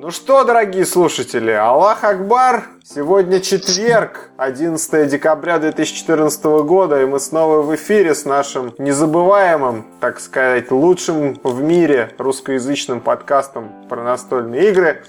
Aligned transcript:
Ну 0.00 0.12
что, 0.12 0.44
дорогие 0.44 0.86
слушатели, 0.86 1.50
Аллах 1.50 2.04
Акбар! 2.04 2.68
Сегодня 2.84 3.40
четверг, 3.40 4.30
11 4.36 5.10
декабря 5.10 5.58
2014 5.58 6.44
года, 6.44 7.02
и 7.02 7.04
мы 7.04 7.18
снова 7.18 7.62
в 7.62 7.74
эфире 7.74 8.14
с 8.14 8.24
нашим 8.24 8.72
незабываемым, 8.78 9.84
так 9.98 10.20
сказать, 10.20 10.70
лучшим 10.70 11.40
в 11.42 11.60
мире 11.60 12.14
русскоязычным 12.16 13.00
подкастом 13.00 13.72
про 13.88 14.04
настольные 14.04 14.70
игры 14.70 15.02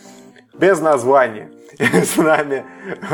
без 0.60 0.82
названия. 0.82 1.50
С 1.80 2.18
нами, 2.18 2.66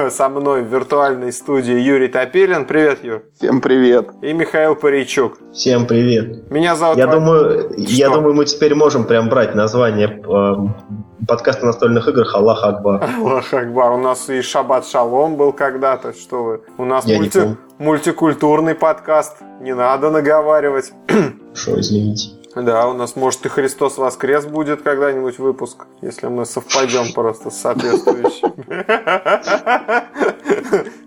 со 0.10 0.28
мной 0.28 0.64
в 0.64 0.74
виртуальной 0.74 1.32
студии 1.32 1.80
Юрий 1.80 2.08
Топилин. 2.08 2.66
Привет, 2.66 3.04
Юр. 3.04 3.22
Всем 3.38 3.62
привет. 3.62 4.10
И 4.24 4.34
Михаил 4.34 4.76
Паричук. 4.76 5.38
Всем 5.54 5.86
привет. 5.86 6.50
Меня 6.50 6.76
зовут... 6.76 6.98
Я, 6.98 7.06
думаю, 7.06 7.70
я 7.78 8.10
думаю, 8.10 8.34
мы 8.34 8.46
теперь 8.46 8.74
можем 8.74 9.04
прям 9.04 9.30
брать 9.30 9.54
название 9.54 10.20
э, 10.20 11.26
подкаста 11.28 11.68
настольных 11.68 12.08
игр 12.08 12.26
Аллах 12.34 12.64
Акбар. 12.64 13.08
Аллах 13.20 13.54
Акбар. 13.54 13.92
У 13.92 13.98
нас 13.98 14.28
и 14.30 14.42
Шаббат 14.42 14.88
Шалом 14.88 15.36
был 15.36 15.54
когда-то. 15.54 16.14
Что 16.14 16.44
вы? 16.44 16.62
У 16.80 16.86
нас 16.86 17.06
мульти... 17.06 17.56
мультикультурный 17.78 18.74
подкаст. 18.74 19.38
Не 19.62 19.76
надо 19.76 20.10
наговаривать. 20.10 20.92
Что, 21.54 21.80
извините. 21.80 22.30
Да, 22.56 22.88
у 22.88 22.94
нас, 22.94 23.18
может, 23.18 23.46
и 23.46 23.50
Христос 23.50 23.98
воскрес 23.98 24.46
будет 24.46 24.82
когда-нибудь 24.82 25.40
выпуск, 25.40 25.88
если 26.02 26.28
мы 26.28 26.46
совпадем 26.46 27.12
просто 27.14 27.50
с 27.50 27.60
соответствующими, 27.60 28.54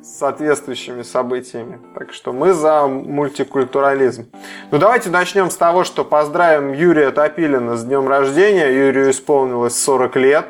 с 0.03 0.19
соответствующими 0.19 1.01
событиями. 1.01 1.81
Так 1.95 2.13
что 2.13 2.35
мы 2.35 2.53
за 2.53 2.87
мультикультурализм. 2.87 4.27
Ну, 4.71 4.79
давайте 4.79 5.09
начнем 5.09 5.51
с 5.51 5.57
того, 5.57 5.85
что 5.85 6.05
поздравим 6.05 6.75
Юрия 6.75 7.11
Топилина 7.13 7.79
с 7.79 7.85
днем 7.85 8.07
рождения. 8.09 8.69
Юрию 8.69 9.11
исполнилось 9.11 9.75
40 9.83 10.17
лет. 10.17 10.47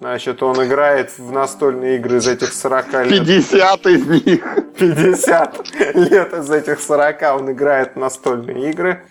Значит, 0.00 0.42
он 0.42 0.60
играет 0.64 1.16
в 1.16 1.30
настольные 1.30 1.98
игры 1.98 2.16
из 2.16 2.26
этих 2.26 2.52
40 2.52 2.92
лет. 3.06 3.24
50 3.24 3.86
из 3.86 4.06
них. 4.26 4.44
50 4.76 5.70
лет 5.94 6.32
из 6.32 6.50
этих 6.50 6.80
40 6.80 7.22
он 7.36 7.52
играет 7.52 7.92
в 7.94 7.98
настольные 8.00 8.70
игры. 8.70 9.04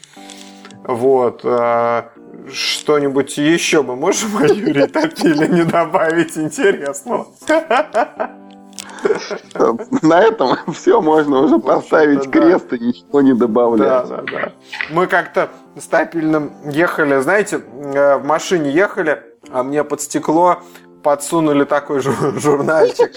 Вот. 0.83 1.41
А, 1.43 2.09
что-нибудь 2.51 3.37
еще 3.37 3.83
мы 3.83 3.95
можем 3.95 4.37
о 4.37 4.45
Юрии 4.45 4.87
Топилине 4.87 5.65
добавить 5.65 6.37
интересного? 6.37 7.27
На 10.01 10.21
этом 10.21 10.57
все 10.73 11.01
можно 11.01 11.39
уже 11.39 11.59
поставить 11.59 12.29
крест 12.29 12.71
и 12.73 12.79
ничего 12.79 13.21
не 13.21 13.33
добавлять. 13.33 14.07
Да, 14.07 14.17
да, 14.17 14.23
да. 14.31 14.51
Мы 14.89 15.07
как-то 15.07 15.49
с 15.77 15.87
Топильным 15.87 16.51
ехали, 16.65 17.19
знаете, 17.19 17.61
э, 17.73 18.17
в 18.17 18.25
машине 18.25 18.71
ехали, 18.71 19.23
а 19.49 19.63
мне 19.63 19.83
под 19.83 20.01
стекло 20.01 20.59
подсунули 21.03 21.63
такой 21.63 21.99
журнальчик. 22.01 23.11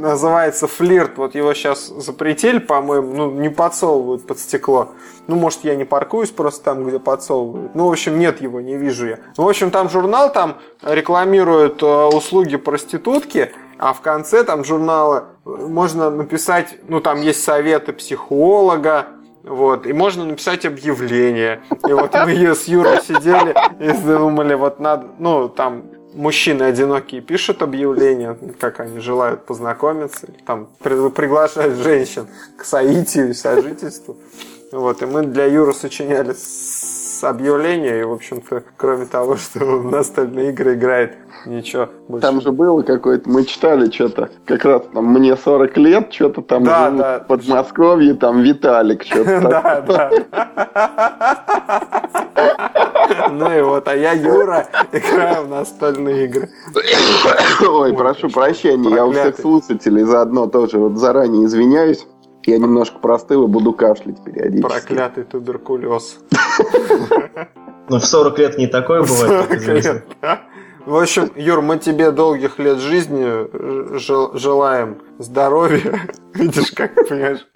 Называется 0.00 0.66
«Флирт». 0.66 1.18
Вот 1.18 1.34
его 1.34 1.52
сейчас 1.52 1.88
запретили, 1.88 2.58
по-моему, 2.58 3.12
ну, 3.14 3.30
не 3.32 3.50
подсовывают 3.50 4.26
под 4.26 4.38
стекло. 4.38 4.92
Ну, 5.26 5.36
может, 5.36 5.62
я 5.62 5.76
не 5.76 5.84
паркуюсь 5.84 6.30
просто 6.30 6.64
там, 6.64 6.84
где 6.84 6.98
подсовывают. 6.98 7.74
Ну, 7.74 7.86
в 7.86 7.90
общем, 7.90 8.18
нет 8.18 8.40
его, 8.40 8.62
не 8.62 8.78
вижу 8.78 9.08
я. 9.08 9.18
Ну, 9.36 9.44
в 9.44 9.48
общем, 9.48 9.70
там 9.70 9.90
журнал, 9.90 10.32
там 10.32 10.56
рекламируют 10.82 11.82
э, 11.82 11.86
услуги 11.86 12.56
проститутки, 12.56 13.52
а 13.78 13.92
в 13.92 14.00
конце 14.00 14.42
там 14.42 14.64
журнала 14.64 15.26
можно 15.44 16.08
написать, 16.08 16.78
ну, 16.88 17.00
там 17.02 17.20
есть 17.20 17.44
советы 17.44 17.92
психолога, 17.92 19.08
вот, 19.42 19.86
и 19.86 19.92
можно 19.92 20.24
написать 20.24 20.64
объявление. 20.64 21.60
И 21.86 21.92
вот 21.92 22.14
мы 22.14 22.30
с 22.30 22.64
Юрой 22.64 23.02
сидели 23.02 23.54
и 23.78 23.92
думали, 24.02 24.54
вот 24.54 24.80
надо, 24.80 25.08
ну, 25.18 25.50
там 25.50 25.99
мужчины 26.14 26.64
одинокие 26.64 27.20
пишут 27.20 27.62
объявления, 27.62 28.36
как 28.58 28.80
они 28.80 29.00
желают 29.00 29.44
познакомиться, 29.46 30.28
там 30.46 30.68
приглашают 30.82 31.76
женщин 31.78 32.26
к 32.56 32.64
соитию 32.64 33.30
и 33.30 33.34
сожительству. 33.34 34.16
Вот, 34.72 35.02
и 35.02 35.06
мы 35.06 35.22
для 35.22 35.46
Юры 35.46 35.72
сочиняли 35.72 36.34
объявления, 37.24 38.00
и, 38.00 38.04
в 38.04 38.12
общем-то, 38.12 38.62
кроме 38.76 39.06
того, 39.06 39.36
что 39.36 39.58
в 39.58 39.90
настольные 39.90 40.50
игры 40.50 40.74
играет, 40.74 41.16
ничего 41.44 41.88
больше. 42.08 42.26
Там 42.26 42.40
же 42.40 42.52
было 42.52 42.82
какое-то, 42.82 43.28
мы 43.28 43.44
читали 43.44 43.90
что-то, 43.90 44.30
как 44.46 44.64
раз 44.64 44.82
там 44.92 45.06
мне 45.06 45.36
40 45.36 45.76
лет, 45.78 46.12
что-то 46.12 46.42
там 46.42 46.64
да, 46.64 46.90
да. 46.90 47.18
в 47.20 47.26
Подмосковье, 47.26 48.14
там 48.14 48.42
Виталик 48.42 49.02
что-то. 49.06 49.40
Да, 49.40 49.80
да. 49.80 50.10
Ну 53.30 53.52
и 53.52 53.60
вот, 53.62 53.88
а 53.88 53.96
я 53.96 54.12
Юра, 54.12 54.66
играю 54.92 55.44
в 55.46 55.48
настольные 55.48 56.24
игры. 56.26 56.50
Ой, 57.66 57.94
прошу 57.94 58.28
прощения, 58.28 58.90
я 58.90 59.06
у 59.06 59.12
всех 59.12 59.38
слушателей 59.38 60.02
заодно 60.02 60.46
тоже 60.46 60.78
вот 60.78 60.96
заранее 60.98 61.46
извиняюсь. 61.46 62.06
Я 62.44 62.58
немножко 62.58 62.98
простыл 62.98 63.44
и 63.44 63.48
буду 63.48 63.72
кашлять 63.72 64.22
периодически. 64.24 64.86
Проклятый 64.86 65.24
туберкулез. 65.24 66.18
Ну, 67.88 67.98
в 67.98 68.04
40 68.04 68.38
лет 68.38 68.56
не 68.56 68.66
такое 68.66 69.02
бывает, 69.02 69.48
как 69.48 69.58
известно. 69.58 70.02
В 70.86 70.96
общем, 70.96 71.30
Юр, 71.36 71.60
мы 71.60 71.78
тебе 71.78 72.10
долгих 72.10 72.58
лет 72.58 72.78
жизни 72.78 74.38
желаем 74.38 74.98
здоровья. 75.18 76.00
Видишь, 76.34 76.70
как, 76.72 76.94
понимаешь, 76.94 77.46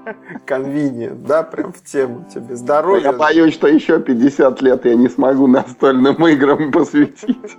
конвиниент, 0.45 1.25
да, 1.25 1.43
прям 1.43 1.73
в 1.73 1.83
тему 1.83 2.27
тебе 2.33 2.55
здоровья. 2.55 3.05
Я 3.05 3.13
боюсь, 3.13 3.55
что 3.55 3.67
еще 3.67 3.99
50 3.99 4.61
лет 4.63 4.85
я 4.85 4.95
не 4.95 5.09
смогу 5.09 5.47
настольным 5.47 6.27
играм 6.27 6.71
посвятить. 6.73 7.57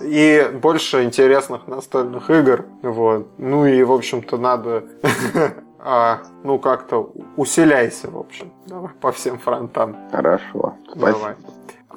И 0.00 0.50
больше 0.62 1.02
интересных 1.02 1.66
настольных 1.66 2.30
игр, 2.30 2.66
вот. 2.82 3.28
Ну 3.38 3.66
и, 3.66 3.82
в 3.82 3.92
общем-то, 3.92 4.36
надо 4.36 4.84
а, 5.80 6.20
ну, 6.44 6.58
как-то 6.58 7.12
усиляйся, 7.36 8.10
в 8.10 8.18
общем. 8.18 8.52
Давай 8.66 8.92
по 9.00 9.10
всем 9.10 9.38
фронтам. 9.38 9.96
Хорошо. 10.12 10.76
Давай. 10.94 11.12
Спасибо. 11.12 11.36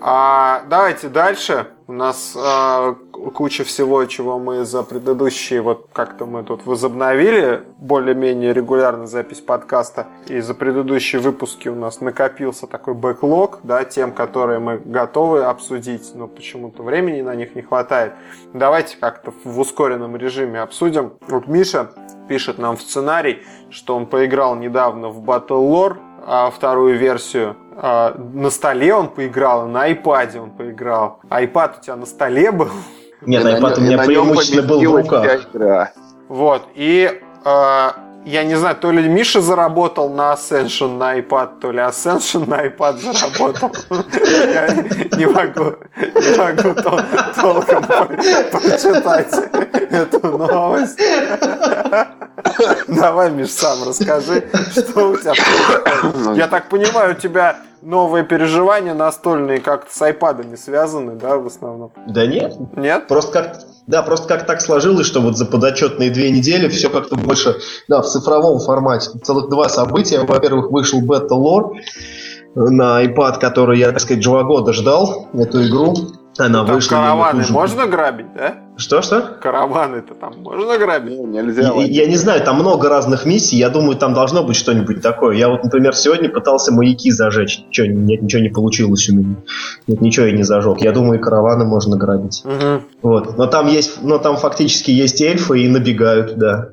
А, 0.04 0.64
давайте 0.68 1.10
дальше. 1.10 1.68
У 1.92 1.94
нас 1.94 2.38
а, 2.38 2.96
куча 3.34 3.66
всего, 3.66 4.06
чего 4.06 4.40
мы 4.40 4.64
за 4.64 4.82
предыдущие, 4.82 5.62
вот 5.62 5.90
как-то 5.92 6.26
мы 6.26 6.42
тут 6.44 6.66
возобновили 6.66 7.64
более-менее 7.80 8.54
регулярно 8.54 9.08
запись 9.08 9.42
подкаста. 9.42 10.08
И 10.28 10.40
за 10.40 10.54
предыдущие 10.54 11.20
выпуски 11.20 11.68
у 11.68 11.76
нас 11.76 12.00
накопился 12.00 12.66
такой 12.66 12.94
бэклог, 12.94 13.60
да, 13.64 13.84
тем, 13.84 14.14
которые 14.14 14.60
мы 14.60 14.78
готовы 14.78 15.44
обсудить, 15.44 16.16
но 16.16 16.30
почему-то 16.30 16.82
времени 16.82 17.20
на 17.20 17.36
них 17.36 17.56
не 17.56 17.62
хватает. 17.62 18.14
Давайте 18.54 18.96
как-то 18.96 19.34
в 19.44 19.60
ускоренном 19.60 20.16
режиме 20.16 20.62
обсудим. 20.62 21.12
Вот 21.28 21.48
Миша 21.48 21.92
пишет 22.30 22.58
нам 22.58 22.78
в 22.78 22.82
сценарий, 22.82 23.44
что 23.70 23.98
он 23.98 24.06
поиграл 24.06 24.56
недавно 24.56 25.10
в 25.10 25.20
Battle 25.26 25.70
Lore, 25.70 25.98
а, 26.26 26.52
вторую 26.52 26.98
версию 26.98 27.58
а, 27.84 28.16
на 28.16 28.52
столе 28.52 28.94
он 28.94 29.08
поиграл, 29.08 29.68
на 29.68 29.84
айпаде 29.84 30.40
он 30.40 30.52
поиграл. 30.52 31.20
Айпад 31.30 31.80
у 31.80 31.84
тебя 31.84 31.96
на 31.96 32.06
столе 32.06 32.52
был? 32.52 32.70
Нет, 33.22 33.44
айпад 33.44 33.80
у 33.80 33.82
меня 33.82 33.98
преимущественно 33.98 34.62
был 34.62 34.80
в 34.82 34.96
руках. 34.98 35.42
Вот, 36.28 36.68
и 36.76 37.20
а, 37.44 37.96
я 38.24 38.44
не 38.44 38.54
знаю, 38.54 38.76
то 38.76 38.92
ли 38.92 39.10
Миша 39.10 39.42
заработал 39.42 40.10
на 40.10 40.34
Ascension 40.34 40.96
на 40.96 41.18
iPad, 41.18 41.60
то 41.60 41.72
ли 41.72 41.80
Ascension 41.80 42.48
на 42.48 42.68
iPad 42.68 43.00
заработал. 43.00 43.72
Я 43.90 44.68
не 45.18 45.26
могу, 45.26 45.78
не 45.98 46.38
могу 46.38 46.82
толком 47.36 47.84
прочитать 48.52 49.34
эту 49.90 50.38
новость. 50.38 51.02
Давай, 52.88 53.32
Миш, 53.32 53.50
сам 53.50 53.88
расскажи, 53.88 54.48
что 54.72 55.10
у 55.10 55.18
тебя. 55.18 55.34
Я 56.36 56.48
так 56.48 56.70
понимаю, 56.70 57.16
у 57.16 57.20
тебя 57.20 57.58
новые 57.82 58.24
переживания 58.24 58.94
настольные 58.94 59.60
как-то 59.60 59.96
с 59.96 60.02
iPad 60.02 60.48
не 60.48 60.58
связаны, 60.58 61.14
да, 61.14 61.38
в 61.38 61.48
основном? 61.48 61.92
Да 62.08 62.26
нет. 62.26 62.56
Нет? 62.76 63.08
Просто 63.08 63.32
как 63.32 63.60
да, 63.88 64.04
просто 64.04 64.28
как 64.28 64.46
так 64.46 64.62
сложилось, 64.62 65.08
что 65.08 65.22
вот 65.22 65.38
за 65.38 65.46
подотчетные 65.46 66.12
две 66.12 66.32
недели 66.32 66.68
все 66.70 66.90
как-то 66.90 67.16
больше 67.16 67.58
да, 67.88 68.02
в 68.02 68.08
цифровом 68.08 68.60
формате. 68.60 69.10
Целых 69.24 69.50
два 69.50 69.70
события. 69.70 70.20
Во-первых, 70.22 70.72
вышел 70.72 71.02
Battle 71.02 71.30
Lore 71.32 71.72
на 72.56 73.04
iPad, 73.04 73.40
который 73.40 73.80
я, 73.80 73.92
так 73.92 74.00
сказать, 74.00 74.24
два 74.24 74.44
года 74.44 74.74
ждал, 74.74 75.28
эту 75.34 75.68
игру. 75.68 75.96
Она 76.38 76.66
там 76.66 76.76
вышла. 76.76 76.96
Караваны 76.96 77.44
можно 77.50 77.88
грабить, 77.88 78.34
да? 78.34 78.56
Что-что? 78.78 79.38
Караваны-то 79.42 80.16
там 80.16 80.42
можно 80.42 80.78
грабить? 80.78 81.18
Ну, 81.18 81.28
нельзя. 81.28 81.74
Я, 81.76 81.84
я 81.84 82.08
не 82.08 82.16
знаю, 82.16 82.42
там 82.42 82.56
много 82.56 82.90
разных 82.90 83.26
миссий. 83.26 83.58
Я 83.58 83.70
думаю, 83.70 83.98
там 83.98 84.14
должно 84.14 84.44
быть 84.44 84.56
что-нибудь 84.56 85.02
такое. 85.02 85.36
Я 85.36 85.50
вот, 85.50 85.64
например, 85.64 85.94
сегодня 85.94 86.30
пытался 86.30 86.72
маяки 86.72 87.12
зажечь. 87.12 87.64
Ничего, 87.68 87.88
нет, 87.88 88.22
ничего 88.22 88.42
не 88.42 88.50
получилось 88.50 89.10
у 89.10 89.16
меня. 89.16 89.36
Нет, 89.88 90.02
ничего 90.02 90.26
я 90.26 90.32
не 90.32 90.44
зажег. 90.44 90.82
Я 90.82 90.94
думаю, 90.94 91.20
и 91.20 91.22
караваны 91.22 91.66
можно 91.66 91.98
грабить. 91.98 92.44
Угу. 92.46 92.84
Вот. 93.02 93.38
Но 93.38 93.46
там 93.48 93.68
есть, 93.68 94.02
но 94.02 94.18
там 94.18 94.38
фактически 94.38 94.90
есть 94.92 95.22
эльфы 95.22 95.62
и 95.62 95.68
набегают, 95.68 96.38
да. 96.38 96.70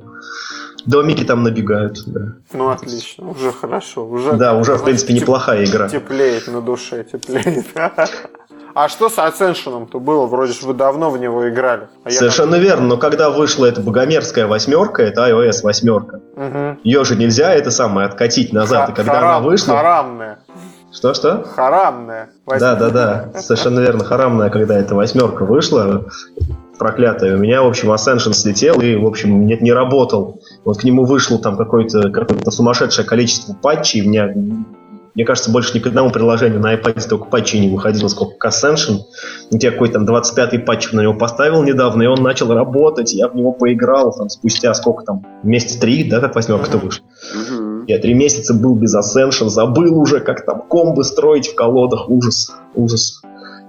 Домики 0.87 1.25
там 1.25 1.43
набегают, 1.43 1.99
да. 2.07 2.37
Ну, 2.53 2.71
отлично, 2.71 3.29
уже 3.29 3.53
хорошо. 3.53 4.07
Уже, 4.07 4.35
да, 4.35 4.57
уже, 4.57 4.77
в 4.77 4.85
принципе, 4.85 5.13
неплохая 5.13 5.65
игра. 5.65 5.89
Теплеет 5.89 6.47
на 6.47 6.63
душе, 6.63 7.05
теплеет. 7.05 7.67
А 8.75 8.88
что 8.88 9.09
с 9.09 9.19
Ascension-то 9.19 9.99
было? 9.99 10.26
Вроде 10.26 10.53
же 10.53 10.67
вы 10.67 10.75
давно 10.75 11.11
в 11.11 11.19
него 11.19 11.49
играли. 11.49 11.88
А 12.05 12.11
Совершенно 12.11 12.56
я... 12.56 12.62
верно, 12.62 12.87
но 12.87 12.97
когда 12.97 13.31
вышла 13.31 13.67
эта 13.67 13.81
богомерзкая 13.81 14.47
восьмерка, 14.47 15.03
это 15.03 15.29
iOS 15.29 15.62
восьмерка, 15.62 16.20
угу. 16.37 16.79
ее 16.85 17.05
же 17.05 17.17
нельзя 17.17 17.53
это 17.53 17.70
самое 17.70 18.06
откатить 18.06 18.53
назад. 18.53 18.87
Х- 18.87 18.93
и 18.93 18.94
когда 18.94 19.12
харам, 19.12 19.29
она 19.29 19.41
вышла... 19.41 19.76
Харамная. 19.76 20.38
Что-что? 20.93 21.44
Харамная. 21.55 22.31
Да, 22.47 22.75
да, 22.75 22.91
да. 22.91 23.41
Совершенно 23.41 23.81
верно, 23.81 24.05
харамная, 24.05 24.49
когда 24.49 24.79
эта 24.79 24.94
восьмерка 24.94 25.44
вышла 25.44 26.06
проклятая. 26.79 27.37
У 27.37 27.41
меня, 27.41 27.62
в 27.62 27.67
общем, 27.67 27.91
Ascension 27.91 28.32
слетел 28.32 28.81
и, 28.81 28.94
в 28.94 29.06
общем, 29.06 29.47
нет, 29.47 29.61
не 29.61 29.73
работал. 29.73 30.41
Вот 30.64 30.79
к 30.79 30.85
нему 30.85 31.05
вышло 31.05 31.38
там 31.38 31.56
какое-то 31.56 32.11
какое 32.11 32.38
сумасшедшее 32.50 33.06
количество 33.06 33.53
патчей. 33.55 34.03
У 34.03 34.09
меня, 34.09 34.32
мне 35.15 35.25
кажется, 35.25 35.51
больше 35.51 35.75
ни 35.75 35.81
к 35.81 35.87
одному 35.87 36.11
приложению 36.11 36.61
на 36.61 36.75
iPad 36.75 37.01
столько 37.01 37.27
патчей 37.27 37.61
не 37.61 37.69
выходило, 37.69 38.09
сколько 38.09 38.37
к 38.37 38.47
Ascension. 38.47 38.99
Я 39.51 39.71
какой-то 39.73 39.95
там 39.95 40.05
25-й 40.05 40.61
патч 40.61 40.93
на 40.93 41.01
него 41.01 41.15
поставил 41.15 41.63
недавно, 41.63 42.03
и 42.03 42.07
он 42.07 42.23
начал 42.23 42.53
работать. 42.53 43.13
Я 43.13 43.29
в 43.29 43.35
него 43.35 43.53
поиграл 43.53 44.13
там 44.13 44.29
спустя 44.29 44.73
сколько 44.75 45.05
там, 45.05 45.27
месяца 45.43 45.81
три, 45.81 46.05
да, 46.05 46.21
как 46.21 46.35
восьмерка-то 46.35 46.79
вышла. 46.79 47.05
Я 47.87 47.99
три 47.99 48.15
месяца 48.15 48.55
был 48.55 48.75
без 48.75 48.95
Ascension, 48.95 49.49
забыл 49.49 49.99
уже, 49.99 50.21
как 50.21 50.45
там 50.45 50.63
комбы 50.69 51.05
строить 51.05 51.49
в 51.49 51.55
колодах. 51.55 52.09
Ужас, 52.09 52.53
ужас. 52.75 53.23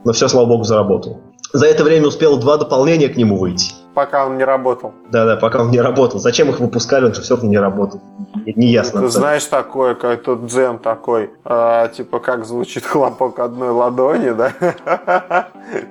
Но 0.06 0.12
все, 0.12 0.28
слава 0.28 0.46
богу, 0.46 0.64
заработал. 0.64 1.20
За 1.52 1.66
это 1.66 1.84
время 1.84 2.08
успело 2.08 2.40
два 2.40 2.58
дополнения 2.58 3.10
к 3.10 3.18
нему 3.18 3.38
выйти. 3.38 3.74
Пока 3.94 4.26
он 4.26 4.38
не 4.38 4.44
работал. 4.44 4.94
Да-да, 5.12 5.36
пока 5.36 5.62
он 5.62 5.72
не 5.72 5.82
работал. 5.82 6.20
Зачем 6.20 6.50
их 6.50 6.60
выпускали, 6.60 7.06
он 7.06 7.14
же 7.14 7.22
все 7.22 7.36
равно 7.36 7.50
не 7.50 7.58
работал. 7.58 8.02
Не 8.46 8.68
ясно. 8.68 9.02
Ты 9.02 9.10
знаешь 9.10 9.46
такое, 9.46 9.96
как 9.96 10.22
тот 10.24 10.46
джем 10.46 10.78
такой, 10.80 11.32
э, 11.44 11.90
типа 11.96 12.20
как 12.20 12.46
звучит 12.46 12.86
хлопок 12.86 13.40
одной 13.40 13.70
ладони, 13.70 14.32
да? 14.32 14.52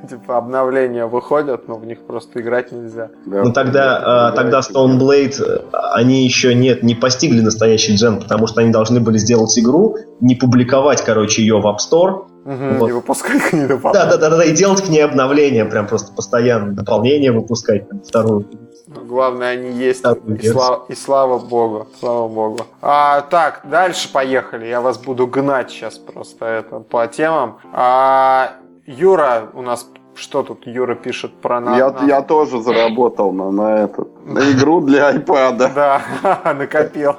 Типа 0.09 0.39
обновления 0.39 1.07
выходят, 1.07 1.69
но 1.69 1.77
в 1.77 1.85
них 1.85 2.01
просто 2.01 2.41
играть 2.41 2.73
нельзя. 2.73 3.11
Ну 3.27 3.53
тогда, 3.53 4.29
а, 4.29 4.33
тогда 4.33 4.61
Stone 4.61 4.99
Blade, 4.99 5.67
они 5.95 6.25
еще 6.25 6.55
нет, 6.55 6.83
не 6.83 6.95
постигли 6.95 7.41
настоящий 7.41 7.95
джем, 7.95 8.21
потому 8.21 8.47
что 8.47 8.61
они 8.61 8.71
должны 8.71 9.01
были 9.01 9.19
сделать 9.19 9.57
игру, 9.59 9.97
не 10.21 10.35
публиковать, 10.35 11.03
короче, 11.03 11.43
ее 11.43 11.61
в 11.61 11.67
App 11.67 11.77
Store, 11.79 12.25
Угу, 12.49 12.79
вот. 12.79 12.89
И 12.89 12.93
выпускать 12.93 13.43
к 13.43 13.53
ней 13.53 13.67
дополнение. 13.67 14.11
Да, 14.11 14.17
да, 14.17 14.31
да, 14.31 14.37
да, 14.39 14.45
и 14.45 14.53
делать 14.53 14.83
к 14.83 14.89
ней 14.89 15.05
обновления, 15.05 15.67
прям 15.67 15.87
просто 15.87 16.15
постоянно 16.15 16.73
дополнение 16.73 17.31
выпускать, 17.31 17.87
там, 17.91 18.01
вторую. 18.01 18.47
Ну, 18.87 19.05
главное, 19.05 19.51
они 19.51 19.71
есть, 19.71 20.03
и, 20.41 20.49
слава, 20.49 20.87
и 20.89 20.95
слава 20.95 21.39
богу, 21.39 21.89
слава 22.01 22.27
богу. 22.27 22.61
А, 22.81 23.21
так, 23.21 23.61
дальше 23.65 24.11
поехали, 24.11 24.65
я 24.65 24.81
вас 24.81 24.97
буду 24.97 25.27
гнать 25.27 25.71
сейчас 25.71 25.99
просто 25.99 26.47
это 26.47 26.81
по 26.81 27.07
темам. 27.07 27.59
А, 27.75 28.55
Юра 28.87 29.51
у 29.53 29.61
нас 29.61 29.87
что 30.19 30.43
тут 30.43 30.67
Юра 30.67 30.95
пишет 30.95 31.33
про 31.35 31.61
нас? 31.61 31.79
Я, 31.79 31.95
я 32.07 32.23
тоже 32.23 32.61
заработал 32.61 33.33
на, 33.33 33.51
на, 33.51 33.85
этот, 33.85 34.09
на 34.27 34.41
игру 34.53 34.81
для 34.81 35.13
iPad. 35.13 35.57
Да, 35.75 36.03
накопил. 36.59 37.15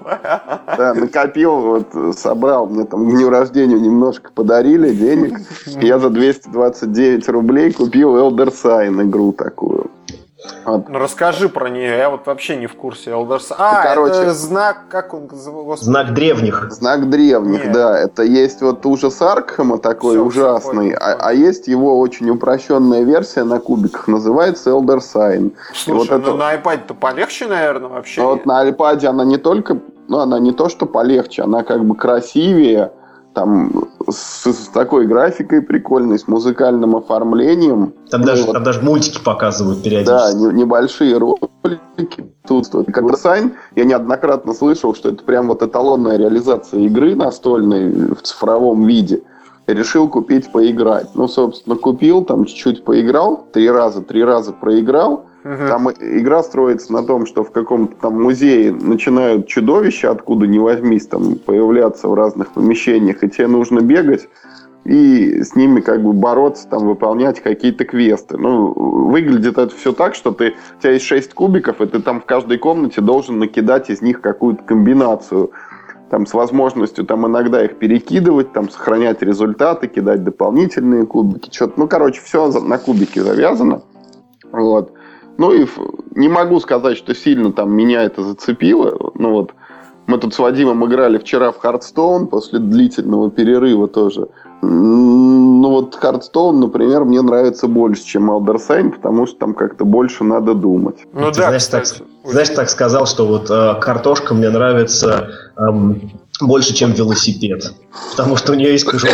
Да, 0.77 0.93
накопил, 0.93 1.55
вот 1.59 2.17
собрал, 2.17 2.67
мне 2.67 2.83
там 2.85 3.09
к 3.09 3.11
дню 3.11 3.29
рождения 3.29 3.79
немножко 3.79 4.31
подарили 4.33 4.93
денег. 4.93 5.39
Я 5.65 5.99
за 5.99 6.09
229 6.09 7.29
рублей 7.29 7.71
купил 7.71 8.17
Elder 8.17 8.51
Sign 8.51 9.01
игру 9.03 9.31
такую. 9.31 9.89
Вот. 10.65 10.87
Ну 10.87 10.99
расскажи 10.99 11.49
про 11.49 11.69
нее, 11.69 11.97
я 11.97 12.09
вот 12.09 12.25
вообще 12.25 12.55
не 12.55 12.67
в 12.67 12.75
курсе. 12.75 13.11
Elder 13.11 13.41
А, 13.57 13.75
ну, 13.75 13.89
короче, 13.89 14.21
это 14.21 14.33
знак, 14.33 14.83
как 14.89 15.13
он 15.13 15.27
называется? 15.29 15.83
Знак 15.83 16.13
древних. 16.13 16.71
Знак 16.71 17.09
древних, 17.09 17.65
Нет. 17.65 17.73
да. 17.73 17.99
Это 17.99 18.23
есть 18.23 18.61
вот 18.61 18.85
ужас 18.85 19.21
Аркхема 19.21 19.79
такой 19.79 20.15
все, 20.15 20.23
ужасный, 20.23 20.89
все 20.91 20.97
а, 20.97 21.17
а 21.19 21.33
есть 21.33 21.67
его 21.67 21.99
очень 21.99 22.29
упрощенная 22.29 23.03
версия 23.03 23.43
на 23.43 23.59
кубиках, 23.59 24.07
называется 24.07 24.69
Elder 24.69 24.99
Sign. 24.99 25.53
Слушай, 25.73 26.11
вот 26.11 26.21
ну 26.21 26.27
это... 26.29 26.33
на 26.37 26.55
iPad-то 26.55 26.93
полегче, 26.93 27.47
наверное, 27.47 27.89
вообще. 27.89 28.21
Вот 28.21 28.45
на 28.45 28.65
iPad 28.65 29.05
она 29.07 29.25
не 29.25 29.37
только, 29.37 29.77
ну 30.07 30.19
она 30.19 30.39
не 30.39 30.53
то, 30.53 30.69
что 30.69 30.85
полегче, 30.85 31.41
она 31.41 31.63
как 31.63 31.83
бы 31.83 31.95
красивее, 31.95 32.93
там 33.33 33.87
с, 34.09 34.45
с 34.51 34.67
такой 34.67 35.05
графикой 35.07 35.61
прикольной, 35.61 36.19
с 36.19 36.27
музыкальным 36.27 36.95
оформлением. 36.95 37.93
Там, 38.09 38.21
ну, 38.21 38.27
даже, 38.27 38.43
вот, 38.43 38.53
там 38.53 38.63
даже 38.63 38.81
мультики 38.81 39.21
показывают 39.23 39.83
периодически. 39.83 40.09
Да, 40.09 40.33
не, 40.33 40.61
небольшие 40.61 41.17
ролики. 41.17 42.25
Тут. 42.47 42.67
Как 42.91 43.09
дизайн, 43.11 43.53
я 43.75 43.85
неоднократно 43.85 44.53
слышал, 44.53 44.95
что 44.95 45.09
это 45.09 45.23
прям 45.23 45.47
вот 45.47 45.61
эталонная 45.61 46.17
реализация 46.17 46.79
игры 46.81 47.15
настольной 47.15 48.13
в 48.13 48.21
цифровом 48.21 48.85
виде. 48.85 49.21
Решил 49.67 50.07
купить, 50.07 50.51
поиграть. 50.51 51.09
Ну, 51.13 51.27
собственно, 51.27 51.75
купил, 51.75 52.23
там 52.23 52.45
чуть-чуть 52.45 52.83
поиграл, 52.83 53.45
три 53.53 53.69
раза, 53.69 54.01
три 54.01 54.23
раза 54.23 54.51
проиграл, 54.51 55.25
Угу. 55.49 55.67
Там 55.67 55.89
игра 55.89 56.43
строится 56.43 56.93
на 56.93 57.01
том, 57.01 57.25
что 57.25 57.43
в 57.43 57.51
каком-то 57.51 57.95
там 57.95 58.21
музее 58.21 58.71
начинают 58.71 59.47
чудовища, 59.47 60.11
откуда 60.11 60.45
ни 60.45 60.59
возьмись, 60.59 61.07
там 61.07 61.35
появляться 61.43 62.07
в 62.07 62.13
разных 62.13 62.51
помещениях, 62.51 63.23
и 63.23 63.29
тебе 63.29 63.47
нужно 63.47 63.79
бегать 63.79 64.29
и 64.85 65.41
с 65.41 65.55
ними 65.55 65.81
как 65.81 66.03
бы 66.03 66.13
бороться, 66.13 66.67
там, 66.67 66.85
выполнять 66.85 67.41
какие-то 67.41 67.83
квесты. 67.83 68.37
Ну, 68.37 68.73
выглядит 69.09 69.57
это 69.57 69.75
все 69.75 69.91
так, 69.91 70.13
что 70.13 70.31
ты, 70.31 70.53
у 70.77 70.81
тебя 70.81 70.93
есть 70.93 71.05
6 71.05 71.33
кубиков, 71.33 71.81
и 71.81 71.87
ты 71.87 71.99
там 71.99 72.21
в 72.21 72.25
каждой 72.25 72.59
комнате 72.59 73.01
должен 73.01 73.39
накидать 73.39 73.89
из 73.89 74.03
них 74.03 74.21
какую-то 74.21 74.63
комбинацию 74.63 75.49
там 76.11 76.25
с 76.25 76.33
возможностью 76.33 77.05
там 77.05 77.27
иногда 77.27 77.63
их 77.63 77.77
перекидывать, 77.77 78.51
там 78.51 78.69
сохранять 78.69 79.21
результаты, 79.21 79.87
кидать 79.87 80.23
дополнительные 80.23 81.05
кубики, 81.05 81.51
что-то. 81.53 81.73
Ну, 81.77 81.87
короче, 81.87 82.21
все 82.21 82.51
на 82.51 82.79
кубики 82.79 83.19
завязано. 83.19 83.81
Вот. 84.51 84.93
Ну 85.39 85.53
и 85.53 85.65
не 86.15 86.27
могу 86.27 86.59
сказать, 86.59 86.97
что 86.97 87.15
сильно 87.15 87.53
там 87.53 87.73
меня 87.73 88.03
это 88.03 88.21
зацепило. 88.23 89.11
Ну 89.15 89.31
вот 89.31 89.53
мы 90.05 90.17
тут 90.17 90.33
с 90.33 90.39
Вадимом 90.39 90.85
играли 90.85 91.17
вчера 91.17 91.53
в 91.53 91.59
Hearthstone 91.59 92.27
после 92.27 92.59
длительного 92.59 93.31
перерыва 93.31 93.87
тоже. 93.87 94.27
Ну 94.61 95.69
вот 95.69 95.95
Hearthstone, 95.95 96.59
например, 96.59 97.05
мне 97.05 97.21
нравится 97.21 97.67
больше, 97.67 98.03
чем 98.03 98.29
Sign, 98.29 98.91
потому 98.91 99.27
что 99.27 99.37
там 99.39 99.53
как-то 99.53 99.85
больше 99.85 100.25
надо 100.25 100.53
думать. 100.55 100.97
Ну, 101.13 101.31
Ты 101.31 101.39
да, 101.39 101.47
знаешь, 101.47 101.67
так, 101.67 101.85
знаешь, 102.25 102.49
так 102.49 102.69
сказал, 102.69 103.05
что 103.07 103.25
вот 103.25 103.49
э, 103.49 103.75
картошка 103.79 104.33
мне 104.33 104.49
нравится 104.49 105.29
эм, 105.55 106.11
больше, 106.41 106.73
чем 106.73 106.91
велосипед. 106.91 107.71
Потому 108.11 108.35
что 108.35 108.51
у 108.51 108.55
нее 108.55 108.73
есть 108.73 108.83
кожура. 108.83 109.13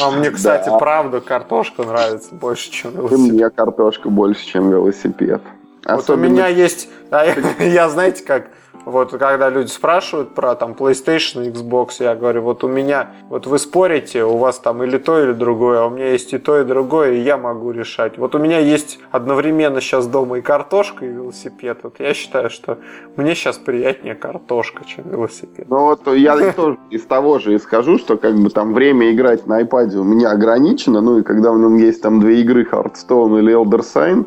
А 0.00 0.10
мне, 0.12 0.30
кстати, 0.30 0.70
да. 0.70 0.78
правда, 0.78 1.20
картошка 1.20 1.82
нравится 1.82 2.34
больше, 2.34 2.70
чем 2.70 2.92
велосипед. 2.92 3.18
И 3.18 3.32
мне 3.32 3.50
картошка 3.50 4.08
больше, 4.08 4.46
чем 4.46 4.70
велосипед. 4.70 5.42
Вот 5.88 6.10
у 6.10 6.16
меня 6.16 6.48
есть, 6.48 6.88
а 7.10 7.24
я, 7.62 7.88
знаете, 7.88 8.24
как 8.24 8.50
вот 8.88 9.10
когда 9.10 9.50
люди 9.50 9.68
спрашивают 9.68 10.34
про 10.34 10.54
там 10.54 10.72
PlayStation 10.72 11.52
Xbox, 11.52 12.02
я 12.02 12.14
говорю, 12.14 12.42
вот 12.42 12.64
у 12.64 12.68
меня, 12.68 13.10
вот 13.28 13.46
вы 13.46 13.58
спорите, 13.58 14.24
у 14.24 14.38
вас 14.38 14.58
там 14.58 14.82
или 14.82 14.96
то, 14.96 15.22
или 15.22 15.32
другое, 15.32 15.80
а 15.80 15.86
у 15.86 15.90
меня 15.90 16.12
есть 16.12 16.32
и 16.32 16.38
то, 16.38 16.58
и 16.58 16.64
другое, 16.64 17.12
и 17.12 17.20
я 17.20 17.36
могу 17.36 17.70
решать. 17.70 18.16
Вот 18.16 18.34
у 18.34 18.38
меня 18.38 18.58
есть 18.60 18.98
одновременно 19.10 19.82
сейчас 19.82 20.06
дома 20.06 20.38
и 20.38 20.40
картошка, 20.40 21.04
и 21.04 21.08
велосипед. 21.08 21.80
Вот 21.82 21.96
я 21.98 22.14
считаю, 22.14 22.48
что 22.48 22.78
мне 23.16 23.34
сейчас 23.34 23.58
приятнее 23.58 24.14
картошка, 24.14 24.84
чем 24.86 25.10
велосипед. 25.10 25.66
Ну 25.68 25.80
вот 25.80 26.06
я 26.14 26.52
тоже 26.56 26.78
из 26.90 27.04
того 27.04 27.38
же 27.38 27.54
и 27.54 27.58
скажу, 27.58 27.98
что 27.98 28.16
как 28.16 28.36
бы 28.36 28.48
там 28.48 28.72
время 28.72 29.12
играть 29.12 29.46
на 29.46 29.60
iPad 29.60 29.96
у 29.96 30.04
меня 30.04 30.30
ограничено, 30.30 31.02
ну 31.02 31.18
и 31.18 31.22
когда 31.22 31.52
в 31.52 31.58
нем 31.58 31.76
есть 31.76 32.00
там 32.00 32.20
две 32.20 32.40
игры 32.40 32.62
Hearthstone 32.64 33.38
или 33.40 33.54
Elder 33.54 33.80
Sign, 33.80 34.26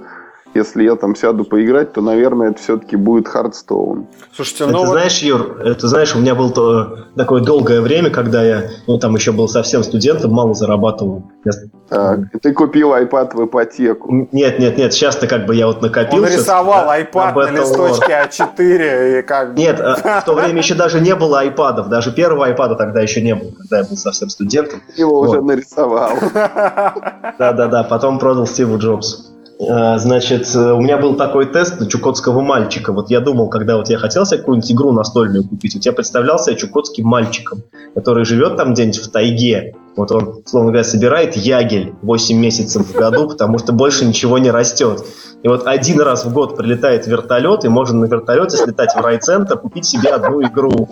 если 0.54 0.84
я 0.84 0.96
там 0.96 1.16
сяду 1.16 1.44
поиграть, 1.44 1.94
то, 1.94 2.02
наверное, 2.02 2.52
это 2.52 2.62
все-таки 2.62 2.96
будет 2.96 3.28
Хардстоун. 3.28 4.08
Слушайте, 4.36 4.66
ну... 4.66 4.70
Это 4.70 4.80
вот... 4.80 4.88
знаешь, 4.88 5.20
Юр, 5.20 5.62
это 5.64 5.88
знаешь, 5.88 6.16
у 6.16 6.20
меня 6.20 6.36
было 6.36 6.52
то, 6.52 6.98
такое 7.16 7.42
долгое 7.42 7.82
время, 7.82 8.10
когда 8.10 8.44
я, 8.44 8.70
ну, 8.88 8.98
там 8.98 9.16
еще 9.16 9.32
был 9.32 9.48
совсем 9.48 9.84
студентом, 9.84 10.32
мало 10.32 10.54
зарабатывал. 10.54 11.24
Я... 11.46 11.52
Так, 11.90 12.20
ты 12.42 12.54
купил 12.54 12.94
iPad 12.94 13.36
в 13.36 13.46
ипотеку. 13.46 14.28
Нет, 14.32 14.60
нет, 14.60 14.78
нет, 14.78 14.94
сейчас-то 14.94 15.28
как 15.28 15.46
бы 15.46 15.56
я 15.56 15.68
вот 15.68 15.82
накопил. 15.82 16.24
Он 16.24 16.26
рисовал 16.26 16.90
а, 16.90 17.00
iPad 17.00 17.34
на 17.34 17.50
листочке 17.52 18.14
А4 18.14 19.20
и 19.20 19.22
как 19.24 19.58
Нет, 19.58 19.80
а, 19.82 20.22
в 20.22 20.26
то 20.26 20.34
время 20.34 20.60
еще 20.60 20.76
даже 20.76 21.02
не 21.02 21.16
было 21.16 21.46
iPadов, 21.46 21.90
даже 21.90 22.14
первого 22.14 22.50
iPad 22.50 22.78
тогда 22.78 23.02
еще 23.02 23.22
не 23.22 23.36
было, 23.36 23.52
когда 23.52 23.80
я 23.80 23.84
был 23.84 23.98
совсем 23.98 24.30
студентом. 24.30 24.82
Его 24.96 25.20
уже 25.20 25.42
нарисовал. 25.42 26.14
Да-да-да, 26.34 27.84
потом 27.84 28.20
продал 28.20 28.48
Стиву 28.48 28.78
Джобсу. 28.78 29.32
Э, 29.62 30.00
значит, 30.00 30.56
э, 30.56 30.74
у 30.74 30.82
меня 30.82 30.98
был 30.98 31.16
такой 31.16 31.46
тест 31.46 31.80
на 31.80 31.88
чукотского 31.88 32.42
мальчика. 32.42 32.94
Вот 32.94 33.12
я 33.12 33.20
думал, 33.20 33.50
когда 33.50 33.78
вот 33.78 33.90
я 33.90 34.00
хотел 34.00 34.26
себе 34.26 34.40
какую-нибудь 34.40 34.72
игру 34.72 34.92
настольную 34.92 35.48
купить, 35.48 35.76
вот 35.76 35.86
я 35.86 35.94
представлял 35.94 36.40
себя 36.40 36.56
чукотским 36.56 37.06
мальчиком, 37.06 37.64
который 37.94 38.26
живет 38.26 38.58
там 38.58 38.74
где-нибудь 38.74 38.98
в 38.98 39.12
тайге, 39.12 39.76
Вот 39.96 40.12
он, 40.12 40.44
словно 40.46 40.72
говоря, 40.72 40.84
собирает 40.84 41.36
ягель 41.36 41.94
8 42.02 42.38
месяцев 42.38 42.88
в 42.88 42.94
году, 42.94 43.28
потому 43.28 43.58
что 43.58 43.74
больше 43.74 44.06
ничего 44.06 44.38
не 44.38 44.50
растет. 44.50 45.04
И 45.44 45.48
вот 45.48 45.68
один 45.68 46.00
раз 46.02 46.24
в 46.24 46.34
год 46.34 46.56
прилетает 46.56 47.08
вертолет, 47.08 47.66
и 47.66 47.68
можно 47.68 48.00
на 48.00 48.06
вертолете 48.06 48.58
слетать 48.58 48.96
в 48.96 49.00
райцентр, 49.02 49.58
купить 49.58 49.86
себе 49.86 50.10
одну 50.10 50.42
игру. 50.44 50.88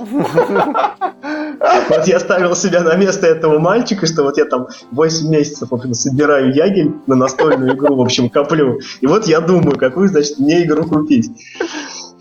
Вот 1.90 2.08
я 2.08 2.20
ставил 2.20 2.56
себя 2.56 2.82
на 2.82 2.96
место 2.96 3.28
этого 3.28 3.60
мальчика, 3.60 4.06
что 4.06 4.24
вот 4.24 4.38
я 4.38 4.46
там 4.46 4.68
8 4.92 5.30
месяцев 5.30 5.70
в 5.72 5.76
общем, 5.76 5.94
собираю 5.94 6.54
ягель 6.54 6.94
на 7.06 7.16
настольную 7.16 7.76
игру, 7.76 7.96
в 7.96 8.02
общем, 8.02 8.30
коплю. 8.30 8.80
И 9.02 9.08
вот 9.08 9.28
я 9.28 9.40
думаю, 9.40 9.78
какую, 9.78 10.10
значит, 10.10 10.40
мне 10.40 10.64
игру 10.64 10.84
купить. 10.84 11.30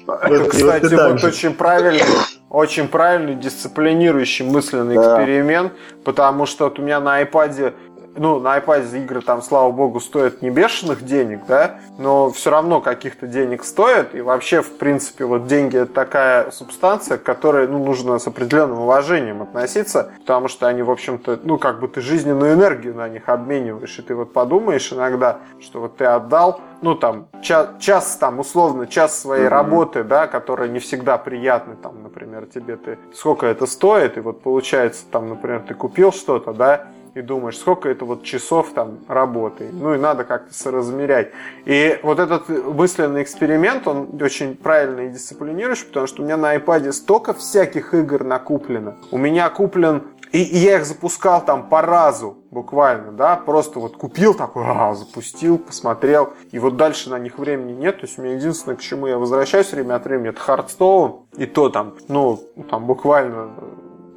Это, 0.06 0.44
кстати, 0.44 0.94
вот 0.94 1.24
очень 1.24 1.54
правильный, 1.54 2.02
очень 2.50 2.88
правильный 2.88 3.34
дисциплинирующий 3.34 4.44
мысленный 4.46 4.94
да. 4.94 5.02
эксперимент, 5.02 5.72
потому 6.04 6.46
что 6.46 6.64
вот 6.64 6.78
у 6.78 6.82
меня 6.82 7.00
на 7.00 7.22
iPad 7.22 7.74
ну, 8.18 8.40
на 8.40 8.58
iPad 8.58 8.96
игры 8.96 9.20
там, 9.20 9.42
слава 9.42 9.70
богу, 9.70 10.00
стоят 10.00 10.42
не 10.42 10.50
бешеных 10.50 11.04
денег, 11.04 11.40
да, 11.46 11.76
но 11.98 12.30
все 12.30 12.50
равно 12.50 12.80
каких-то 12.80 13.26
денег 13.26 13.64
стоят, 13.64 14.14
и 14.14 14.20
вообще, 14.20 14.62
в 14.62 14.76
принципе, 14.78 15.24
вот 15.24 15.46
деньги 15.46 15.76
это 15.76 15.92
такая 15.92 16.50
субстанция, 16.50 17.18
к 17.18 17.22
которой, 17.22 17.68
ну, 17.68 17.84
нужно 17.84 18.18
с 18.18 18.26
определенным 18.26 18.80
уважением 18.80 19.42
относиться, 19.42 20.12
потому 20.20 20.48
что 20.48 20.66
они, 20.66 20.82
в 20.82 20.90
общем-то, 20.90 21.40
ну, 21.42 21.58
как 21.58 21.80
бы 21.80 21.88
ты 21.88 22.00
жизненную 22.00 22.54
энергию 22.54 22.94
на 22.94 23.08
них 23.08 23.28
обмениваешь, 23.28 23.98
и 23.98 24.02
ты 24.02 24.14
вот 24.14 24.32
подумаешь 24.32 24.92
иногда, 24.92 25.38
что 25.60 25.80
вот 25.80 25.96
ты 25.96 26.04
отдал, 26.04 26.60
ну, 26.82 26.94
там, 26.94 27.28
час, 27.42 27.70
час 27.80 28.16
там, 28.16 28.38
условно, 28.38 28.86
час 28.86 29.18
своей 29.18 29.46
mm-hmm. 29.46 29.48
работы, 29.48 30.04
да, 30.04 30.26
которая 30.26 30.68
не 30.68 30.78
всегда 30.78 31.18
приятна, 31.18 31.76
там, 31.76 32.02
например, 32.02 32.46
тебе 32.46 32.76
ты, 32.76 32.98
сколько 33.14 33.46
это 33.46 33.66
стоит, 33.66 34.16
и 34.16 34.20
вот 34.20 34.42
получается, 34.42 35.04
там, 35.10 35.28
например, 35.28 35.62
ты 35.66 35.74
купил 35.74 36.12
что-то, 36.12 36.52
да, 36.52 36.86
и 37.18 37.22
думаешь, 37.22 37.58
сколько 37.58 37.88
это 37.88 38.04
вот 38.04 38.22
часов 38.22 38.72
там 38.74 39.00
работы. 39.08 39.70
Ну 39.72 39.94
и 39.94 39.98
надо 39.98 40.24
как-то 40.24 40.54
соразмерять. 40.54 41.30
И 41.64 41.98
вот 42.02 42.18
этот 42.18 42.48
мысленный 42.48 43.22
эксперимент, 43.22 43.86
он 43.88 44.08
очень 44.22 44.56
правильный 44.56 45.06
и 45.06 45.10
дисциплинирующий, 45.10 45.86
потому 45.86 46.06
что 46.06 46.22
у 46.22 46.24
меня 46.24 46.36
на 46.36 46.56
iPad 46.56 46.92
столько 46.92 47.34
всяких 47.34 47.94
игр 47.94 48.24
накуплено. 48.24 48.96
У 49.10 49.18
меня 49.18 49.48
куплен 49.50 50.02
и, 50.32 50.42
и 50.42 50.58
я 50.58 50.76
их 50.76 50.84
запускал 50.84 51.42
там 51.44 51.68
по 51.68 51.80
разу 51.80 52.36
буквально, 52.50 53.12
да, 53.12 53.36
просто 53.36 53.78
вот 53.78 53.96
купил 53.96 54.34
такой, 54.34 54.64
а, 54.66 54.94
запустил, 54.94 55.58
посмотрел, 55.58 56.32
и 56.50 56.58
вот 56.58 56.76
дальше 56.76 57.10
на 57.10 57.18
них 57.18 57.38
времени 57.38 57.72
нет, 57.72 58.00
то 58.00 58.06
есть 58.06 58.18
у 58.18 58.22
меня 58.22 58.34
единственное, 58.34 58.76
к 58.76 58.80
чему 58.80 59.06
я 59.06 59.18
возвращаюсь 59.18 59.70
время 59.72 59.94
от 59.94 60.04
времени, 60.04 60.30
это 60.30 60.40
Hearthstone, 60.40 61.20
и 61.36 61.46
то 61.46 61.68
там, 61.70 61.94
ну, 62.08 62.40
там 62.70 62.86
буквально 62.86 63.50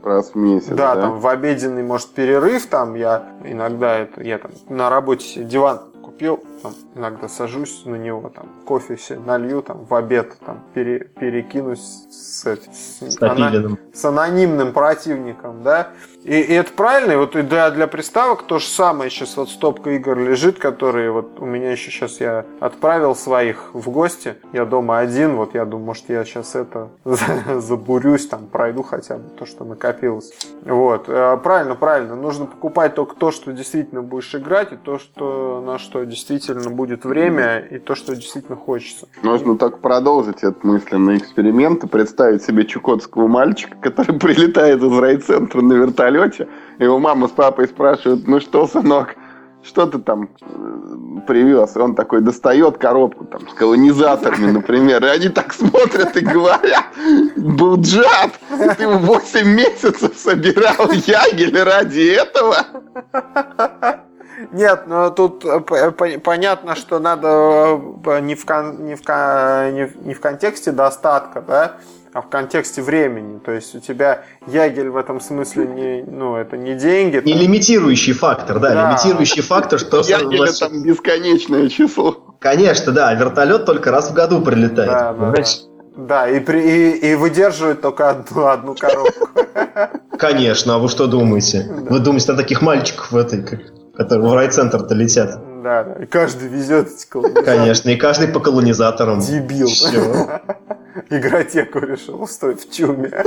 раз 0.05 0.31
в 0.31 0.35
месяц. 0.35 0.69
Да, 0.69 0.95
да, 0.95 1.01
там 1.01 1.19
в 1.19 1.27
обеденный, 1.27 1.83
может, 1.83 2.09
перерыв, 2.09 2.67
там 2.67 2.95
я 2.95 3.23
иногда 3.43 3.97
это, 3.97 4.23
я 4.23 4.37
там 4.37 4.51
на 4.69 4.89
работе 4.89 5.43
диван 5.43 5.81
купил, 6.03 6.43
там, 6.61 6.73
иногда 6.95 7.27
сажусь 7.27 7.83
на 7.85 7.95
него, 7.95 8.29
там, 8.29 8.47
кофе 8.65 8.95
все 8.95 9.19
налью, 9.19 9.61
там, 9.61 9.85
в 9.85 9.93
обед, 9.93 10.37
там, 10.45 10.63
пере, 10.73 10.99
перекинусь 10.99 11.79
с, 11.79 12.45
с, 12.45 12.99
с, 13.01 13.21
ана, 13.21 13.77
с 13.93 14.05
анонимным 14.05 14.73
противником, 14.73 15.63
да, 15.63 15.89
и, 16.23 16.39
и 16.39 16.53
это 16.53 16.71
правильно, 16.73 17.13
и 17.13 17.15
вот 17.15 17.35
и 17.35 17.41
для, 17.41 17.71
для 17.71 17.87
приставок 17.87 18.43
то 18.43 18.59
же 18.59 18.67
самое, 18.67 19.09
сейчас. 19.09 19.37
Вот 19.37 19.49
стопка 19.49 19.91
игр 19.91 20.17
лежит, 20.19 20.59
которые 20.59 21.11
вот 21.11 21.39
у 21.39 21.45
меня 21.45 21.71
еще 21.71 21.89
сейчас 21.89 22.19
я 22.19 22.45
отправил 22.59 23.15
своих 23.15 23.73
в 23.73 23.89
гости, 23.89 24.35
я 24.53 24.65
дома 24.65 24.99
один, 24.99 25.35
вот 25.35 25.55
я 25.55 25.65
думаю, 25.65 25.87
может 25.87 26.09
я 26.09 26.23
сейчас 26.23 26.55
это 26.55 26.89
забурюсь, 27.59 28.27
там, 28.27 28.47
пройду 28.47 28.83
хотя 28.83 29.17
бы 29.17 29.29
то, 29.29 29.45
что 29.45 29.65
накопилось, 29.65 30.31
вот, 30.63 31.05
э, 31.07 31.37
правильно, 31.43 31.75
правильно, 31.75 32.15
нужно 32.15 32.45
покупать 32.45 32.93
только 32.93 33.15
то, 33.15 33.31
что 33.31 33.51
действительно 33.51 34.03
будешь 34.03 34.33
играть, 34.35 34.73
и 34.73 34.75
то, 34.75 34.99
что, 34.99 35.63
на 35.65 35.79
что 35.79 36.03
действительно 36.03 36.50
будет 36.59 37.05
время 37.05 37.59
и 37.59 37.79
то, 37.79 37.95
что 37.95 38.15
действительно 38.15 38.55
хочется. 38.55 39.07
Нужно 39.23 39.57
так 39.57 39.79
продолжить 39.79 40.37
этот 40.37 40.63
мысленный 40.63 41.17
эксперимент 41.17 41.83
и 41.83 41.87
представить 41.87 42.43
себе 42.43 42.65
чукотского 42.65 43.27
мальчика, 43.27 43.77
который 43.81 44.13
прилетает 44.19 44.81
из 44.83 44.97
райцентра 44.97 45.61
на 45.61 45.73
вертолете. 45.73 46.47
Его 46.79 46.99
мама 46.99 47.27
с 47.27 47.31
папой 47.31 47.67
спрашивают, 47.67 48.27
ну 48.27 48.39
что, 48.39 48.67
сынок, 48.67 49.15
что 49.63 49.85
ты 49.85 49.99
там 49.99 50.29
э, 50.41 51.21
привез? 51.27 51.75
И 51.75 51.79
он 51.79 51.95
такой 51.95 52.21
достает 52.21 52.77
коробку 52.77 53.25
там 53.25 53.47
с 53.47 53.53
колонизаторами, 53.53 54.51
например, 54.51 55.03
и 55.05 55.07
они 55.07 55.29
так 55.29 55.53
смотрят 55.53 56.15
и 56.17 56.21
говорят, 56.21 56.85
Буджат, 57.37 58.39
ты 58.77 58.87
8 58.87 59.47
месяцев 59.47 60.13
собирал 60.15 60.91
ягель 60.91 61.61
ради 61.61 62.15
этого? 62.15 62.57
Нет, 64.51 64.83
ну 64.87 65.11
тут 65.11 65.45
э, 65.45 65.59
понятно, 66.19 66.75
что 66.75 66.99
надо 66.99 67.79
э, 68.05 68.19
не 68.21 68.35
в, 68.35 68.45
кон, 68.45 68.85
не, 68.85 68.95
в, 68.95 69.01
не, 69.71 69.85
в, 69.87 70.05
не 70.05 70.13
в 70.13 70.19
контексте 70.19 70.71
достатка, 70.71 71.41
да, 71.41 71.77
а 72.13 72.21
в 72.21 72.29
контексте 72.29 72.81
времени. 72.81 73.39
То 73.39 73.51
есть 73.51 73.75
у 73.75 73.79
тебя 73.79 74.23
ягель 74.47 74.89
в 74.89 74.97
этом 74.97 75.19
смысле 75.19 75.67
не, 75.67 76.03
ну, 76.03 76.35
это 76.35 76.57
не 76.57 76.75
деньги. 76.75 77.15
Не 77.23 77.33
там... 77.33 77.41
лимитирующий 77.41 78.13
фактор, 78.13 78.59
да, 78.59 78.73
да. 78.73 78.89
лимитирующий 78.89 79.41
фактор, 79.41 79.79
что... 79.79 80.01
Ягель 80.05 80.43
это 80.43 80.59
там 80.59 80.83
бесконечное 80.83 81.69
число. 81.69 82.35
Конечно, 82.39 82.91
да, 82.91 83.13
вертолет 83.13 83.65
только 83.65 83.91
раз 83.91 84.09
в 84.09 84.13
году 84.13 84.41
прилетает. 84.41 84.91
Да, 84.91 85.13
да, 85.13 85.31
да. 85.31 85.43
Да, 85.95 86.29
и, 86.29 86.39
при, 86.39 86.61
и, 86.61 87.11
и 87.11 87.15
выдерживает 87.15 87.81
только 87.81 88.09
одну, 88.09 88.45
одну 88.45 88.75
коробку. 88.75 89.29
Конечно, 90.17 90.75
а 90.75 90.77
вы 90.77 90.87
что 90.87 91.07
думаете? 91.07 91.67
Вы 91.89 91.99
думаете, 91.99 92.31
на 92.31 92.37
таких 92.37 92.61
мальчиков 92.61 93.11
в 93.11 93.17
этой, 93.17 93.43
которые 93.95 94.29
в 94.29 94.33
райцентр-то 94.33 94.95
летят. 94.95 95.39
Да, 95.63 95.83
да, 95.83 96.03
и 96.03 96.05
каждый 96.05 96.47
везет 96.47 96.87
эти 96.87 97.05
колонизаторы. 97.07 97.45
Конечно, 97.45 97.89
и 97.89 97.95
каждый 97.95 98.27
по 98.29 98.39
колонизаторам. 98.39 99.19
Дебил. 99.19 99.67
Все. 99.67 100.41
Игротеку 101.09 101.79
решил 101.79 102.21
устроить 102.21 102.67
в 102.67 102.73
чуме. 102.73 103.11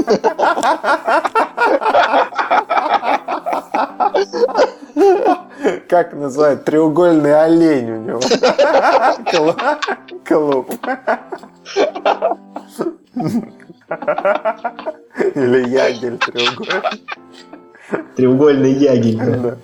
Как 5.88 6.12
называют? 6.12 6.64
Треугольный 6.64 7.40
олень 7.40 7.90
у 7.90 8.02
него. 8.02 8.20
Клуб. 10.24 10.70
Или 15.34 15.68
ягель 15.68 16.18
треугольный. 16.18 17.02
Треугольный 18.16 18.72
ягель. 18.72 19.18
Да. 19.18 19.56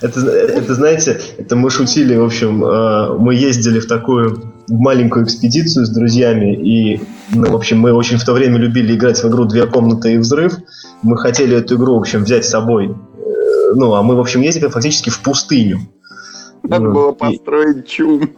Это, 0.00 0.20
это, 0.20 0.74
знаете, 0.74 1.20
это 1.38 1.56
мы 1.56 1.70
шутили, 1.70 2.16
в 2.16 2.24
общем, 2.24 2.64
э, 2.64 3.18
мы 3.18 3.34
ездили 3.34 3.80
в 3.80 3.86
такую 3.86 4.52
маленькую 4.68 5.24
экспедицию 5.24 5.86
с 5.86 5.90
друзьями, 5.90 6.54
и, 6.54 7.00
ну, 7.32 7.50
в 7.50 7.56
общем, 7.56 7.80
мы 7.80 7.92
очень 7.92 8.18
в 8.18 8.24
то 8.24 8.32
время 8.32 8.58
любили 8.58 8.94
играть 8.94 9.22
в 9.22 9.28
игру 9.28 9.44
«Две 9.44 9.66
комнаты 9.66 10.14
и 10.14 10.18
взрыв». 10.18 10.54
Мы 11.02 11.16
хотели 11.16 11.56
эту 11.56 11.76
игру, 11.76 11.94
в 11.94 11.98
общем, 11.98 12.24
взять 12.24 12.44
с 12.44 12.50
собой. 12.50 12.88
Э, 12.88 13.72
ну, 13.74 13.94
а 13.94 14.02
мы, 14.02 14.16
в 14.16 14.20
общем, 14.20 14.40
ездили 14.42 14.68
фактически 14.68 15.10
в 15.10 15.20
пустыню. 15.20 15.80
Надо 16.62 16.84
ну, 16.84 16.92
было 16.92 17.12
построить 17.12 17.84
и, 17.84 17.88
чум. 17.88 18.30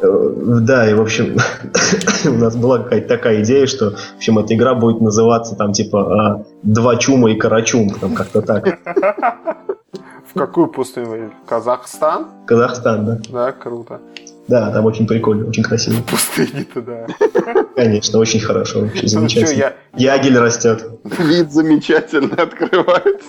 Э, 0.00 0.60
да, 0.62 0.90
и, 0.90 0.94
в 0.94 1.00
общем, 1.00 1.36
у 2.24 2.38
нас 2.38 2.56
была 2.56 2.78
какая-то 2.78 3.08
такая 3.08 3.42
идея, 3.42 3.66
что, 3.66 3.92
в 3.92 4.16
общем, 4.16 4.38
эта 4.38 4.54
игра 4.54 4.74
будет 4.74 5.00
называться 5.00 5.54
там, 5.54 5.72
типа, 5.72 6.44
«Два 6.62 6.96
чума 6.96 7.30
и 7.30 7.34
карачум», 7.34 7.90
там 7.90 8.14
как-то 8.14 8.42
так. 8.42 8.78
В 10.34 10.38
какую 10.38 10.68
пустыню? 10.68 11.32
Казахстан? 11.46 12.28
Казахстан, 12.46 13.06
да. 13.06 13.18
Да, 13.30 13.52
круто. 13.52 14.00
Да, 14.46 14.70
там 14.70 14.86
очень 14.86 15.06
прикольно, 15.06 15.48
очень 15.48 15.62
красиво. 15.62 15.96
В 15.96 16.04
пустыне-то, 16.04 16.80
да. 16.80 17.06
Конечно, 17.76 18.18
очень 18.18 18.40
хорошо, 18.40 18.80
вообще 18.80 19.02
ну, 19.02 19.08
замечательно. 19.08 19.46
Что, 19.46 19.76
я... 19.96 20.14
Ягель 20.14 20.38
растет. 20.38 20.86
Вид 21.04 21.52
замечательно 21.52 22.42
открывается. 22.42 23.28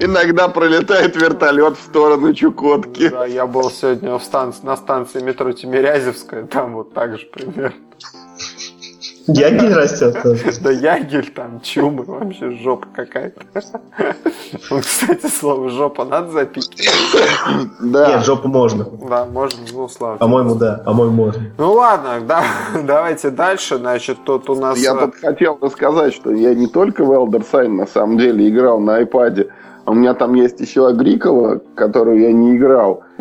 Иногда 0.00 0.48
пролетает 0.48 1.16
вертолет 1.16 1.78
в 1.78 1.82
сторону 1.82 2.34
Чукотки. 2.34 3.08
Да, 3.08 3.24
я 3.24 3.46
был 3.46 3.70
сегодня 3.70 4.18
в 4.18 4.22
станции, 4.22 4.64
на 4.64 4.76
станции 4.76 5.22
метро 5.22 5.52
Тимирязевская, 5.52 6.44
там 6.44 6.74
вот 6.74 6.92
так 6.92 7.18
же 7.18 7.26
примерно. 7.26 7.72
Ягель 9.28 9.74
растет 9.74 10.22
тоже. 10.22 10.42
Да 10.60 10.70
ягель 10.70 11.30
там, 11.30 11.60
чумы, 11.60 12.04
вообще 12.04 12.50
жопа 12.50 12.86
какая-то. 12.94 13.42
Кстати, 14.80 15.26
слово 15.26 15.68
жопа 15.68 16.04
надо 16.04 16.30
запить. 16.30 16.88
Да. 17.80 18.08
Нет, 18.08 18.24
жопу 18.24 18.48
можно. 18.48 18.86
Да, 19.08 19.26
можно, 19.26 19.60
ну, 19.72 19.88
слава 19.88 20.16
По-моему, 20.16 20.54
да, 20.54 20.82
по-моему, 20.84 21.12
можно. 21.12 21.42
Ну 21.58 21.72
ладно, 21.72 22.20
да, 22.26 22.42
давайте 22.84 23.30
дальше. 23.30 23.76
Значит, 23.76 24.18
тут 24.24 24.48
у 24.48 24.54
нас... 24.54 24.78
Я 24.78 24.94
тут 24.94 25.14
хотел 25.16 25.58
рассказать, 25.60 26.14
что 26.14 26.32
я 26.32 26.54
не 26.54 26.66
только 26.66 27.04
в 27.04 27.12
Elder 27.12 27.44
Sign 27.50 27.68
на 27.68 27.86
самом 27.86 28.18
деле 28.18 28.48
играл 28.48 28.80
на 28.80 29.02
iPad, 29.02 29.50
а 29.84 29.90
у 29.90 29.94
меня 29.94 30.14
там 30.14 30.34
есть 30.34 30.60
еще 30.60 30.88
Агрикова, 30.88 31.60
которую 31.74 32.20
я 32.20 32.32
не 32.32 32.56
играл. 32.56 33.02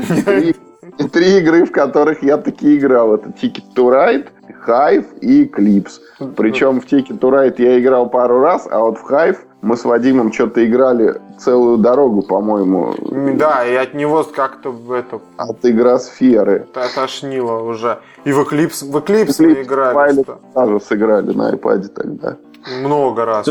И 0.98 1.04
три 1.04 1.38
игры, 1.38 1.66
в 1.66 1.72
которых 1.72 2.24
я 2.24 2.38
таки 2.38 2.76
играл. 2.78 3.14
Это 3.16 3.30
Ticket 3.30 3.64
to 3.76 3.92
Ride, 3.92 4.28
Hive 4.68 5.20
и 5.20 5.46
Clips. 5.46 6.00
Причем 6.36 6.82
в 6.82 6.86
Ticket 6.86 7.20
to 7.20 7.32
Ride 7.32 7.56
я 7.58 7.80
играл 7.80 8.10
пару 8.10 8.40
раз, 8.40 8.68
а 8.70 8.80
вот 8.80 8.98
в 8.98 9.12
Hive 9.12 9.38
Мы 9.62 9.76
с 9.76 9.86
Вадимом 9.86 10.32
что-то 10.32 10.64
играли 10.66 11.20
целую 11.40 11.80
дорогу, 11.80 12.22
по-моему. 12.22 12.94
Да, 13.38 13.66
и 13.66 13.74
от 13.74 13.96
него 13.96 14.24
как-то 14.24 14.70
в 14.70 14.92
это... 14.92 15.20
От 15.38 15.66
игросферы. 15.66 16.68
Тошнило 16.96 17.64
уже. 17.64 18.00
И 18.24 18.32
в 18.32 18.40
Eclipse, 18.40 18.90
в 18.90 18.96
Eclipse, 18.98 19.28
Eclipse 19.28 19.46
мы 19.46 19.62
играли. 19.64 20.26
Тоже 20.54 20.80
сыграли 20.80 21.34
на 21.34 21.54
iPad 21.54 21.88
тогда. 21.88 22.38
Много 22.84 23.26
раз. 23.26 23.48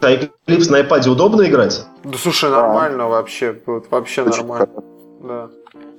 А 0.00 0.12
Eclipse 0.12 0.70
на 0.70 0.80
iPad 0.80 1.08
удобно 1.10 1.42
играть? 1.42 1.84
Да 2.04 2.16
слушай, 2.16 2.50
нормально 2.50 2.98
да. 2.98 3.06
вообще. 3.08 3.60
Вот, 3.66 3.90
вообще 3.90 4.24
нормально. 4.24 4.68
Да. 5.20 5.48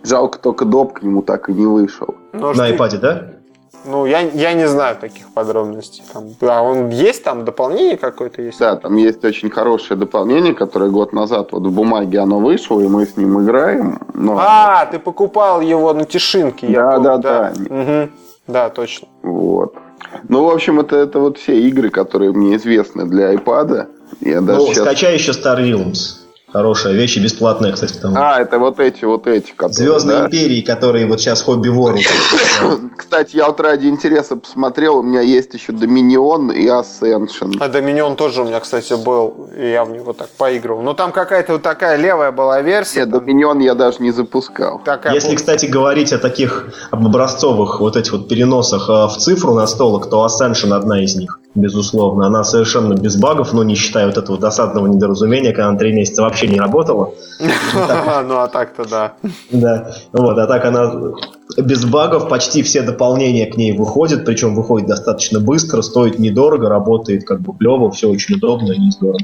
Жалко, 0.04 0.40
только 0.40 0.66
доп 0.66 0.94
к 0.94 1.04
нему 1.04 1.22
так 1.22 1.50
и 1.50 1.54
не 1.54 1.66
вышел. 1.66 2.16
Ну, 2.34 2.54
на 2.54 2.72
iPad, 2.72 2.98
да? 2.98 3.34
Ну, 3.86 4.06
я, 4.06 4.22
я 4.22 4.54
не 4.54 4.68
знаю 4.68 4.96
таких 4.96 5.30
подробностей. 5.34 6.04
Там, 6.12 6.30
а 6.42 6.62
он 6.62 6.90
есть 6.90 7.24
там 7.24 7.44
дополнение 7.44 7.98
какое-то 7.98 8.42
есть? 8.42 8.60
Да, 8.60 8.76
там 8.76 8.96
есть 8.96 9.24
очень 9.26 9.50
хорошее 9.50 10.00
дополнение, 10.00 10.54
которое 10.54 10.90
год 10.90 11.14
назад 11.14 11.50
вот 11.52 11.64
в 11.64 11.72
бумаге 11.72 12.20
оно 12.20 12.40
вышло, 12.40 12.80
и 12.80 12.88
мы 12.88 13.06
с 13.06 13.18
ним 13.18 13.44
играем. 13.44 14.00
Но... 14.14 14.38
А, 14.40 14.86
ты 14.86 15.00
покупал 15.00 15.62
его 15.62 15.94
на 15.94 16.06
Тишинке, 16.06 16.68
я 16.72 16.84
да, 16.84 16.92
помню. 16.92 17.04
Да, 17.04 17.18
да, 17.18 17.54
да. 17.56 17.76
Угу. 17.76 18.10
Да, 18.48 18.70
точно. 18.70 19.08
Вот. 19.22 19.76
Ну, 20.30 20.46
в 20.46 20.50
общем, 20.50 20.80
это, 20.80 20.96
это 20.96 21.20
вот 21.20 21.38
все 21.38 21.60
игры, 21.62 21.90
которые 21.90 22.32
мне 22.32 22.56
известны 22.56 23.06
для 23.06 23.34
iPad. 23.34 23.88
Я 24.22 24.42
даже 24.42 24.60
ну, 24.60 24.68
сейчас... 24.68 24.86
скачай 24.86 25.14
еще 25.14 25.32
Star 25.32 25.60
Realms. 25.60 26.24
Хорошая 26.54 26.94
вещь 26.94 27.18
и 27.18 27.20
бесплатная, 27.20 27.72
кстати. 27.72 27.94
Там. 27.94 28.14
А, 28.16 28.40
это 28.40 28.60
вот 28.60 28.80
эти, 28.80 29.06
вот 29.06 29.26
эти. 29.26 29.52
Которые, 29.52 29.74
Звездные 29.74 30.20
да? 30.20 30.26
империи, 30.28 30.62
которые 30.62 31.08
вот 31.08 31.20
сейчас 31.20 31.42
хобби 31.42 31.70
вору. 31.70 31.98
Кстати, 32.98 33.36
я 33.36 33.48
вот 33.48 33.60
ради 33.60 33.88
интереса 33.88 34.36
посмотрел, 34.36 34.98
у 34.98 35.04
меня 35.04 35.22
есть 35.22 35.54
еще 35.54 35.72
Доминион 35.72 36.52
и 36.52 36.68
Ascension. 36.68 37.58
А 37.60 37.68
Доминион 37.68 38.16
тоже 38.16 38.42
у 38.42 38.46
меня, 38.46 38.60
кстати, 38.60 38.94
был, 38.94 39.50
и 39.58 39.72
я 39.72 39.86
в 39.86 39.92
него 39.92 40.14
так 40.14 40.30
поигрывал. 40.30 40.82
Но 40.82 40.94
там 40.94 41.12
какая-то 41.12 41.54
вот 41.54 41.62
такая 41.62 41.98
левая 41.98 42.32
была 42.32 42.62
версия. 42.62 43.02
Нет, 43.02 43.10
Доминион 43.10 43.60
я 43.60 43.76
даже 43.76 43.98
не 44.00 44.12
запускал. 44.12 44.82
Такая 44.84 45.14
Если, 45.14 45.36
кстати, 45.36 45.66
говорить 45.66 46.14
о 46.14 46.18
таких 46.18 46.74
образцовых 46.92 47.80
вот 47.80 47.98
этих 47.98 48.14
вот 48.14 48.28
переносах 48.28 48.90
а, 48.90 49.08
в 49.08 49.18
цифру 49.18 49.54
на 49.54 49.68
столок, 49.68 50.10
то 50.10 50.26
Ascension 50.26 50.74
одна 50.74 51.04
из 51.04 51.16
них 51.16 51.40
безусловно. 51.56 52.28
Она 52.28 52.44
совершенно 52.44 52.94
без 52.94 53.16
багов, 53.16 53.54
но 53.54 53.64
не 53.64 53.76
считая 53.76 54.08
вот 54.08 54.18
этого 54.18 54.38
досадного 54.38 54.88
недоразумения, 54.88 55.52
когда 55.52 55.70
она 55.70 55.78
три 55.78 55.94
месяца 55.94 56.22
вообще 56.22 56.48
не 56.48 56.60
работала. 56.60 57.14
Ну, 58.26 58.38
а 58.38 58.48
так-то 58.48 58.88
да. 58.88 59.14
Да, 59.52 59.92
вот, 60.14 60.38
а 60.38 60.48
так 60.48 60.66
она 60.66 60.92
без 61.58 61.86
багов, 61.86 62.30
почти 62.30 62.64
все 62.64 62.82
дополнения 62.82 63.46
к 63.46 63.58
ней 63.58 63.76
выходят, 63.76 64.26
причем 64.26 64.56
выходит 64.56 64.88
достаточно 64.88 65.40
быстро, 65.40 65.82
стоит 65.82 66.20
недорого, 66.20 66.70
работает 66.70 67.26
как 67.26 67.42
бы 67.42 67.56
клево, 67.58 67.92
все 67.92 68.10
очень 68.10 68.36
удобно 68.36 68.72
и 68.72 68.92
здорово. 68.92 69.20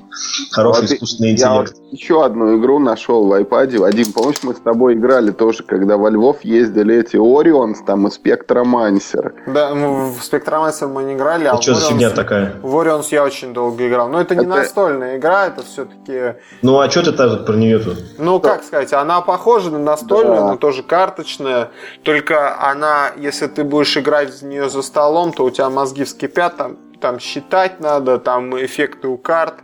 Хороший 0.52 0.86
искусственный 0.86 1.32
интеллект. 1.32 1.76
еще 1.92 2.24
одну 2.24 2.60
игру 2.60 2.80
нашел 2.80 3.26
в 3.26 3.34
iPad. 3.34 3.78
Вадим, 3.80 4.12
помнишь, 4.14 4.38
мы 4.44 4.54
с 4.54 4.60
тобой 4.60 4.94
играли 4.94 5.32
тоже, 5.32 5.64
когда 5.64 5.98
во 5.98 6.10
Львов 6.10 6.44
ездили 6.44 6.98
эти 6.98 7.16
Orion's 7.16 7.78
там 7.86 8.08
и 8.08 8.10
Spectromancer. 8.10 9.34
Да, 9.48 9.74
в 9.74 10.20
Spectromancer 10.20 10.88
мы 10.88 11.04
не 11.04 11.14
играли, 11.14 11.46
а 11.46 11.62
что 11.62 11.76
за 11.76 11.90
фигня 11.90 12.10
такая? 12.10 12.56
В 12.62 12.76
Orion's 12.76 13.08
я 13.12 13.24
очень 13.24 13.54
долго 13.54 13.88
играл. 13.88 14.10
Но 14.10 14.22
это 14.22 14.36
не 14.36 14.42
это... 14.42 14.50
настольная 14.50 15.18
игра, 15.18 15.48
это 15.48 15.64
все-таки... 15.64 16.40
Ну, 16.62 16.80
а 16.80 16.90
что 16.90 17.04
ты 17.04 17.12
так 17.12 17.46
про 17.46 17.56
нее 17.56 17.80
тут? 17.80 17.98
Ну, 18.18 18.40
как 18.40 18.64
сказать, 18.64 18.94
она 18.94 19.22
похожа 19.22 19.70
на 19.70 19.80
настольную, 19.80 20.42
да. 20.42 20.48
но 20.52 20.58
тоже 20.58 20.84
карточная. 20.84 21.70
Только 22.04 22.19
она, 22.32 23.12
если 23.18 23.48
ты 23.48 23.64
будешь 23.64 23.98
играть 23.98 24.42
в 24.42 24.46
нее 24.46 24.70
за 24.70 24.82
столом, 24.82 25.34
то 25.34 25.46
у 25.46 25.50
тебя 25.50 25.70
мозги 25.70 26.04
вскипят, 26.04 26.58
там, 26.58 26.78
там 27.00 27.20
считать 27.20 27.80
надо, 27.80 28.20
там 28.20 28.56
эффекты 28.56 29.08
у 29.08 29.18
карт. 29.18 29.56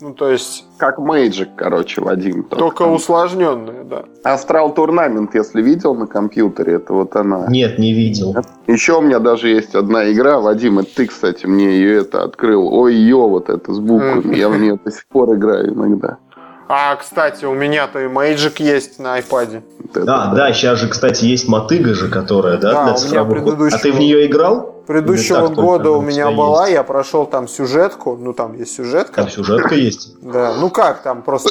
Ну, 0.00 0.12
то 0.12 0.30
есть... 0.30 0.66
Как 0.76 0.98
Magic, 0.98 1.48
короче, 1.56 2.02
Вадим. 2.02 2.42
Только, 2.42 2.58
только 2.58 2.82
усложненные, 2.82 3.82
да. 3.84 4.04
Астрал 4.24 4.74
Турнамент, 4.74 5.34
если 5.34 5.62
видел 5.62 5.94
на 5.94 6.06
компьютере, 6.06 6.74
это 6.74 6.92
вот 6.92 7.16
она. 7.16 7.46
Нет, 7.48 7.78
не 7.78 7.94
видел. 7.94 8.36
Еще 8.66 8.98
у 8.98 9.00
меня 9.00 9.20
даже 9.20 9.48
есть 9.48 9.74
одна 9.74 10.12
игра, 10.12 10.38
Вадим, 10.40 10.80
это 10.80 10.94
ты, 10.94 11.06
кстати, 11.06 11.46
мне 11.46 11.78
ее 11.78 12.00
это 12.02 12.24
открыл. 12.24 12.68
Ой-ё, 12.68 13.26
вот 13.26 13.48
это 13.48 13.72
с 13.72 13.78
буквами. 13.78 14.36
Я 14.36 14.50
в 14.50 14.58
нее 14.58 14.78
до 14.84 14.90
сих 14.90 15.06
пор 15.06 15.34
играю 15.34 15.72
иногда. 15.72 16.18
А, 16.68 16.96
кстати, 16.96 17.44
у 17.44 17.54
меня-то 17.54 18.00
и 18.00 18.06
Magic 18.06 18.62
есть 18.62 18.98
на 18.98 19.18
iPad. 19.20 19.62
Да, 19.94 20.04
да, 20.04 20.32
да, 20.34 20.52
сейчас 20.52 20.80
же, 20.80 20.88
кстати, 20.88 21.24
есть 21.24 21.48
мотыга 21.48 21.94
же, 21.94 22.08
которая, 22.08 22.58
да, 22.58 22.72
да 22.72 22.84
для 22.84 22.94
цифровых. 22.94 23.44
Предыдущего... 23.44 23.78
А 23.78 23.82
ты 23.82 23.92
в 23.92 23.98
нее 23.98 24.26
играл? 24.26 24.72
Предыдущего 24.86 25.48
года 25.48 25.90
у 25.90 26.00
меня 26.00 26.30
была, 26.30 26.68
я 26.68 26.82
прошел 26.82 27.26
там 27.26 27.48
сюжетку, 27.48 28.16
ну 28.16 28.32
там 28.32 28.54
есть 28.54 28.74
сюжетка. 28.76 29.22
Там 29.22 29.28
сюжетка 29.28 29.74
есть? 29.74 30.20
Да, 30.20 30.54
ну 30.58 30.70
как 30.70 31.02
там 31.02 31.22
просто... 31.22 31.50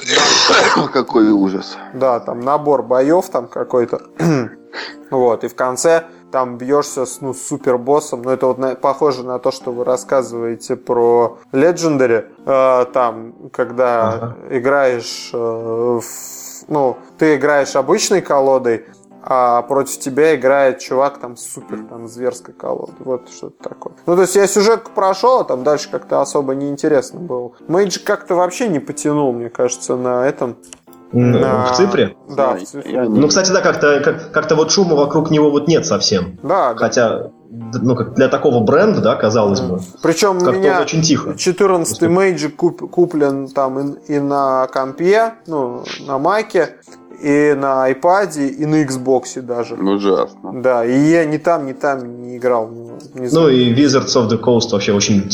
Какой 0.94 1.30
ужас. 1.32 1.78
Да, 1.94 2.20
там 2.20 2.42
набор 2.42 2.84
боев 2.84 3.30
там 3.30 3.48
какой-то. 3.48 4.02
Вот, 5.12 5.44
и 5.44 5.48
в 5.48 5.56
конце 5.56 6.04
там 6.36 6.58
бьешься 6.58 7.06
с 7.06 7.22
ну, 7.22 7.34
супер 7.34 7.78
боссом. 7.78 8.24
Ну, 8.24 8.30
это 8.30 8.48
вот 8.48 8.58
на, 8.58 8.76
похоже 8.76 9.24
на 9.24 9.40
то, 9.40 9.52
что 9.52 9.72
вы 9.72 9.86
рассказываете 9.86 10.76
про 10.76 11.38
Legendary. 11.54 12.26
Э, 12.46 12.86
там, 12.92 13.50
когда 13.54 14.10
ага. 14.10 14.36
играешь 14.50 15.30
э, 15.32 15.38
в, 15.38 16.04
ну, 16.68 16.98
ты 17.18 17.38
играешь 17.38 17.78
обычной 17.78 18.22
колодой, 18.22 18.86
а 19.24 19.62
против 19.62 19.98
тебя 20.00 20.36
играет 20.36 20.80
чувак 20.80 21.20
там 21.20 21.38
супер, 21.38 21.86
там, 21.90 22.10
зверской 22.10 22.54
колоды. 22.54 22.96
Вот 23.00 23.30
что-то 23.30 23.70
такое. 23.70 23.94
Ну, 24.06 24.16
то 24.16 24.24
есть 24.24 24.36
я 24.36 24.46
сюжетку 24.46 24.92
прошел, 24.94 25.40
а 25.40 25.46
там 25.46 25.64
дальше 25.64 25.90
как-то 25.90 26.20
особо 26.20 26.54
неинтересно 26.54 27.22
было. 27.22 27.54
Мэйджик 27.70 28.04
как-то 28.04 28.36
вообще 28.36 28.68
не 28.68 28.80
потянул, 28.80 29.32
мне 29.32 29.50
кажется, 29.50 29.96
на 29.96 30.28
этом. 30.28 30.58
На... 31.16 31.72
В 31.72 31.78
цифре? 31.78 32.16
Да, 32.36 32.56
в 32.56 32.64
цифре. 32.64 33.04
Ну, 33.08 33.28
кстати, 33.28 33.52
да, 33.52 33.62
как-то 33.62 34.02
как, 34.04 34.32
как 34.32 34.52
вот 34.52 34.72
шума 34.72 34.96
вокруг 34.96 35.32
него 35.32 35.50
вот 35.50 35.68
нет 35.68 35.86
совсем. 35.86 36.38
Да. 36.44 36.76
Хотя, 36.76 37.32
ну, 37.50 37.96
как 37.96 38.16
для 38.16 38.28
такого 38.28 38.64
бренда, 38.64 39.02
да, 39.02 39.16
казалось 39.16 39.62
бы. 39.62 39.80
Причем 40.02 40.38
у 40.38 40.52
меня 40.52 40.82
очень 40.82 41.02
тихо. 41.02 41.32
14-й 41.32 42.08
Magic 42.08 42.50
куп, 42.50 42.90
куплен 42.92 43.48
там 43.48 43.80
и, 43.80 44.16
и 44.16 44.20
на 44.20 44.68
компе, 44.68 45.36
ну, 45.48 45.84
на 46.06 46.18
маке, 46.18 46.76
и 47.22 47.54
на 47.58 47.90
iPad, 47.90 48.38
и 48.46 48.66
на 48.66 48.84
Xbox 48.84 49.42
даже. 49.42 49.76
Ужасно. 49.76 50.62
Да, 50.62 50.86
и 50.86 50.98
я 50.98 51.26
ни 51.26 51.38
там, 51.38 51.66
ни 51.66 51.74
там 51.74 52.22
не 52.22 52.38
играл. 52.38 52.70
Не 53.14 53.30
ну 53.32 53.48
и 53.48 53.74
Wizards 53.74 54.16
of 54.18 54.30
the 54.30 54.38
Coast 54.38 54.72
вообще 54.74 54.92
очень 54.92 55.30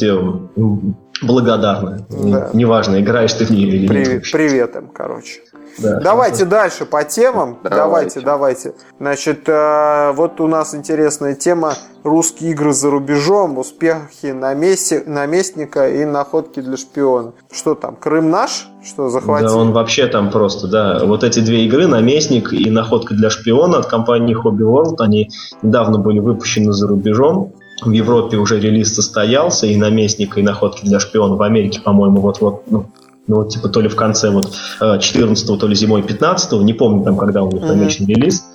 благодарны. 1.21 2.05
Да. 2.09 2.49
Неважно, 2.53 2.99
играешь 3.01 3.33
ты 3.33 3.45
в 3.45 3.49
нее 3.49 3.67
или 3.67 3.87
Привет, 3.87 4.07
нет. 4.07 4.31
Привет 4.31 4.75
им, 4.75 4.87
короче. 4.87 5.41
Да, 5.77 5.99
давайте 5.99 6.45
хорошо. 6.45 6.51
дальше 6.51 6.85
по 6.85 7.03
темам. 7.03 7.57
Давайте, 7.63 8.19
давайте. 8.19 8.21
давайте. 8.21 8.73
Значит, 8.99 9.47
э, 9.47 10.11
вот 10.13 10.41
у 10.41 10.47
нас 10.47 10.75
интересная 10.75 11.33
тема 11.35 11.75
русские 12.03 12.51
игры 12.51 12.73
за 12.73 12.89
рубежом, 12.89 13.57
успехи 13.57 14.27
на 14.27 14.53
месте, 14.53 15.03
наместника 15.05 15.89
и 15.89 16.03
находки 16.03 16.59
для 16.59 16.77
шпиона. 16.77 17.33
Что 17.51 17.75
там, 17.75 17.95
Крым 17.95 18.29
наш? 18.29 18.67
Что 18.83 19.09
захватил? 19.09 19.49
Да, 19.49 19.55
он 19.55 19.71
вообще 19.71 20.07
там 20.07 20.31
просто, 20.31 20.67
да. 20.67 20.99
Вот 21.03 21.23
эти 21.23 21.39
две 21.39 21.65
игры, 21.65 21.87
наместник 21.87 22.51
и 22.51 22.69
находка 22.69 23.13
для 23.13 23.29
шпиона 23.29 23.77
от 23.77 23.85
компании 23.85 24.35
Hobby 24.35 24.63
World, 24.63 24.95
они 24.99 25.29
недавно 25.61 25.99
были 25.99 26.19
выпущены 26.19 26.73
за 26.73 26.87
рубежом. 26.87 27.53
В 27.81 27.91
Европе 27.91 28.37
уже 28.37 28.59
релиз 28.59 28.93
состоялся, 28.93 29.67
и 29.67 29.75
наместник, 29.75 30.37
и 30.37 30.41
находки 30.41 30.85
для 30.85 30.99
шпиона 30.99 31.35
в 31.35 31.41
Америке, 31.41 31.81
по-моему, 31.81 32.21
вот-вот 32.21 32.63
ну, 32.69 32.85
ну, 33.27 33.37
вот, 33.37 33.49
типа, 33.49 33.69
то 33.69 33.81
ли 33.81 33.87
в 33.87 33.95
конце 33.95 34.29
вот 34.29 34.51
14 34.79 35.59
то 35.59 35.67
ли 35.67 35.75
зимой 35.75 36.03
15 36.03 36.53
не 36.63 36.73
помню 36.73 37.03
там, 37.03 37.17
когда 37.17 37.43
у 37.43 37.51
них 37.51 37.61
намечен 37.61 38.05
mm-hmm. 38.05 38.13
релиз. 38.13 38.45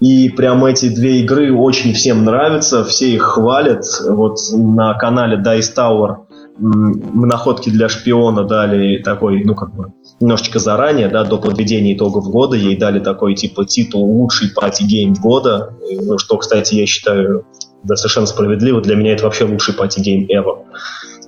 И 0.00 0.28
прям 0.28 0.64
эти 0.64 0.88
две 0.88 1.20
игры 1.20 1.52
очень 1.52 1.92
всем 1.92 2.24
нравятся, 2.24 2.84
все 2.84 3.10
их 3.10 3.22
хвалят. 3.22 3.84
Вот 4.08 4.38
на 4.52 4.94
канале 4.94 5.36
Dice 5.36 5.74
Tower 5.76 6.28
мы 6.58 7.26
находки 7.26 7.70
для 7.70 7.88
шпиона 7.88 8.44
дали 8.44 8.98
такой, 9.02 9.44
ну, 9.44 9.54
как 9.54 9.74
бы, 9.74 9.92
немножечко 10.20 10.58
заранее, 10.58 11.08
да, 11.08 11.24
до 11.24 11.38
подведения 11.38 11.94
итогов 11.94 12.28
года, 12.30 12.56
ей 12.56 12.76
дали 12.76 12.98
такой, 12.98 13.34
типа, 13.34 13.64
титул 13.64 14.04
лучший 14.04 14.50
party 14.50 14.86
game 14.86 15.14
года, 15.14 15.74
ну, 16.02 16.18
что, 16.18 16.36
кстати, 16.36 16.74
я 16.74 16.86
считаю 16.86 17.44
да, 17.84 17.96
совершенно 17.96 18.26
справедливо. 18.26 18.80
Для 18.80 18.96
меня 18.96 19.12
это 19.12 19.24
вообще 19.24 19.44
лучший 19.44 19.74
party 19.74 20.03
game 20.03 20.26
ever. 20.30 20.58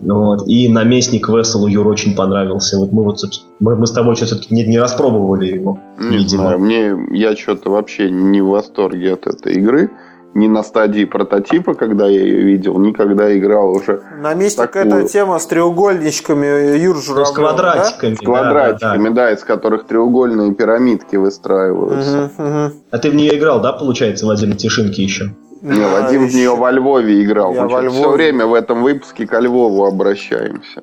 Вот. 0.01 0.49
И 0.49 0.69
наместник 0.69 1.29
Веселу 1.29 1.67
Юр 1.67 1.87
очень 1.87 2.17
понравился. 2.17 2.79
Вот 2.79 2.93
мы 2.93 3.05
вот 3.05 3.19
мы, 3.61 3.77
мы 3.77 3.87
с 3.87 3.93
тобой 3.93 4.15
все-таки 4.15 4.55
не, 4.55 4.65
не 4.65 4.79
распробовали 4.79 5.47
его. 5.47 5.79
Не 5.99 6.19
видимо. 6.19 6.43
знаю, 6.43 6.59
мне 6.59 6.95
я 7.11 7.37
что-то 7.37 7.71
вообще 7.71 8.11
не 8.11 8.41
в 8.41 8.49
восторге 8.49 9.15
от 9.15 9.27
этой 9.27 9.55
игры. 9.55 9.91
Ни 10.33 10.47
на 10.47 10.63
стадии 10.63 11.05
прототипа, 11.05 11.75
когда 11.75 12.07
я 12.07 12.21
ее 12.21 12.43
видел, 12.43 12.79
никогда 12.79 13.37
играл 13.37 13.73
уже. 13.73 14.01
Наместник 14.23 14.71
такую... 14.71 14.85
это 14.87 15.09
тема 15.09 15.41
с 15.41 15.47
треугольничками 15.47 16.79
Юр 16.79 16.97
Журавлев, 16.99 17.29
С 17.29 17.33
квадратиками. 17.33 18.11
Да? 18.11 18.17
С 18.17 18.21
квадратиками, 18.21 19.09
да, 19.09 19.15
да, 19.15 19.27
да. 19.27 19.33
из 19.33 19.43
которых 19.43 19.87
треугольные 19.89 20.55
пирамидки 20.55 21.17
выстраиваются. 21.17 22.31
Угу, 22.39 22.49
угу. 22.49 22.73
А 22.93 22.99
ты 22.99 23.11
в 23.11 23.15
нее 23.17 23.37
играл, 23.37 23.61
да, 23.61 23.73
получается, 23.73 24.25
Вадим 24.25 24.55
Тишинки 24.55 25.01
еще? 25.01 25.35
Не, 25.63 25.81
Вадим 25.81 26.27
в 26.27 26.35
нее 26.35 26.55
во 26.55 26.71
Львове 26.71 27.23
играл. 27.23 27.55
Я 27.55 27.63
Мы 27.63 27.69
во 27.69 27.81
Львове. 27.83 28.01
все 28.01 28.11
время 28.11 28.47
в 28.47 28.55
этом 28.55 28.83
выпуске 28.83 29.27
к 29.27 29.39
Львову 29.39 29.85
обращаемся. 29.85 30.83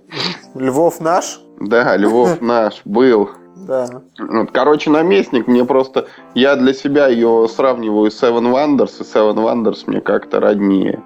Львов 0.53 0.99
наш? 0.99 1.39
Да, 1.59 1.95
Львов 1.97 2.41
наш 2.41 2.81
был. 2.85 3.29
Да. 3.67 3.85
Вот, 4.19 4.51
короче, 4.51 4.89
наместник 4.89 5.47
мне 5.47 5.65
просто... 5.65 6.07
Я 6.35 6.55
для 6.55 6.73
себя 6.73 7.07
ее 7.07 7.47
сравниваю 7.53 8.09
с 8.09 8.21
Seven 8.21 8.51
Wonders, 8.53 8.91
и 8.99 9.03
Seven 9.03 9.35
Wonders 9.35 9.83
мне 9.87 9.99
как-то 9.99 10.39
роднее. 10.39 11.03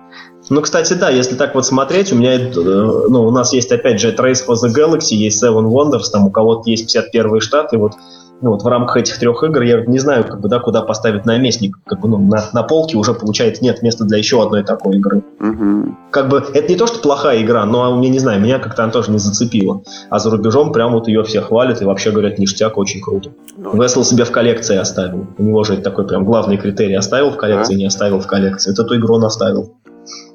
Ну, 0.50 0.62
кстати, 0.62 0.94
да, 0.94 1.10
если 1.10 1.36
так 1.36 1.56
вот 1.56 1.66
смотреть, 1.66 2.12
у 2.12 2.18
меня, 2.18 2.36
э, 2.36 2.52
ну, 2.56 3.24
у 3.26 3.32
нас 3.32 3.54
есть, 3.54 3.72
опять 3.72 4.00
же, 4.00 4.14
Trace 4.14 4.46
for 4.46 4.56
the 4.56 4.70
Galaxy, 4.76 5.14
есть 5.16 5.44
Seven 5.44 5.66
Wonders, 5.72 6.12
там 6.12 6.28
у 6.28 6.32
кого-то 6.32 6.70
есть 6.70 6.94
51 6.94 7.40
штат, 7.40 7.74
и 7.74 7.78
вот 7.78 7.94
ну, 8.42 8.52
вот 8.52 8.64
в 8.64 8.68
рамках 8.68 8.98
этих 8.98 9.20
трех 9.20 9.44
игр 9.44 9.62
я 9.62 9.86
не 9.86 10.00
знаю, 10.00 10.24
как 10.24 10.42
бы, 10.42 10.50
да, 10.50 10.60
куда 10.60 10.82
поставить 10.82 11.26
наместник. 11.26 11.78
Как 11.86 12.00
бы, 12.00 12.10
ну, 12.10 12.18
на, 12.18 12.50
на 12.54 12.64
полке 12.64 12.98
уже, 12.98 13.14
получается, 13.14 13.64
нет 13.64 13.82
места 13.82 14.04
для 14.06 14.18
еще 14.18 14.42
одной 14.42 14.64
такой 14.64 14.98
игры. 14.98 15.24
Угу. 15.40 15.96
Как 16.12 16.30
бы, 16.30 16.44
это 16.54 16.68
не 16.68 16.76
то, 16.76 16.88
что 16.88 17.00
плохая 17.00 17.42
игра, 17.42 17.66
но, 17.66 18.02
я 18.02 18.10
не 18.10 18.20
знаю, 18.20 18.42
меня 18.42 18.60
как-то 18.60 18.84
она 18.84 18.92
тоже 18.92 19.12
не 19.12 19.20
зацепила. 19.20 19.84
А 20.10 20.20
за 20.20 20.32
рубежом 20.32 20.72
прям 20.74 20.94
вот 20.94 21.08
ее 21.08 21.24
все 21.24 21.42
хвалят 21.42 21.82
и 21.82 21.86
вообще 21.86 22.12
говорят, 22.12 22.40
ништяк, 22.40 22.78
очень 22.78 23.02
круто. 23.02 23.32
Ну, 23.58 23.82
Весел 23.82 24.04
себе 24.04 24.26
в 24.26 24.32
коллекции 24.32 24.78
оставил. 24.78 25.28
У 25.38 25.44
него 25.44 25.64
же 25.64 25.74
это 25.74 25.84
такой 25.84 26.08
прям 26.08 26.26
главный 26.26 26.58
критерий. 26.58 26.96
Оставил 26.96 27.32
в 27.32 27.38
коллекции, 27.38 27.76
а? 27.76 27.78
не 27.78 27.86
оставил 27.86 28.20
в 28.20 28.28
коллекции. 28.28 28.72
Вот 28.72 28.80
эту 28.80 28.98
игру 28.98 29.16
он 29.16 29.26
оставил. 29.26 29.74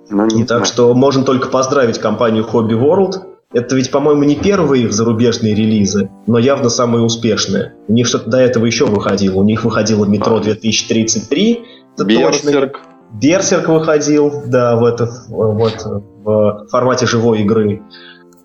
Ну, 0.09 0.27
не 0.27 0.45
так 0.45 0.59
знаю. 0.59 0.65
что 0.67 0.95
можно 0.95 1.25
только 1.25 1.49
поздравить 1.49 1.99
компанию 1.99 2.47
Hobby 2.51 2.79
World 2.79 3.36
это 3.53 3.77
ведь, 3.77 3.91
по-моему, 3.91 4.25
не 4.25 4.35
первые 4.35 4.85
их 4.85 4.93
зарубежные 4.93 5.55
релизы, 5.55 6.11
но 6.27 6.39
явно 6.39 6.69
самые 6.69 7.05
успешные. 7.05 7.75
У 7.89 7.93
них 7.93 8.07
что-то 8.07 8.31
до 8.31 8.39
этого 8.39 8.67
еще 8.67 8.87
выходило. 8.87 9.39
У 9.39 9.45
них 9.45 9.65
выходило 9.65 10.05
«Метро 10.05 10.41
2033». 10.41 11.65
Берсерк. 12.05 12.81
Берсерк 13.13 13.69
выходил, 13.69 14.43
да, 14.47 14.77
в, 14.77 14.85
это, 14.85 15.09
вот, 15.29 15.85
в 16.25 16.67
формате 16.71 17.07
живой 17.07 17.43
игры. 17.43 17.83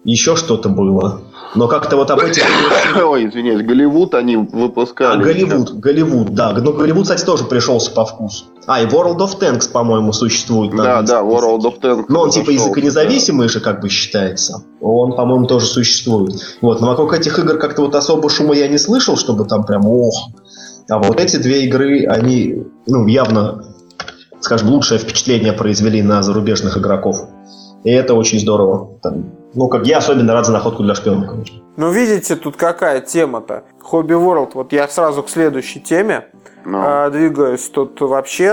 Еще 0.04 0.36
что-то 0.36 0.70
было. 0.70 1.22
Но 1.56 1.68
как-то 1.68 1.98
вот 1.98 2.10
об 2.12 2.20
этих... 2.24 2.44
Ой, 3.04 3.28
извиняюсь, 3.28 3.66
Голливуд 3.66 4.14
они 4.16 4.38
выпускали. 4.38 5.22
А, 5.22 5.24
Голливуд, 5.24 5.80
Голливуд, 5.80 6.34
да. 6.34 6.54
Но 6.54 6.72
Голливуд, 6.72 7.04
кстати, 7.04 7.26
тоже 7.26 7.44
пришелся 7.44 7.92
по 7.92 8.06
вкусу. 8.06 8.46
А, 8.68 8.82
и 8.82 8.86
World 8.86 9.18
of 9.18 9.40
Tanks, 9.40 9.72
по-моему, 9.72 10.14
существует. 10.14 10.76
Да, 10.76 11.02
да, 11.02 11.22
World 11.22 11.62
of 11.62 11.82
Tanks. 11.82 12.06
Но 12.08 12.22
он 12.22 12.30
типа 12.30 12.52
языконезависимый 12.52 13.50
же 13.50 13.60
как 13.60 13.82
бы 13.82 13.90
считается. 13.90 14.64
Он, 14.80 15.16
по-моему, 15.16 15.48
тоже 15.48 15.66
существует. 15.66 16.34
Вот, 16.62 16.80
но 16.80 16.88
вокруг 16.88 17.14
этих 17.14 17.38
игр 17.40 17.58
как-то 17.58 17.84
вот 17.84 17.96
особо 17.96 18.30
шума 18.30 18.56
я 18.56 18.68
не 18.68 18.78
слышал, 18.78 19.18
чтобы 19.18 19.46
там 19.46 19.64
прям 19.64 19.86
ох. 19.86 20.30
А 20.90 21.00
вот 21.00 21.20
эти 21.20 21.38
две 21.38 21.66
игры, 21.66 22.06
они, 22.06 22.64
ну, 22.86 23.08
явно, 23.08 23.64
скажем, 24.40 24.70
лучшее 24.70 25.00
впечатление 25.00 25.54
произвели 25.54 26.02
на 26.02 26.22
зарубежных 26.22 26.78
игроков. 26.78 27.18
И 27.84 27.90
это 27.90 28.14
очень 28.14 28.40
здорово. 28.40 29.00
Там, 29.02 29.41
ну, 29.54 29.68
как 29.68 29.86
я 29.86 29.98
особенно 29.98 30.34
рад 30.34 30.46
за 30.46 30.54
находку 30.54 30.84
для 30.84 30.96
шпионов, 30.96 31.30
конечно. 31.30 31.62
Ну, 31.78 31.92
видите, 31.92 32.36
тут 32.36 32.56
какая 32.58 33.02
тема-то. 33.02 33.64
Хобби 33.80 34.14
World, 34.14 34.52
вот 34.54 34.74
я 34.74 34.88
сразу 34.88 35.24
к 35.24 35.30
следующей 35.30 35.80
теме 35.80 36.28
no. 36.66 36.72
Ну. 36.72 36.84
э, 36.84 37.10
двигаюсь. 37.12 37.68
Тут 37.70 38.00
вообще, 38.02 38.52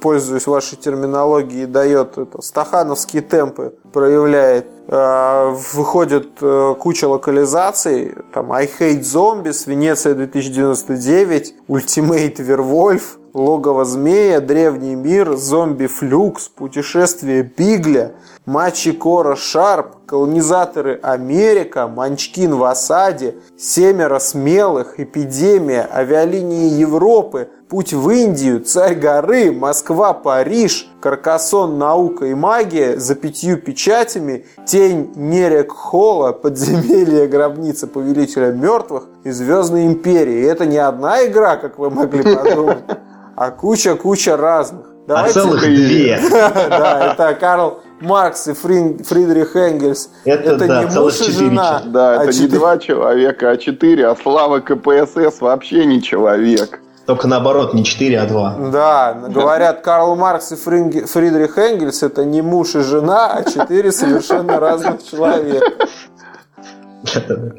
пользуясь 0.00 0.46
вашей 0.46 0.76
терминологией, 0.76 1.66
дает 1.66 2.18
это, 2.18 2.42
стахановские 2.42 3.22
темпы, 3.22 3.74
проявляет. 3.92 4.66
Э, 4.88 5.54
выходит 5.74 6.30
э, 6.40 6.74
куча 6.78 7.08
локализаций. 7.08 8.14
Там 8.32 8.52
I 8.52 8.66
Hate 8.66 9.00
Zombies, 9.00 9.68
Венеция 9.68 10.14
2099, 10.14 11.54
Ultimate 11.68 12.36
Werewolf, 12.36 13.02
Логово 13.34 13.86
змея, 13.86 14.40
Древний 14.40 14.94
мир, 14.94 15.36
Зомби 15.36 15.86
Флюкс, 15.86 16.48
Путешествие 16.48 17.42
Бигля, 17.42 18.12
Мачи 18.44 18.92
Кора 18.92 19.36
Шарп, 19.36 20.04
Колонизаторы 20.04 21.00
Америка, 21.02 21.88
Манчкин 21.88 22.54
в 22.54 22.64
осаде, 22.64 23.36
Семеро 23.58 24.18
смелых, 24.18 25.00
Эпидемия, 25.00 25.88
Авиалинии 25.90 26.78
Европы, 26.78 27.48
Путь 27.70 27.94
в 27.94 28.10
Индию, 28.10 28.60
Царь 28.60 28.96
горы, 28.96 29.50
Москва, 29.50 30.12
Париж, 30.12 30.90
Каркасон, 31.00 31.78
Наука 31.78 32.26
и 32.26 32.34
магия, 32.34 32.98
За 33.00 33.14
пятью 33.14 33.56
печатями, 33.56 34.44
Тень 34.66 35.10
Нерек 35.16 35.72
Холла, 35.72 36.32
Подземелье 36.32 37.26
гробница 37.28 37.86
Повелителя 37.86 38.52
мертвых 38.52 39.04
и 39.24 39.30
Звездной 39.30 39.86
империи. 39.86 40.40
И 40.40 40.44
это 40.44 40.66
не 40.66 40.76
одна 40.76 41.24
игра, 41.24 41.56
как 41.56 41.78
вы 41.78 41.88
могли 41.88 42.22
подумать 42.22 42.84
а 43.36 43.50
куча-куча 43.50 44.36
разных. 44.36 44.86
А 44.86 45.08
Давайте... 45.08 45.40
А 45.40 45.42
целых 45.42 45.60
две. 45.60 46.20
Да, 46.30 47.12
это 47.12 47.34
Карл 47.34 47.80
Маркс 48.00 48.48
и 48.48 48.52
Фридрих 48.54 49.56
Энгельс. 49.56 50.10
Это, 50.24 50.54
это 50.54 50.66
да, 50.66 50.84
не 50.84 50.94
муж 50.98 51.20
и 51.20 51.30
жена. 51.30 51.82
Да, 51.86 52.20
а 52.20 52.24
это 52.24 52.32
4... 52.32 52.48
не 52.48 52.54
два 52.54 52.78
человека, 52.78 53.50
а 53.50 53.56
четыре. 53.56 54.08
А 54.08 54.16
Слава 54.16 54.60
КПСС 54.60 55.40
вообще 55.40 55.84
не 55.86 56.02
человек. 56.02 56.80
Только 57.06 57.26
наоборот, 57.26 57.74
не 57.74 57.84
четыре, 57.84 58.20
а 58.20 58.26
два. 58.26 58.56
Да, 58.72 59.14
говорят, 59.28 59.80
Карл 59.80 60.14
Маркс 60.14 60.52
и 60.52 60.56
Фридрих 60.56 61.58
Энгельс 61.58 62.02
это 62.02 62.24
не 62.24 62.42
муж 62.42 62.76
и 62.76 62.80
жена, 62.80 63.32
а 63.32 63.42
четыре 63.42 63.90
совершенно 63.90 64.60
разных 64.60 65.04
человека. 65.04 65.66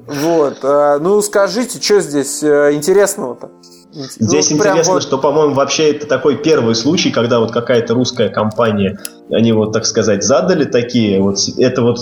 Вот. 0.07 0.59
А, 0.63 0.99
ну, 0.99 1.21
скажите, 1.21 1.81
что 1.81 1.99
здесь 1.99 2.41
э, 2.43 2.71
интересного-то? 2.73 3.51
Здесь 3.93 4.49
ну, 4.49 4.57
интересно, 4.57 4.93
вот... 4.93 5.03
что, 5.03 5.17
по-моему, 5.17 5.53
вообще 5.53 5.91
это 5.91 6.07
такой 6.07 6.37
первый 6.37 6.73
случай, 6.75 7.11
когда 7.11 7.39
вот 7.39 7.51
какая-то 7.51 7.93
русская 7.93 8.29
компания, 8.29 8.99
они 9.29 9.51
вот, 9.51 9.71
так 9.71 9.85
сказать, 9.85 10.23
задали 10.23 10.65
такие, 10.65 11.21
вот 11.21 11.37
это 11.57 11.81
вот 11.83 11.99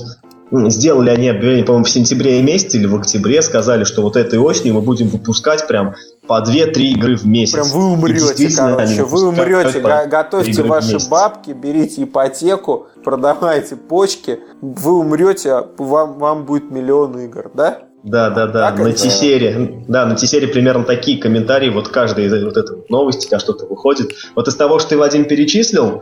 сделали 0.51 1.09
они 1.09 1.29
объявление, 1.29 1.63
по-моему, 1.63 1.85
в 1.85 1.89
сентябре 1.89 2.41
месяце 2.41 2.77
или 2.77 2.85
в 2.85 2.95
октябре, 2.95 3.41
сказали, 3.41 3.83
что 3.83 4.01
вот 4.01 4.17
этой 4.17 4.39
осенью 4.39 4.75
мы 4.75 4.81
будем 4.81 5.07
выпускать 5.07 5.67
прям 5.67 5.95
по 6.27 6.41
2-3 6.41 6.73
игры 6.81 7.15
в 7.15 7.25
месяц. 7.25 7.53
Прям 7.53 7.67
вы 7.67 7.91
умрете, 7.93 8.49
короче, 8.55 9.03
вы 9.03 9.27
умрете, 9.27 10.07
готовьте 10.07 10.63
ваши 10.63 10.97
бабки, 11.09 11.51
берите 11.51 12.03
ипотеку, 12.03 12.87
продавайте 13.03 13.75
почки, 13.75 14.39
вы 14.61 14.93
умрете, 14.93 15.65
вам, 15.77 16.19
вам 16.19 16.45
будет 16.45 16.69
миллион 16.69 17.19
игр, 17.19 17.51
да? 17.53 17.79
Да, 18.03 18.29
да, 18.31 18.47
да. 18.47 18.71
на 18.71 18.93
Тисере, 18.93 19.83
да, 19.87 20.05
на 20.05 20.15
Тисере 20.15 20.47
примерно 20.47 20.83
такие 20.83 21.19
комментарии, 21.19 21.69
вот 21.69 21.89
каждой 21.89 22.25
из 22.25 22.43
вот 22.43 22.57
этой 22.57 22.77
новости, 22.89 23.27
когда 23.27 23.39
что-то 23.39 23.65
выходит. 23.65 24.13
Вот 24.35 24.47
из 24.47 24.55
того, 24.55 24.79
что 24.79 24.89
ты, 24.89 24.97
Вадим, 24.97 25.25
перечислил, 25.25 26.01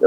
э, 0.00 0.06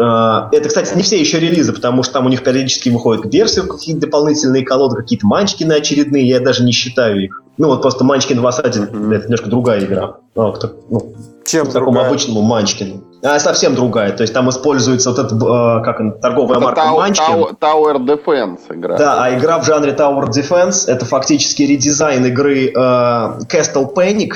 это, 0.52 0.68
кстати, 0.68 0.96
не 0.96 1.02
все 1.02 1.20
еще 1.20 1.40
релизы, 1.40 1.74
потому 1.74 2.04
что 2.04 2.14
там 2.14 2.28
у 2.28 2.30
них 2.30 2.44
периодически 2.44 2.90
выходят 2.90 3.34
версии, 3.34 3.62
какие-то 3.62 4.02
дополнительные 4.02 4.64
колоды, 4.64 4.98
какие-то 4.98 5.26
манчкины 5.26 5.74
очередные, 5.74 6.28
я 6.28 6.40
даже 6.40 6.64
не 6.64 6.72
считаю 6.72 7.24
их. 7.24 7.42
Ну, 7.58 7.68
вот 7.68 7.82
просто 7.82 8.04
Манчкин 8.04 8.40
в 8.40 8.48
осаде 8.48 8.80
mm-hmm. 8.80 9.14
это 9.16 9.24
немножко 9.26 9.50
другая 9.50 9.84
игра. 9.84 10.18
Ну, 10.36 10.56
ну, 10.90 11.14
Чем 11.46 11.68
к 11.68 11.74
такому 11.74 12.00
обычному 12.00 12.42
Манчкину. 12.42 13.04
А, 13.24 13.40
совсем 13.40 13.76
другая. 13.76 14.12
То 14.12 14.24
есть 14.24 14.34
там 14.34 14.50
используется 14.50 15.12
вот 15.12 15.20
эта, 15.20 15.36
э, 15.36 15.84
как 15.84 16.00
он, 16.00 16.20
торговая 16.20 16.58
это 16.58 16.66
марка 16.66 16.82
тау, 16.82 17.00
Munchkin. 17.00 17.60
Tower 17.60 17.98
Defense 18.06 18.60
игра. 18.70 18.98
Да, 18.98 19.24
а 19.24 19.38
игра 19.38 19.60
в 19.60 19.66
жанре 19.66 19.92
Tower 19.92 20.28
Defense 20.30 20.88
это 20.88 21.06
фактически 21.06 21.64
редизайн 21.64 22.26
игры 22.26 22.70
э, 22.70 22.72
Castle 22.74 23.94
Panic, 23.96 24.32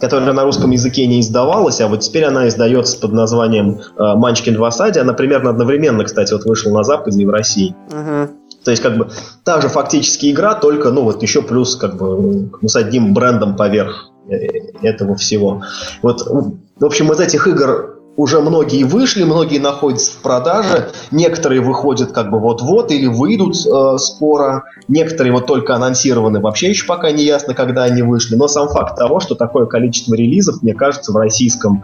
которая 0.00 0.32
на 0.32 0.42
русском 0.42 0.70
языке 0.70 1.06
не 1.06 1.20
издавалась, 1.20 1.80
а 1.80 1.86
вот 1.86 2.00
теперь 2.00 2.24
она 2.24 2.48
издается 2.48 2.98
под 2.98 3.12
названием 3.12 3.78
э, 3.78 4.14
Манчкин 4.16 4.58
в 4.58 4.64
осаде. 4.64 5.00
Она 5.00 5.12
примерно 5.12 5.50
одновременно, 5.50 6.02
кстати, 6.04 6.32
вот 6.32 6.44
вышла 6.44 6.70
на 6.72 6.82
Западе 6.82 7.22
и 7.22 7.26
в 7.26 7.30
России. 7.30 7.76
Угу. 7.88 8.30
То 8.64 8.70
есть, 8.70 8.82
как 8.82 8.96
бы, 8.96 9.08
та 9.44 9.60
же 9.60 9.68
фактически 9.68 10.30
игра, 10.32 10.54
только, 10.54 10.90
ну, 10.90 11.02
вот 11.02 11.22
еще 11.22 11.42
плюс, 11.42 11.76
как 11.76 11.96
бы, 11.96 12.50
ну, 12.60 12.68
с 12.68 12.74
одним 12.74 13.14
брендом 13.14 13.56
поверх 13.56 14.10
этого 14.28 15.16
всего. 15.16 15.62
Вот, 16.02 16.22
в 16.26 16.84
общем, 16.84 17.12
из 17.12 17.20
этих 17.20 17.46
игр 17.46 17.94
уже 18.16 18.40
многие 18.40 18.84
вышли, 18.84 19.24
многие 19.24 19.58
находятся 19.58 20.12
в 20.12 20.22
продаже, 20.22 20.90
некоторые 21.10 21.60
выходят 21.60 22.12
как 22.12 22.30
бы 22.30 22.38
вот-вот 22.38 22.90
или 22.90 23.06
выйдут 23.06 23.56
э, 23.66 23.98
скоро, 23.98 24.64
некоторые 24.88 25.32
вот 25.32 25.46
только 25.46 25.74
анонсированы, 25.74 26.40
вообще 26.40 26.68
еще 26.68 26.86
пока 26.86 27.10
не 27.10 27.24
ясно, 27.24 27.54
когда 27.54 27.84
они 27.84 28.02
вышли, 28.02 28.36
но 28.36 28.46
сам 28.48 28.68
факт 28.68 28.96
того, 28.96 29.20
что 29.20 29.34
такое 29.34 29.66
количество 29.66 30.14
релизов, 30.14 30.62
мне 30.62 30.74
кажется, 30.74 31.12
в 31.12 31.16
российском, 31.16 31.82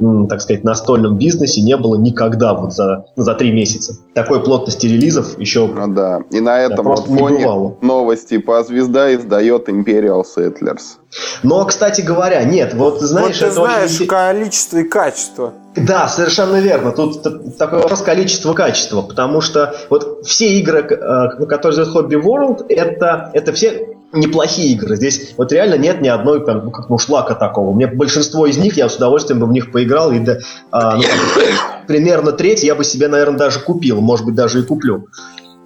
м, 0.00 0.28
так 0.28 0.40
сказать, 0.40 0.62
настольном 0.64 1.18
бизнесе 1.18 1.62
не 1.62 1.76
было 1.76 1.96
никогда 1.96 2.54
вот 2.54 2.72
за, 2.72 3.06
за 3.16 3.34
три 3.34 3.52
месяца. 3.52 3.96
Такой 4.14 4.42
плотности 4.42 4.86
релизов 4.86 5.38
еще 5.38 5.66
ну, 5.66 5.92
да. 5.92 6.20
И 6.30 6.40
на 6.40 6.60
этом 6.60 6.86
да, 6.86 6.96
фоне 6.96 7.76
новости 7.80 8.38
по 8.38 8.62
звезда 8.62 9.12
издает 9.14 9.68
Imperial 9.68 10.22
Settlers. 10.22 11.01
Но, 11.42 11.64
кстати 11.64 12.00
говоря, 12.00 12.42
нет, 12.44 12.74
вот 12.74 13.00
знаешь... 13.00 13.40
Вот 13.40 13.48
ты 13.48 13.52
знаешь 13.52 13.94
очень... 13.94 14.06
количество 14.06 14.78
и 14.78 14.84
качество. 14.84 15.52
Да, 15.74 16.08
совершенно 16.08 16.56
верно. 16.60 16.92
Тут 16.92 17.22
такой 17.56 17.80
вопрос 17.80 18.02
количества-качества, 18.02 19.02
потому 19.02 19.40
что 19.40 19.74
вот 19.88 20.26
все 20.26 20.58
игры, 20.58 20.80
э, 20.80 21.46
которые 21.46 21.84
за 21.84 21.90
Hobby 21.90 22.20
World, 22.20 22.66
это, 22.68 23.30
это 23.32 23.52
все 23.52 23.96
неплохие 24.12 24.72
игры. 24.74 24.96
Здесь 24.96 25.34
вот 25.36 25.52
реально 25.52 25.76
нет 25.76 26.00
ни 26.02 26.08
одной 26.08 26.44
там, 26.44 26.66
ну, 26.66 26.70
как 26.70 26.90
ну, 26.90 26.98
шлака 26.98 27.34
такого. 27.34 27.74
Мне 27.74 27.86
большинство 27.86 28.46
из 28.46 28.58
них 28.58 28.76
я 28.76 28.88
с 28.88 28.96
удовольствием 28.96 29.40
бы 29.40 29.46
в 29.46 29.52
них 29.52 29.72
поиграл, 29.72 30.12
и 30.12 30.18
да, 30.18 30.38
а, 30.70 30.96
ну, 30.96 31.02
примерно 31.86 32.32
треть 32.32 32.62
я 32.62 32.74
бы 32.74 32.84
себе, 32.84 33.08
наверное, 33.08 33.38
даже 33.38 33.60
купил, 33.60 34.00
может 34.00 34.26
быть, 34.26 34.34
даже 34.34 34.60
и 34.60 34.62
куплю. 34.62 35.08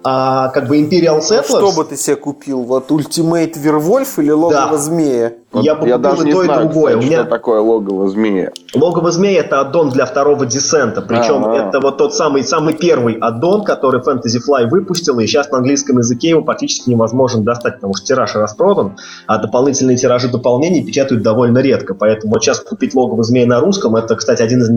А 0.03 0.49
как 0.49 0.67
бы 0.67 0.79
Imperial 0.79 1.19
Settlers... 1.19 1.43
Что 1.47 1.71
бы 1.71 1.83
ты 1.83 1.97
себе 1.97 2.15
купил? 2.15 2.61
Вот 2.63 2.89
Ultimate 2.91 3.53
Werewolf 3.55 4.21
или 4.21 4.31
Логово 4.31 4.71
Да. 4.71 4.77
Змея? 4.77 5.33
Вот 5.51 5.63
Я 5.63 5.75
бы 5.75 5.87
я 5.87 5.95
купил 5.95 6.11
даже 6.11 6.23
и 6.23 6.25
не 6.27 6.31
то, 6.33 6.41
и 6.43 6.45
знаю, 6.45 6.61
другое. 6.69 6.93
кстати, 6.93 7.05
У 7.05 7.07
меня- 7.09 7.21
что 7.21 7.29
такое 7.29 7.59
логово 7.61 8.09
змея. 8.09 8.51
Логово 8.75 9.11
змея 9.11 9.39
это 9.41 9.61
аддон 9.61 9.89
для 9.89 10.05
второго 10.05 10.45
десента. 10.45 11.01
Причем 11.01 11.45
А-а. 11.45 11.55
это 11.69 11.79
вот 11.79 11.97
тот 11.97 12.13
самый 12.13 12.43
самый 12.43 12.73
первый 12.73 13.15
аддон, 13.15 13.63
который 13.63 14.01
Fantasy 14.01 14.39
Fly 14.47 14.67
выпустила, 14.69 15.19
и 15.21 15.25
сейчас 15.27 15.49
на 15.49 15.57
английском 15.59 15.97
языке 15.99 16.29
его 16.29 16.41
практически 16.41 16.89
невозможно 16.89 17.43
достать, 17.43 17.75
потому 17.75 17.95
что 17.95 18.05
тираж 18.05 18.35
распродан, 18.35 18.97
а 19.25 19.37
дополнительные 19.39 19.97
тиражи 19.97 20.27
дополнений 20.29 20.83
печатают 20.85 21.23
довольно 21.23 21.59
редко. 21.59 21.93
Поэтому 21.95 22.33
вот 22.33 22.43
сейчас 22.43 22.59
купить 22.59 22.93
логово 22.93 23.23
змея 23.23 23.47
на 23.47 23.59
русском 23.61 23.95
это, 23.95 24.15
кстати, 24.15 24.41
один 24.41 24.61
из 24.61 24.69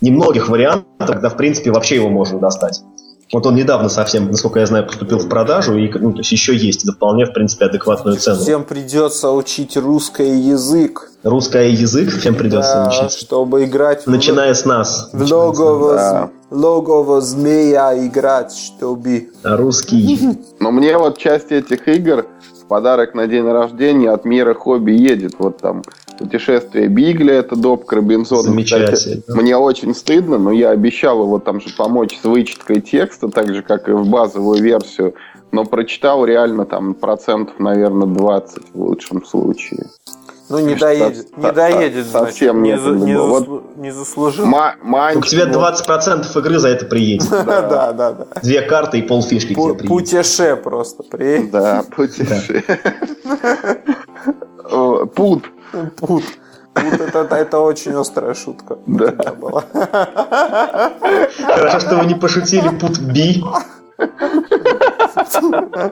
немногих 0.00 0.48
вариантов, 0.48 0.84
когда 0.98 1.28
в 1.30 1.36
принципе 1.36 1.70
вообще 1.70 1.96
его 1.96 2.08
можно 2.10 2.38
достать. 2.38 2.82
Вот 3.32 3.46
он 3.46 3.54
недавно 3.54 3.88
совсем, 3.88 4.30
насколько 4.30 4.60
я 4.60 4.66
знаю, 4.66 4.86
поступил 4.86 5.18
в 5.18 5.26
продажу, 5.28 5.74
и 5.78 5.90
ну, 5.98 6.12
то 6.12 6.18
есть 6.18 6.30
еще 6.32 6.54
есть 6.54 6.84
за 6.84 6.92
вполне, 6.92 7.24
в 7.24 7.32
принципе, 7.32 7.64
адекватную 7.64 8.18
цену. 8.18 8.38
Всем 8.40 8.62
придется 8.64 9.30
учить 9.30 9.76
русский 9.76 10.36
язык, 10.38 11.08
Русский 11.22 11.70
язык, 11.70 12.20
чем 12.20 12.34
придется 12.34 12.74
да, 12.74 12.88
учить. 12.88 13.12
чтобы 13.18 13.64
играть 13.64 14.04
в- 14.04 14.10
Начиная 14.10 14.52
с 14.54 14.64
нас. 14.66 15.08
в 15.12 15.22
логово, 15.22 15.94
Да. 15.94 16.30
логово 16.50 17.20
змея 17.20 17.94
играть, 18.06 18.52
чтобы... 18.52 19.30
А 19.44 19.56
Русский. 19.56 20.18
Но 20.60 20.70
мне 20.72 20.98
вот 20.98 21.16
часть 21.18 21.52
этих 21.52 21.86
игр 21.88 22.26
в 22.60 22.66
подарок 22.66 23.14
на 23.14 23.28
день 23.28 23.44
рождения 23.48 24.10
от 24.10 24.24
мира 24.24 24.52
хобби 24.54 24.90
едет. 24.92 25.34
Вот 25.38 25.58
там 25.58 25.82
путешествие 26.22 26.88
Бигля, 26.88 27.34
это 27.34 27.56
допка 27.56 27.96
Робинзона. 27.96 28.42
Замечательно. 28.42 28.92
Кстати, 28.96 29.22
мне 29.28 29.56
очень 29.56 29.94
стыдно, 29.94 30.38
но 30.38 30.50
я 30.52 30.70
обещал 30.70 31.22
его 31.22 31.38
там 31.38 31.60
же 31.60 31.68
помочь 31.76 32.18
с 32.20 32.24
вычеткой 32.24 32.80
текста, 32.80 33.28
так 33.28 33.52
же, 33.54 33.62
как 33.62 33.88
и 33.88 33.92
в 33.92 34.06
базовую 34.08 34.62
версию. 34.62 35.14
Но 35.50 35.64
прочитал 35.64 36.24
реально 36.24 36.64
там 36.64 36.94
процентов, 36.94 37.58
наверное, 37.58 38.06
20 38.06 38.62
в 38.72 38.80
лучшем 38.80 39.24
случае. 39.24 39.86
Ну, 40.48 40.58
не 40.58 40.74
доедет, 40.74 41.34
не 41.36 41.42
со- 41.44 41.52
доедет, 41.52 42.06
значит, 42.06 42.28
совсем 42.34 42.62
не, 42.62 42.78
за- 42.78 42.90
не, 42.90 43.14
было. 43.14 43.26
Вот- 43.40 43.76
не 43.76 43.90
заслужил. 43.90 44.44
Ма- 44.46 44.74
Ну, 44.82 44.90
Манчик, 44.90 45.22
к 45.24 45.26
тебе 45.28 45.44
вот, 45.46 45.54
20% 45.54 46.36
игры 46.36 46.58
за 46.58 46.68
это 46.68 46.84
приедет. 46.86 47.28
Да, 47.30 47.92
да, 47.92 48.12
да. 48.12 48.26
Две 48.42 48.62
карты 48.62 48.98
и 48.98 49.02
полфишки 49.02 49.54
к 49.54 49.56
тебе 49.56 49.74
приедет. 49.74 49.88
Путеше 49.88 50.56
просто, 50.56 51.02
приедет. 51.04 51.50
Да, 51.52 51.84
путеше. 51.94 52.64
Пут. 55.14 55.44
Пут. 55.96 56.24
Пут 56.74 57.00
это, 57.00 57.34
это 57.34 57.58
очень 57.60 57.94
острая 57.94 58.34
шутка. 58.34 58.78
Да. 58.86 59.32
была. 59.32 59.64
Хорошо, 61.44 61.80
что 61.80 61.96
вы 61.96 62.06
не 62.06 62.14
пошутили 62.14 62.68
пут 62.68 62.98
би. 62.98 63.44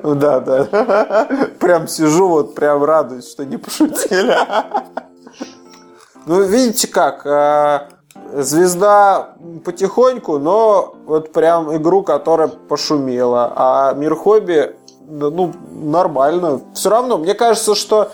Да, 0.03 0.41
да. 0.41 1.29
Прям 1.59 1.87
сижу, 1.89 2.29
вот 2.29 2.55
прям 2.55 2.83
радуюсь, 2.85 3.31
что 3.31 3.45
не 3.45 3.57
пошутили. 3.57 4.35
Ну, 6.27 6.43
видите 6.43 6.87
как, 6.87 7.25
э, 7.25 7.89
звезда 8.33 9.35
потихоньку, 9.65 10.39
но 10.39 10.95
вот 11.07 11.33
прям 11.33 11.75
игру, 11.77 12.03
которая 12.03 12.49
пошумела. 12.49 13.53
А 13.57 13.95
мир 13.95 14.15
хобби, 14.15 14.77
ну, 15.09 15.53
нормально. 15.71 16.61
Все 16.75 16.91
равно, 16.91 17.19
мне 17.19 17.35
кажется, 17.35 17.75
что 17.75 18.13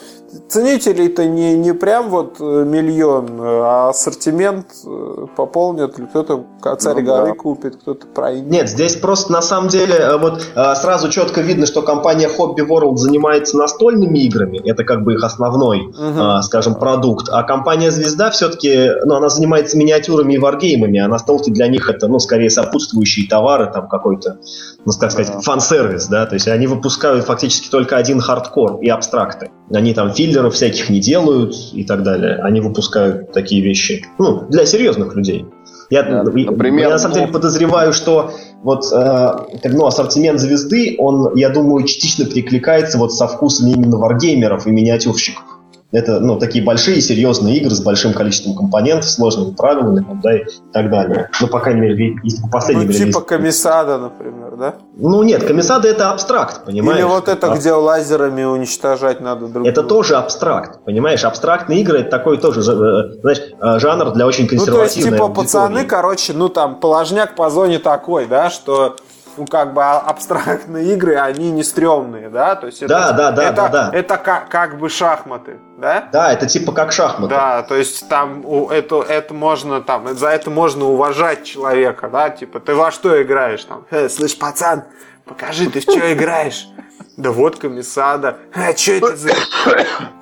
ценителей-то 0.48 1.26
не, 1.26 1.56
не 1.56 1.72
прям 1.72 2.10
вот 2.10 2.36
э, 2.40 2.64
миллион, 2.64 3.40
э, 3.40 3.60
а 3.62 3.88
ассортимент 3.90 4.66
э, 4.84 5.26
пополнят, 5.36 5.94
кто-то 5.94 6.44
царь 6.78 6.96
Ну 7.00 7.06
горы 7.06 7.28
да. 7.28 7.34
купит, 7.34 7.76
кто-то 7.76 8.06
пройдет. 8.08 8.50
Нет, 8.50 8.68
здесь 8.68 8.96
просто 8.96 9.32
на 9.32 9.42
самом 9.42 9.68
деле 9.68 10.16
вот 10.18 10.42
сразу 10.54 11.08
четко 11.10 11.40
видно, 11.40 11.66
что 11.66 11.82
компания 11.82 12.28
Hobby 12.28 12.66
World 12.66 12.96
занимается 12.96 13.56
настольными 13.56 14.18
играми. 14.20 14.58
Это 14.68 14.84
как 14.84 15.04
бы 15.04 15.14
их 15.14 15.22
основной, 15.24 15.92
э, 15.96 16.42
скажем, 16.42 16.74
продукт. 16.74 17.28
А 17.30 17.42
компания 17.42 17.90
Звезда 17.90 18.30
все-таки, 18.30 18.90
ну, 19.04 19.14
она 19.16 19.28
занимается 19.28 19.78
миниатюрами 19.78 20.34
и 20.34 20.38
варгеймами, 20.38 20.98
а 20.98 21.08
настолки 21.08 21.50
для 21.50 21.68
них 21.68 21.88
это, 21.88 22.08
ну, 22.08 22.18
скорее 22.18 22.50
сопутствующие 22.50 23.28
товары, 23.28 23.70
там 23.72 23.88
какой-то, 23.88 24.38
ну, 24.84 24.92
как 24.98 25.12
сказать, 25.12 25.32
Да. 25.32 25.40
фан-сервис, 25.40 26.06
да, 26.08 26.26
то 26.26 26.34
есть 26.34 26.48
они 26.48 26.66
выпускают 26.66 27.24
фактически 27.24 27.70
только 27.70 27.96
один 27.96 28.20
хардкор 28.20 28.78
и 28.80 28.88
абстракты. 28.88 29.50
Они 29.72 29.94
там 29.94 30.10
филлеров 30.16 30.54
всяких 30.54 30.90
не 30.90 31.00
делают 31.00 31.54
и 31.72 31.84
так 31.84 32.02
далее. 32.02 32.36
Они 32.42 32.60
выпускают 32.60 33.32
такие 33.32 33.62
вещи, 33.62 34.06
ну, 34.18 34.46
для 34.48 34.66
серьезных 34.66 35.14
людей. 35.14 35.46
Я, 35.90 36.02
Да, 36.02 36.22
например, 36.24 36.88
я 36.88 36.90
на 36.90 36.98
самом 36.98 37.14
ну- 37.14 37.20
деле 37.20 37.32
подозреваю, 37.32 37.92
что 37.92 38.32
вот 38.62 38.84
э, 38.92 39.32
ну, 39.64 39.86
ассортимент 39.86 40.40
звезды, 40.40 40.96
он, 40.98 41.36
я 41.36 41.48
думаю, 41.48 41.86
частично 41.86 42.24
перекликается 42.24 42.98
вот 42.98 43.12
со 43.14 43.28
вкусами 43.28 43.70
именно 43.70 43.96
варгеймеров 43.96 44.66
и 44.66 44.70
миниатюрщиков. 44.70 45.44
Это 45.92 46.18
ну, 46.18 46.36
такие 46.38 46.64
большие, 46.64 47.00
серьезные 47.00 47.56
игры 47.58 47.70
с 47.70 47.80
большим 47.80 48.12
количеством 48.12 48.56
компонентов, 48.56 49.08
сложными 49.08 49.54
правилами 49.54 50.04
там, 50.04 50.20
да, 50.20 50.36
и 50.36 50.44
так 50.72 50.90
далее. 50.90 51.30
Ну, 51.40 51.46
по 51.46 51.60
крайней 51.60 51.80
мере, 51.82 52.16
если 52.24 52.42
по 52.42 52.48
последней 52.48 52.86
Ну, 52.86 52.92
типа 52.92 53.20
комиссада, 53.20 53.98
например, 53.98 54.56
да? 54.56 54.74
Ну, 54.96 55.22
нет, 55.22 55.44
комиссада 55.44 55.88
это 55.88 56.10
абстракт, 56.10 56.64
понимаешь? 56.64 56.98
Или 56.98 57.04
вот 57.06 57.28
это, 57.28 57.52
А- 57.52 57.56
где 57.56 57.72
лазерами 57.72 58.42
уничтожать 58.44 59.20
надо 59.20 59.46
друг 59.46 59.64
Это 59.66 59.82
друга. 59.82 59.88
тоже 59.88 60.16
абстракт, 60.16 60.80
понимаешь? 60.84 61.24
Абстрактные 61.24 61.80
игры 61.82 62.00
это 62.00 62.10
такой 62.10 62.38
тоже, 62.38 62.60
э, 62.62 63.20
знаешь, 63.20 63.38
э, 63.60 63.78
жанр 63.78 64.10
для 64.12 64.26
очень 64.26 64.44
Ну, 64.44 64.48
то 64.48 64.54
есть, 64.54 64.66
консервативной 64.66 65.12
типа, 65.12 65.24
аудитории. 65.26 65.46
пацаны, 65.46 65.84
короче, 65.84 66.32
ну, 66.32 66.48
там, 66.48 66.80
положняк 66.80 67.36
по 67.36 67.48
зоне 67.48 67.78
такой, 67.78 68.26
да, 68.26 68.50
что, 68.50 68.96
ну, 69.36 69.46
как 69.46 69.74
бы, 69.74 69.82
а- 69.82 69.98
абстрактные 70.00 70.92
игры, 70.94 71.16
они 71.16 71.50
не 71.50 71.62
стрёмные, 71.62 72.28
да? 72.28 72.54
То 72.56 72.66
есть, 72.66 72.82
это, 72.82 72.88
Да, 72.88 73.12
да, 73.12 73.30
да, 73.30 73.42
это, 73.44 73.56
да, 73.56 73.68
да. 73.68 73.90
Это 73.92 74.16
как, 74.16 74.48
как 74.48 74.78
бы 74.78 74.88
шахматы, 74.88 75.58
да? 75.78 76.08
Да, 76.12 76.32
это 76.32 76.46
типа 76.46 76.72
как 76.72 76.92
шахматы. 76.92 77.34
Да, 77.34 77.62
то 77.62 77.74
есть 77.76 78.08
там 78.08 78.44
это, 78.70 79.02
это 79.02 79.34
можно 79.34 79.80
там, 79.80 80.16
за 80.16 80.28
это 80.28 80.50
можно 80.50 80.86
уважать 80.86 81.44
человека, 81.44 82.08
да, 82.08 82.30
типа 82.30 82.60
ты 82.60 82.74
во 82.74 82.90
что 82.90 83.22
играешь 83.22 83.64
там? 83.64 83.84
«Э, 83.90 84.08
слышь, 84.08 84.38
пацан, 84.38 84.84
покажи, 85.24 85.68
ты 85.70 85.80
в 85.80 85.82
что 85.82 86.12
играешь? 86.12 86.68
Да 87.16 87.30
вот 87.32 87.56
комиссада. 87.56 88.36
А, 88.54 88.76
что 88.76 88.92
это 88.92 89.16
за... 89.16 89.30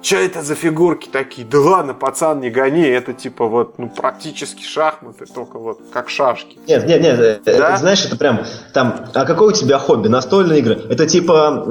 Что 0.01 0.17
это 0.17 0.43
за 0.43 0.55
фигурки 0.55 1.09
такие? 1.09 1.45
Да 1.47 1.59
ладно, 1.61 1.93
пацан, 1.95 2.41
не 2.41 2.51
гони, 2.51 2.83
это 2.87 3.13
типа 3.13 3.47
вот, 3.47 3.79
ну, 3.79 3.89
практически 3.89 4.63
шахматы, 4.63 5.25
только 5.27 5.59
вот 5.59 5.81
как 5.93 6.09
шашки. 6.09 6.57
Нет, 6.69 6.87
нет, 6.87 7.03
нет, 7.03 7.19
э, 7.19 7.41
Да? 7.45 7.53
это, 7.71 7.77
знаешь, 7.79 8.05
это 8.05 8.17
прям 8.17 8.45
там, 8.73 9.07
а 9.13 9.25
какое 9.25 9.49
у 9.49 9.53
тебя 9.53 9.79
хобби? 9.79 10.07
Настольные 10.09 10.61
игры? 10.61 10.81
Это 10.89 11.07
типа 11.07 11.65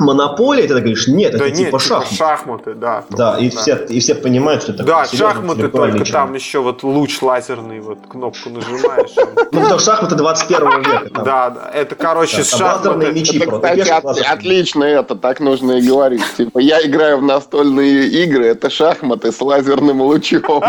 монополия, 0.00 0.62
ты 0.62 0.68
так 0.74 0.78
говоришь? 0.78 1.06
Нет, 1.06 1.32
да 1.32 1.38
это 1.46 1.48
нет, 1.50 1.56
типа 1.56 1.78
типа 1.78 1.80
шахматы. 1.80 2.14
шахматы, 2.16 2.74
да. 2.74 3.04
Да, 3.10 3.38
и 3.38 3.50
да. 3.50 3.60
все, 3.60 3.76
и 3.88 4.00
все 4.00 4.14
понимают, 4.16 4.62
что 4.62 4.72
это 4.72 4.82
Да, 4.82 5.04
серьезный 5.06 5.34
шахматы 5.34 5.68
только 5.68 5.98
жанр. 6.04 6.10
там 6.10 6.34
еще 6.34 6.58
вот 6.60 6.82
луч 6.82 7.22
лазерный, 7.22 7.80
вот 7.80 7.98
кнопку 8.08 8.50
нажимаешь. 8.50 9.10
Ну, 9.52 9.60
потому 9.60 9.78
шахматы 9.78 10.16
21 10.16 10.78
века. 10.80 11.10
Да, 11.22 11.50
да, 11.50 11.70
это, 11.72 11.94
короче, 11.94 12.42
Да, 12.42 12.58
там 12.58 12.62
лазерные 12.62 13.06
шахматы. 13.08 13.12
мечи. 13.20 13.38
Просто. 13.38 13.60
кстати, 13.60 13.78
Пешка 13.78 13.96
от- 13.98 14.04
лазерная. 14.04 14.32
Отлично 14.64 14.84
это, 14.84 15.14
так 15.14 15.40
нужно 15.40 15.72
и 15.72 15.86
говорить. 15.86 16.22
Типа, 16.36 16.58
я 16.58 16.80
играю 16.82 17.18
в 17.18 17.22
настольные 17.22 18.06
игры, 18.06 18.46
это 18.46 18.70
шахматы 18.70 19.30
с 19.30 19.40
лазерным 19.40 20.00
лучом. 20.00 20.62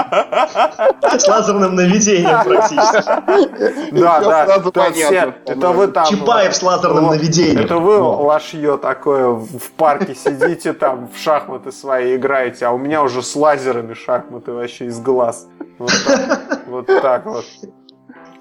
С 1.17 1.27
лазерным 1.27 1.75
наведением 1.75 2.43
практически. 2.43 3.91
Да, 3.91 4.45
да, 4.73 4.91
все, 4.91 5.35
это 5.45 5.69
вы 5.69 5.87
там... 5.87 6.05
Чапаев 6.05 6.55
с 6.55 6.61
лазерным 6.61 7.05
Вот, 7.05 7.15
наведением. 7.15 7.65
Это 7.65 7.77
вы 7.77 7.99
Вот. 7.99 8.21
лошье 8.21 8.77
такое 8.77 9.29
в 9.29 9.71
парке 9.77 10.15
сидите 10.15 10.73
там 10.73 11.09
в 11.13 11.17
шахматы 11.17 11.71
свои 11.71 12.15
играете, 12.15 12.65
а 12.65 12.71
у 12.71 12.77
меня 12.77 13.01
уже 13.01 13.21
с 13.21 13.35
лазерами 13.35 13.93
шахматы 13.93 14.51
вообще 14.51 14.85
из 14.85 14.99
глаз. 14.99 15.47
Вот. 16.67 16.87
Так 16.87 17.25
вот. 17.25 17.45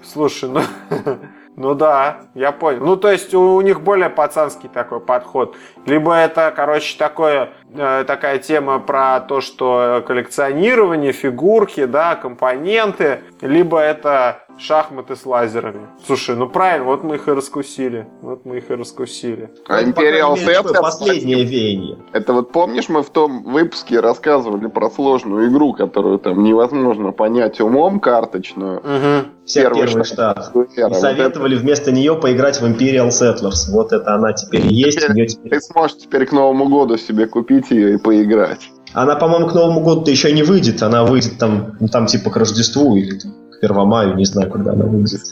Слушай, 0.03 0.51
ну... 0.51 0.61
Ну 1.57 1.75
да, 1.75 2.23
я 2.35 2.51
понял. 2.51 2.85
Ну, 2.85 2.97
то 2.97 3.11
есть 3.11 3.33
у, 3.33 3.61
них 3.61 3.81
более 3.81 4.11
пацанский 4.11 4.69
такой 4.69 4.99
подход. 4.99 5.57
Либо 5.87 6.13
это, 6.15 6.53
короче, 6.55 6.99
такое, 6.99 7.51
э, 7.73 8.05
такая 8.07 8.39
тема 8.39 8.81
про 8.81 9.21
то, 9.21 9.41
что 9.41 10.03
коллекционирование, 10.05 11.13
фигурки, 11.13 11.85
да, 11.85 12.17
компоненты, 12.17 13.21
либо 13.41 13.79
это 13.79 14.44
шахматы 14.59 15.17
с 15.17 15.27
лазерами. 15.27 15.87
Слушай, 16.07 16.37
ну 16.37 16.49
правильно, 16.49 16.87
вот 16.87 17.03
мы 17.03 17.17
их 17.17 17.29
и 17.29 17.33
раскусили. 17.33 18.07
Вот 18.23 18.45
мы 18.45 18.59
их 18.59 18.71
и 18.71 18.75
раскусили. 18.75 19.51
А 19.69 19.83
Imperial 19.83 20.35
Settlers, 20.35 20.81
Последнее 20.81 21.45
веяние. 21.45 21.99
Это 22.13 22.33
вот 22.33 22.53
помнишь, 22.53 22.89
мы 22.89 23.03
в 23.03 23.11
том 23.11 23.43
выпуске 23.45 24.01
рассказывали 24.01 24.67
про 24.69 24.91
сложную 24.91 25.51
игру, 25.51 25.73
которую 25.73 26.19
там 26.19 26.43
невозможно 26.43 27.13
понять 27.13 27.61
умом 27.61 28.01
карточную. 28.01 28.79
Угу. 28.79 29.29
Первый 29.55 29.87
первый 29.87 30.05
штат. 30.05 30.45
штат. 30.45 30.55
Вера, 30.55 30.89
И 30.89 30.93
вот 30.93 31.01
советовали 31.01 31.57
вместо 31.57 31.93
нее 31.93 32.15
поиграть 32.15 32.61
в 32.61 32.65
Imperial 32.65 33.09
Settlers. 33.09 33.71
Вот 33.71 33.93
это 33.93 34.15
она 34.15 34.33
теперь 34.33 34.67
есть. 34.67 35.01
Теперь 35.01 35.27
теперь- 35.27 35.51
Ты 35.51 35.61
сможешь 35.61 35.99
теперь 35.99 36.27
к 36.27 36.33
Новому 36.33 36.69
году 36.69 36.97
себе 36.97 37.27
купить 37.27 37.71
ее 37.71 37.95
и 37.95 37.99
поиграть. 37.99 38.71
Она, 38.95 39.17
по-моему, 39.17 39.49
к 39.49 39.55
Новому 39.55 39.81
году-то 39.83 40.11
еще 40.13 40.33
не 40.33 40.45
выйдет. 40.45 40.81
Она 40.83 41.05
выйдет 41.05 41.39
там, 41.39 41.73
ну, 41.81 41.89
там 41.89 42.07
типа 42.07 42.31
к 42.31 42.37
Рождеству 42.37 42.97
или 42.97 43.19
там, 43.19 43.33
Первомаю, 43.65 44.15
не 44.17 44.27
знаю, 44.27 44.51
когда 44.51 44.73
она 44.73 44.85
выйдет. 44.85 45.23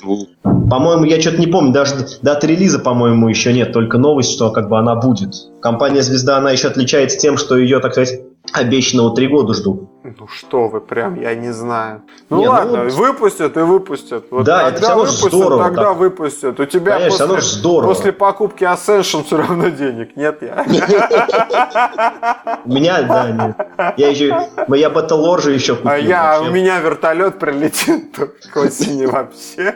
По-моему, 0.42 1.04
я 1.04 1.20
что-то 1.20 1.38
не 1.38 1.46
помню, 1.46 1.70
даже 1.70 1.92
даты 2.22 2.46
релиза, 2.46 2.78
по-моему, 2.78 3.28
еще 3.28 3.52
нет, 3.52 3.74
только 3.74 3.98
новость, 3.98 4.32
что 4.32 4.50
как 4.50 4.70
бы 4.70 4.78
она 4.78 4.96
будет. 4.96 5.34
Компания 5.60 6.00
«Звезда», 6.00 6.38
она 6.38 6.50
еще 6.50 6.68
отличается 6.68 7.18
тем, 7.18 7.36
что 7.36 7.58
ее, 7.58 7.78
так 7.80 7.92
сказать, 7.92 8.22
обещанного 8.54 9.14
три 9.14 9.28
года 9.28 9.52
жду. 9.52 9.90
Ну 10.04 10.26
что 10.26 10.66
вы, 10.66 10.80
прям, 10.80 11.14
я 11.20 11.34
не 11.36 11.52
знаю. 11.52 12.02
Ну 12.28 12.38
не, 12.38 12.46
ну 12.46 12.50
ладно, 12.50 12.84
ну, 12.84 12.90
выпустят 12.90 13.56
и 13.56 13.60
выпустят. 13.60 14.26
Вот 14.32 14.44
да, 14.44 14.68
это 14.68 14.82
все 14.82 14.96
выпустят, 14.96 15.32
здорово. 15.32 15.64
Тогда 15.64 15.84
так. 15.84 15.96
выпустят. 15.96 16.58
У 16.58 16.64
тебя 16.64 16.98
Конечно, 16.98 17.28
после, 17.28 17.42
здорово. 17.42 17.88
после 17.88 18.12
покупки 18.12 18.64
Ascension 18.64 19.22
все 19.24 19.36
равно 19.36 19.68
денег 19.68 20.16
нет, 20.16 20.42
я. 20.42 20.64
У 22.64 22.68
меня, 22.72 23.02
да, 23.02 23.30
нет. 23.30 23.56
Я 23.96 24.08
еще, 24.08 24.26
я 24.26 24.88
Battle 24.88 25.40
же 25.40 25.52
еще 25.52 25.76
купил. 25.76 25.92
А 25.92 25.98
я, 25.98 26.40
у 26.40 26.50
меня 26.50 26.80
вертолет 26.80 27.38
прилетит 27.38 28.18
к 28.52 28.56
осени 28.56 29.06
вообще, 29.06 29.72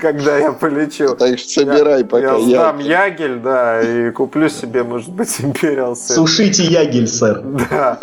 когда 0.00 0.38
я 0.38 0.52
полечу. 0.52 1.16
Так 1.16 1.40
что 1.40 1.48
собирай 1.48 2.04
пока. 2.04 2.36
Я 2.36 2.40
сдам 2.40 2.78
Ягель, 2.78 3.40
да, 3.40 3.82
и 3.82 4.12
куплю 4.12 4.48
себе, 4.48 4.84
может 4.84 5.10
быть, 5.10 5.40
Imperial 5.40 5.96
Сушите 5.96 6.62
Ягель, 6.62 7.08
сэр. 7.08 7.42
Да. 7.42 7.98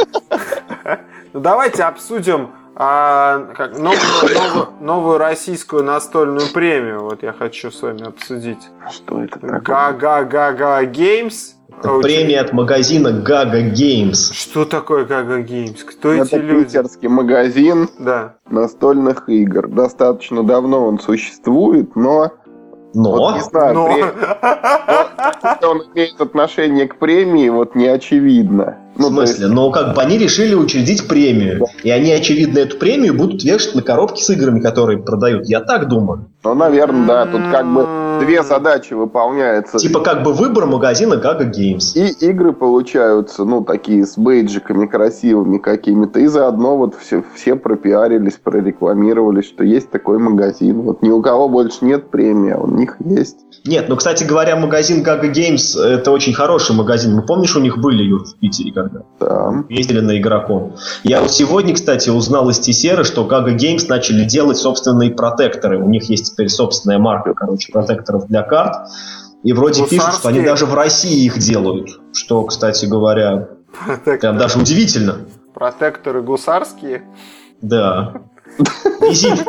Ну 1.33 1.39
давайте 1.39 1.83
обсудим 1.83 2.49
а, 2.75 3.47
как, 3.55 3.77
новую, 3.77 3.99
новую, 4.33 4.67
новую 4.79 5.17
российскую 5.17 5.83
настольную 5.83 6.47
премию. 6.53 7.01
Вот 7.01 7.23
я 7.23 7.33
хочу 7.33 7.71
с 7.71 7.81
вами 7.81 8.07
обсудить. 8.07 8.59
Что 8.91 9.23
это 9.23 9.39
такое? 9.39 9.59
Га-га-га-га 9.61 10.83
Games. 10.83 11.55
Премия 11.81 12.41
от 12.41 12.53
магазина 12.53 13.11
Гага 13.11 13.69
Games. 13.69 14.33
Что 14.33 14.65
такое 14.65 15.05
Гага 15.05 15.41
Games? 15.41 15.83
Кто 15.83 16.11
это 16.11 16.23
эти 16.23 16.35
люди? 16.35 16.75
Это 16.77 16.83
питерский 16.83 17.07
магазин 17.07 17.89
да. 17.97 18.35
настольных 18.49 19.27
игр. 19.29 19.67
Достаточно 19.67 20.43
давно 20.43 20.85
он 20.85 20.99
существует, 20.99 21.95
но 21.95 22.33
но? 22.93 23.11
Вот, 23.11 23.35
не 23.35 23.41
знаю, 23.41 23.73
но... 23.73 23.87
При... 23.87 24.01
но 25.61 25.69
он 25.71 25.83
имеет 25.93 26.19
отношение 26.19 26.87
к 26.87 26.97
премии, 26.97 27.47
вот 27.47 27.73
не 27.73 27.87
очевидно. 27.87 28.77
Ну, 28.95 29.09
в 29.09 29.13
смысле? 29.13 29.45
Есть... 29.45 29.55
Ну, 29.55 29.71
как 29.71 29.95
бы 29.95 30.01
они 30.01 30.17
решили 30.17 30.53
учредить 30.53 31.07
премию. 31.07 31.59
Да. 31.59 31.65
И 31.83 31.89
они, 31.89 32.11
очевидно, 32.11 32.59
эту 32.59 32.77
премию 32.77 33.13
будут 33.13 33.43
вешать 33.43 33.75
на 33.75 33.81
коробки 33.81 34.21
с 34.21 34.29
играми, 34.29 34.59
которые 34.59 34.99
продают. 34.99 35.47
Я 35.47 35.61
так 35.61 35.87
думаю. 35.87 36.27
Ну, 36.43 36.53
наверное, 36.55 37.07
да. 37.07 37.25
Тут 37.25 37.41
как 37.51 37.71
бы 37.71 37.85
две 38.19 38.43
задачи 38.43 38.93
выполняются. 38.93 39.77
Типа 39.77 39.99
как 40.01 40.23
бы 40.23 40.33
выбор 40.33 40.65
магазина 40.65 41.15
Gaga 41.15 41.51
Games. 41.51 41.93
И 41.95 42.25
игры 42.25 42.53
получаются, 42.53 43.45
ну, 43.45 43.63
такие 43.63 44.05
с 44.05 44.17
бейджиками 44.17 44.85
красивыми 44.85 45.57
какими-то. 45.57 46.19
И 46.19 46.27
заодно 46.27 46.77
вот 46.77 46.95
все, 46.95 47.23
все 47.35 47.55
пропиарились, 47.55 48.39
прорекламировали, 48.43 49.41
что 49.41 49.63
есть 49.63 49.89
такой 49.89 50.19
магазин. 50.19 50.81
Вот 50.81 51.01
ни 51.01 51.09
у 51.09 51.21
кого 51.21 51.47
больше 51.49 51.85
нет 51.85 52.09
премии, 52.09 52.51
а 52.51 52.59
у 52.59 52.67
них 52.67 52.97
есть. 52.99 53.37
Нет, 53.65 53.85
ну, 53.89 53.95
кстати 53.95 54.23
говоря, 54.23 54.55
магазин 54.55 55.03
Gaga 55.03 55.31
Games 55.31 55.79
это 55.79 56.11
очень 56.11 56.33
хороший 56.33 56.75
магазин. 56.75 57.15
Мы 57.15 57.21
помнишь, 57.21 57.55
у 57.55 57.59
них 57.59 57.77
были, 57.77 58.03
Юр, 58.03 58.25
в 58.25 58.35
Питере 58.37 58.71
когда? 58.83 59.01
Да. 59.19 59.63
Ездили 59.69 59.99
на 59.99 60.17
игроком. 60.17 60.75
Я 61.03 61.27
сегодня, 61.27 61.73
кстати, 61.73 62.09
узнал 62.09 62.49
из 62.49 62.59
Тесеры, 62.59 63.03
что 63.03 63.25
Gaga 63.27 63.55
Games 63.55 63.85
начали 63.87 64.23
делать 64.25 64.57
собственные 64.57 65.11
протекторы. 65.11 65.81
У 65.81 65.87
них 65.89 66.03
есть 66.09 66.31
теперь 66.33 66.49
собственная 66.49 66.99
марка, 66.99 67.33
короче, 67.33 67.71
протекторов 67.71 68.27
для 68.27 68.43
карт. 68.43 68.87
И 69.43 69.53
вроде 69.53 69.81
Гусарские. 69.81 69.99
пишут, 69.99 70.19
что 70.19 70.29
они 70.29 70.41
даже 70.41 70.65
в 70.65 70.73
России 70.73 71.25
их 71.25 71.37
делают. 71.39 71.99
Что, 72.13 72.43
кстати 72.43 72.85
говоря, 72.85 73.47
Протекторы. 73.85 74.17
прям 74.19 74.37
даже 74.37 74.59
удивительно. 74.59 75.17
Протекторы 75.53 76.21
гусарские? 76.21 77.03
Да. 77.61 78.13
Визит. 79.01 79.45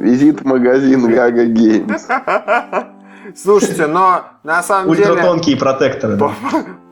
Визит 0.00 0.40
в 0.40 0.44
магазин 0.44 1.06
Gaga 1.06 1.46
Games. 1.46 2.90
Слушайте, 3.36 3.86
но 3.86 4.22
на 4.42 4.62
самом 4.62 4.94
деле... 4.94 5.10
Ультратонкие 5.10 5.56
протекторы. 5.56 6.16
Да. 6.16 6.32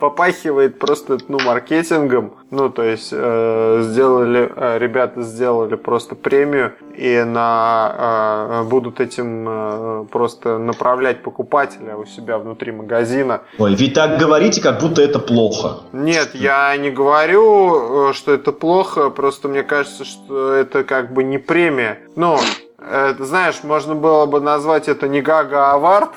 Попахивает 0.01 0.79
просто 0.79 1.19
ну, 1.29 1.39
маркетингом. 1.41 2.35
Ну, 2.51 2.71
то 2.71 2.83
есть 2.83 3.11
э, 3.13 3.83
сделали, 3.85 4.51
э, 4.55 4.79
ребята 4.79 5.23
сделали 5.23 5.75
просто 5.75 6.15
премию 6.15 6.73
и 6.97 7.23
на, 7.25 8.63
э, 8.63 8.69
будут 8.69 9.01
этим 9.01 9.47
э, 9.49 10.05
просто 10.11 10.59
направлять 10.59 11.23
покупателя 11.23 11.97
у 11.97 12.07
себя 12.07 12.39
внутри 12.39 12.73
магазина. 12.73 13.43
Ой, 13.59 13.75
ведь 13.75 13.95
так 13.95 14.19
говорите, 14.19 14.63
как 14.63 14.81
будто 14.81 15.03
это 15.03 15.19
плохо. 15.19 15.81
Нет, 15.93 16.31
я 16.35 16.77
не 16.77 16.91
говорю, 16.91 18.11
э, 18.11 18.13
что 18.13 18.33
это 18.33 18.53
плохо, 18.53 19.11
просто 19.11 19.49
мне 19.49 19.63
кажется, 19.63 20.05
что 20.05 20.53
это 20.53 20.85
как 20.85 21.13
бы 21.13 21.25
не 21.25 21.39
премия. 21.39 21.99
Ну, 22.17 22.39
это, 22.79 23.25
знаешь, 23.25 23.63
можно 23.65 23.95
было 23.95 24.27
бы 24.27 24.41
назвать 24.41 24.89
это 24.89 25.09
не 25.09 25.21
Гага 25.21 25.73
Авард, 25.73 26.11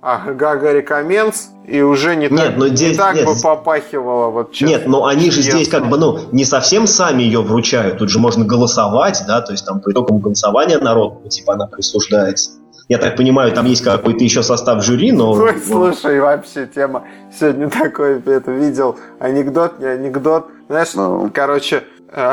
а 0.00 0.32
Гага 0.32 0.72
Рекоменс, 0.72 1.50
и 1.66 1.82
уже 1.82 2.14
не 2.16 2.28
нет, 2.28 2.36
так, 2.36 2.56
но 2.56 2.68
здесь, 2.68 2.92
не 2.92 2.96
так 2.96 3.16
нет, 3.16 3.26
бы 3.26 3.32
попахивало 3.42 4.30
вот 4.30 4.52
честно. 4.52 4.72
Нет, 4.72 4.86
но 4.86 5.06
они 5.06 5.30
же 5.30 5.42
здесь 5.42 5.68
как 5.68 5.88
бы, 5.88 5.98
ну, 5.98 6.20
не 6.32 6.44
совсем 6.44 6.86
сами 6.86 7.22
ее 7.22 7.42
вручают, 7.42 7.98
тут 7.98 8.08
же 8.08 8.18
можно 8.18 8.44
голосовать, 8.44 9.22
да, 9.26 9.40
то 9.40 9.52
есть 9.52 9.66
там 9.66 9.80
по 9.80 9.90
итогам 9.90 10.18
голосования 10.18 10.78
народ, 10.78 11.20
ну, 11.24 11.28
типа, 11.28 11.54
она 11.54 11.66
присуждается. 11.66 12.52
Я 12.88 12.96
так 12.96 13.16
понимаю, 13.16 13.52
там 13.52 13.66
есть 13.66 13.84
какой-то 13.84 14.24
еще 14.24 14.42
состав 14.42 14.82
жюри, 14.82 15.12
но... 15.12 15.32
Ой, 15.32 15.60
слушай, 15.60 16.20
вообще 16.20 16.66
тема... 16.66 17.04
Сегодня 17.38 17.68
такой, 17.82 18.20
это 18.20 18.50
видел, 18.50 18.96
анекдот, 19.18 19.78
не 19.78 19.86
анекдот. 19.86 20.46
Знаешь, 20.68 20.94
ну. 20.94 21.30
короче, 21.34 21.84
э, 22.10 22.32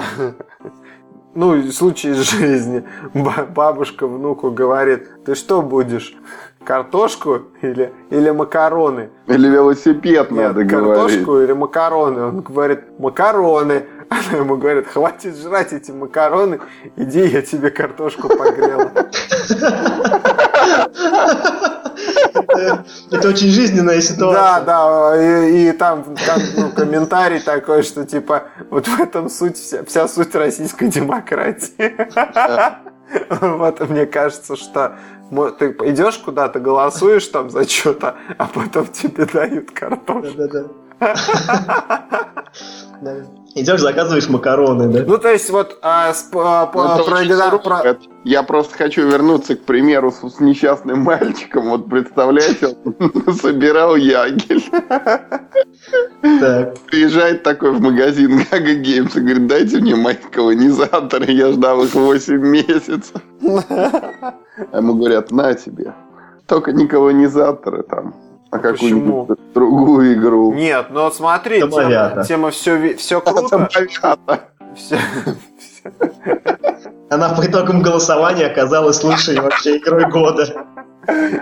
ну, 1.36 1.62
случай 1.72 2.12
из 2.12 2.30
жизни. 2.30 2.86
Бабушка 3.14 4.08
внуку 4.08 4.50
говорит, 4.50 5.26
ты 5.26 5.36
что 5.36 5.62
будешь? 5.62 6.16
Картошку 6.66 7.44
или, 7.62 7.94
или 8.10 8.32
макароны? 8.32 9.10
Или 9.28 9.48
велосипед 9.48 10.32
Нет, 10.32 10.48
надо 10.48 10.66
картошку 10.66 10.84
говорить. 10.84 11.16
Картошку 11.16 11.40
или 11.42 11.54
макароны? 11.54 12.24
Он 12.24 12.42
говорит, 12.42 13.00
макароны. 13.00 13.86
Она 14.10 14.40
ему 14.40 14.58
говорит, 14.58 14.88
хватит 14.88 15.36
жрать 15.36 15.74
эти 15.74 15.92
макароны, 15.92 16.60
иди, 16.96 17.26
я 17.26 17.42
тебе 17.42 17.70
картошку 17.70 18.28
погрела. 18.30 18.92
Это 23.12 23.30
очень 23.30 23.50
жизненная 23.50 24.02
ситуация. 24.02 24.42
Да, 24.42 24.60
да, 24.62 25.48
и, 25.48 25.70
и 25.70 25.72
там, 25.72 26.04
там 26.26 26.42
ну, 26.58 26.72
комментарий 26.72 27.40
такой, 27.40 27.84
что 27.84 28.06
типа 28.06 28.44
вот 28.70 28.88
в 28.88 29.00
этом 29.00 29.30
суть, 29.30 29.58
вся, 29.58 29.86
вся 29.86 30.08
суть 30.08 30.34
российской 30.36 30.88
демократии. 30.88 31.96
Вот, 33.30 33.88
мне 33.88 34.08
кажется, 34.08 34.56
что 34.56 34.98
ты 35.60 35.76
идешь 35.84 36.18
куда-то, 36.18 36.60
голосуешь 36.60 37.28
там 37.28 37.52
за 37.52 37.70
что-то, 37.70 38.16
а 38.40 38.48
потом 38.48 38.88
тебе 38.88 39.28
дают 39.28 39.70
картошку. 39.70 40.36
Да-да-да. 40.36 40.66
Идешь, 43.58 43.80
заказываешь 43.80 44.28
макароны, 44.28 44.90
да? 44.90 45.06
Ну, 45.08 45.18
то 45.18 45.30
есть, 45.30 45.50
вот 45.50 45.80
а, 45.82 46.14
с, 46.14 46.30
а, 46.34 46.70
ну, 46.74 47.06
про, 47.06 47.58
про... 47.60 47.98
Я 48.26 48.44
просто 48.44 48.76
хочу 48.76 49.08
вернуться 49.08 49.56
к 49.56 49.64
примеру 49.64 50.12
с, 50.12 50.30
с 50.30 50.42
несчастным 50.42 51.04
мальчиком. 51.04 51.70
Вот 51.70 51.90
представляете, 51.90 52.76
он 52.84 53.34
собирал 53.42 53.96
ягель. 53.96 54.62
Так. 56.22 56.78
Приезжает 56.88 57.44
такой 57.44 57.72
в 57.72 57.80
магазин 57.80 58.42
Гага 58.52 58.74
Геймс 58.74 59.16
и 59.16 59.22
говорит, 59.22 59.48
дайте 59.48 59.78
мне 59.78 59.96
мои 59.96 60.16
колонизаторы, 60.16 61.32
я 61.32 61.54
ждал 61.54 61.82
их 61.82 61.96
8 61.96 62.36
месяцев. 62.36 63.22
А 64.72 64.78
ему 64.78 64.96
говорят, 64.96 65.32
на 65.32 65.54
тебе. 65.54 65.94
Только 66.48 66.72
не 66.72 66.88
колонизаторы 66.88 67.84
там 67.84 68.16
а 68.56 68.60
какую-нибудь 68.60 69.38
другую 69.54 70.14
игру. 70.14 70.54
Нет, 70.54 70.88
ну 70.90 71.12
смотри, 71.12 71.60
тема, 71.62 72.24
тема 72.24 72.52
все, 72.52 72.96
все 72.96 73.22
круто. 73.22 73.70
Все, 74.76 75.00
Она 77.10 77.30
по 77.30 77.46
итогам 77.46 77.82
голосования 77.82 78.48
оказалась 78.48 79.04
лучшей 79.04 79.40
вообще 79.40 79.78
игрой 79.78 80.10
года. 80.10 80.66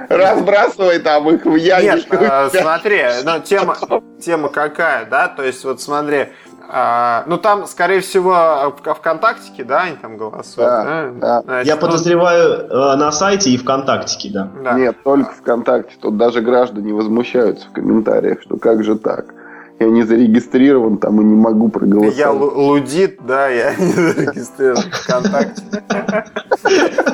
Разбрасывай 0.09 0.99
там 0.99 1.29
их 1.29 1.45
в 1.45 1.55
ящик. 1.55 2.11
Нет, 2.11 2.29
а, 2.29 2.49
смотри, 2.49 3.01
ну, 3.23 3.39
тема, 3.39 3.77
тема 4.21 4.49
какая, 4.49 5.05
да? 5.05 5.29
То 5.29 5.43
есть, 5.43 5.63
вот 5.63 5.81
смотри, 5.81 6.27
а, 6.75 7.23
ну 7.27 7.37
там, 7.37 7.67
скорее 7.67 8.01
всего, 8.01 8.73
в 8.83 8.93
ВКонтактике, 8.95 9.63
да, 9.63 9.83
они 9.83 9.95
там 9.95 10.17
голосуют. 10.17 10.69
Да, 10.69 10.83
да? 10.83 11.11
Да. 11.13 11.41
Значит, 11.43 11.67
Я 11.67 11.75
ну... 11.75 11.81
подозреваю 11.81 12.67
э, 12.67 12.95
на 12.95 13.11
сайте 13.11 13.51
и 13.51 13.57
ВКонтактике, 13.57 14.31
да. 14.33 14.49
да. 14.63 14.73
Нет, 14.73 14.97
только 15.03 15.31
ВКонтакте. 15.33 15.95
Тут 16.01 16.17
даже 16.17 16.41
граждане 16.41 16.93
возмущаются 16.93 17.67
в 17.67 17.73
комментариях, 17.73 18.41
что 18.41 18.57
как 18.57 18.83
же 18.83 18.97
так 18.97 19.35
я 19.83 19.89
не 19.89 20.03
зарегистрирован 20.03 20.97
там 20.97 21.21
и 21.21 21.23
не 21.23 21.35
могу 21.35 21.69
проголосовать. 21.69 22.17
Я 22.17 22.31
лудит, 22.31 23.19
да, 23.25 23.49
я 23.49 23.75
не 23.77 23.91
зарегистрирован 23.91 24.91
ВКонтакте. 24.91 25.63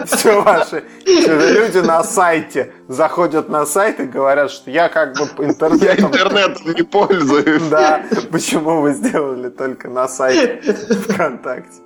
Все 0.05 0.41
ваши 0.41 0.84
люди 1.05 1.80
на 1.80 2.03
сайте 2.03 2.72
заходят 2.88 3.49
на 3.49 3.65
сайт 3.65 3.99
и 3.99 4.03
говорят, 4.03 4.51
что 4.51 4.72
я 4.72 4.89
как 4.89 5.13
бы 5.13 5.45
интернетом... 5.45 5.88
Я 5.88 5.95
интернетом 5.95 6.74
не 6.74 6.84
пользуюсь. 6.84 7.63
Да, 7.70 8.03
почему 8.32 8.82
вы 8.82 8.93
сделали 8.93 9.49
только 9.49 9.89
на 9.89 10.07
сайте 10.07 10.61
ВКонтакте? 11.07 11.82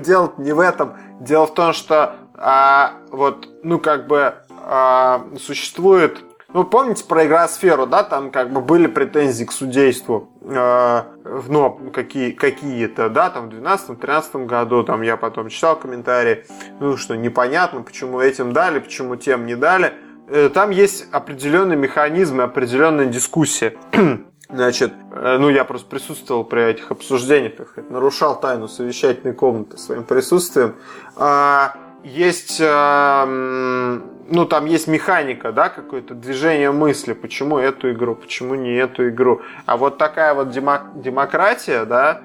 дело 0.00 0.32
не 0.38 0.52
в 0.52 0.60
этом. 0.60 0.94
Дело 1.20 1.46
в 1.46 1.54
том, 1.54 1.72
что 1.72 2.16
а, 2.34 2.94
вот, 3.10 3.48
ну, 3.62 3.78
как 3.78 4.08
бы 4.08 4.34
а, 4.66 5.24
существует 5.38 6.18
ну, 6.54 6.62
помните 6.62 7.04
про 7.04 7.26
игросферу, 7.26 7.84
да, 7.84 8.04
там 8.04 8.30
как 8.30 8.52
бы 8.52 8.60
были 8.60 8.86
претензии 8.86 9.44
к 9.44 9.50
судейству, 9.50 10.30
э, 10.40 11.02
ну, 11.48 11.90
какие, 11.92 12.30
какие-то, 12.30 13.10
да, 13.10 13.28
там 13.28 13.50
в 13.50 13.54
2012-2013 13.54 14.46
году, 14.46 14.84
там 14.84 15.02
я 15.02 15.16
потом 15.16 15.48
читал 15.48 15.76
комментарии, 15.76 16.46
ну, 16.78 16.96
что 16.96 17.16
непонятно, 17.16 17.82
почему 17.82 18.20
этим 18.20 18.52
дали, 18.52 18.78
почему 18.78 19.16
тем 19.16 19.46
не 19.46 19.56
дали. 19.56 19.94
Э, 20.28 20.48
там 20.48 20.70
есть 20.70 21.08
определенные 21.10 21.76
механизмы, 21.76 22.44
определенная 22.44 23.06
дискуссия. 23.06 23.74
Значит, 24.48 24.92
э, 25.10 25.38
ну 25.38 25.48
я 25.48 25.64
просто 25.64 25.88
присутствовал 25.88 26.44
при 26.44 26.70
этих 26.70 26.92
обсуждениях, 26.92 27.76
нарушал 27.90 28.38
тайну 28.38 28.68
совещательной 28.68 29.34
комнаты 29.34 29.76
своим 29.76 30.04
присутствием. 30.04 30.76
А, 31.16 31.74
есть 32.04 32.58
э, 32.60 34.00
ну, 34.28 34.46
там 34.46 34.66
есть 34.66 34.86
механика, 34.88 35.52
да, 35.52 35.68
какое-то 35.68 36.14
движение 36.14 36.70
мысли, 36.70 37.12
почему 37.12 37.58
эту 37.58 37.92
игру, 37.92 38.14
почему 38.14 38.54
не 38.54 38.74
эту 38.74 39.08
игру. 39.08 39.42
А 39.66 39.76
вот 39.76 39.98
такая 39.98 40.34
вот 40.34 40.50
демок- 40.50 41.00
демократия, 41.00 41.84
да, 41.84 42.22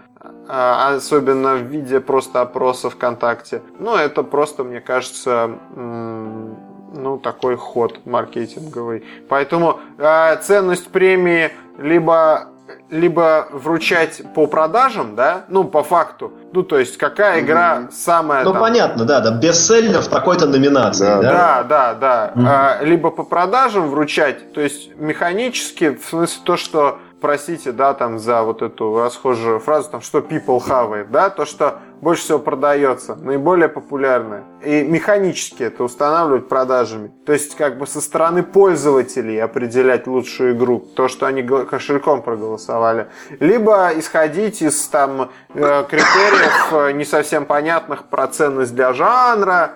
а, 0.48 0.96
особенно 0.96 1.56
в 1.56 1.64
виде 1.64 2.00
просто 2.00 2.42
опроса 2.42 2.90
ВКонтакте, 2.90 3.62
ну, 3.80 3.96
это 3.96 4.24
просто, 4.24 4.64
мне 4.64 4.82
кажется, 4.82 5.50
ну, 5.76 7.18
такой 7.20 7.56
ход 7.56 8.06
маркетинговый. 8.06 9.06
Поэтому 9.30 9.80
э, 9.98 10.38
ценность 10.42 10.88
премии 10.88 11.52
либо 11.78 12.50
либо 12.90 13.48
вручать 13.52 14.22
по 14.34 14.48
продажам, 14.48 15.16
да, 15.16 15.46
ну, 15.48 15.64
по 15.64 15.84
факту. 15.84 16.34
Ну, 16.54 16.64
то 16.64 16.80
есть, 16.80 16.98
какая 16.98 17.42
игра 17.42 17.78
mm-hmm. 17.78 17.92
самая... 17.92 18.44
Ну, 18.44 18.52
там... 18.52 18.62
понятно, 18.62 19.06
да, 19.06 19.20
да, 19.20 19.32
бестселлер 19.32 20.02
в 20.02 20.08
такой-то 20.08 20.48
номинации, 20.48 21.06
да? 21.06 21.22
Да, 21.22 21.64
да, 21.64 21.94
да. 21.94 22.32
Mm-hmm. 22.36 22.46
А, 22.48 22.84
либо 22.84 23.12
по 23.12 23.24
продажам 23.24 23.90
вручать, 23.90 24.54
то 24.54 24.62
есть, 24.62 24.96
механически, 24.98 25.96
в 25.96 26.06
смысле 26.10 26.42
то, 26.44 26.58
что 26.58 27.00
простите, 27.22 27.72
да, 27.72 27.94
там 27.94 28.20
за 28.20 28.44
вот 28.44 28.62
эту 28.62 29.00
расхожую 29.00 29.60
фразу, 29.60 29.90
там, 29.92 30.02
что 30.02 30.20
people 30.20 30.60
it, 30.60 31.08
да, 31.12 31.30
то, 31.30 31.46
что 31.46 31.80
больше 32.02 32.24
всего 32.24 32.40
продается, 32.40 33.16
наиболее 33.16 33.68
популярное. 33.68 34.46
И 34.64 34.84
механически 34.84 35.64
это 35.64 35.84
устанавливать 35.84 36.48
продажами. 36.48 37.12
То 37.26 37.34
есть, 37.34 37.56
как 37.56 37.78
бы 37.78 37.88
со 37.88 38.02
стороны 38.02 38.44
пользователей 38.44 39.42
определять 39.42 40.08
лучшую 40.08 40.56
игру, 40.56 40.80
то, 40.80 41.08
что 41.08 41.26
они 41.26 41.44
кошельком 41.44 42.22
проголосовали. 42.22 43.08
Либо 43.40 43.92
исходить 43.98 44.62
из 44.62 44.88
там 44.88 45.30
э, 45.54 45.84
критериев 45.90 46.74
э, 46.74 46.92
не 46.94 47.06
совсем 47.06 47.46
понятных 47.46 48.06
про 48.06 48.28
ценность 48.28 48.74
для 48.74 48.94
жанра, 48.94 49.74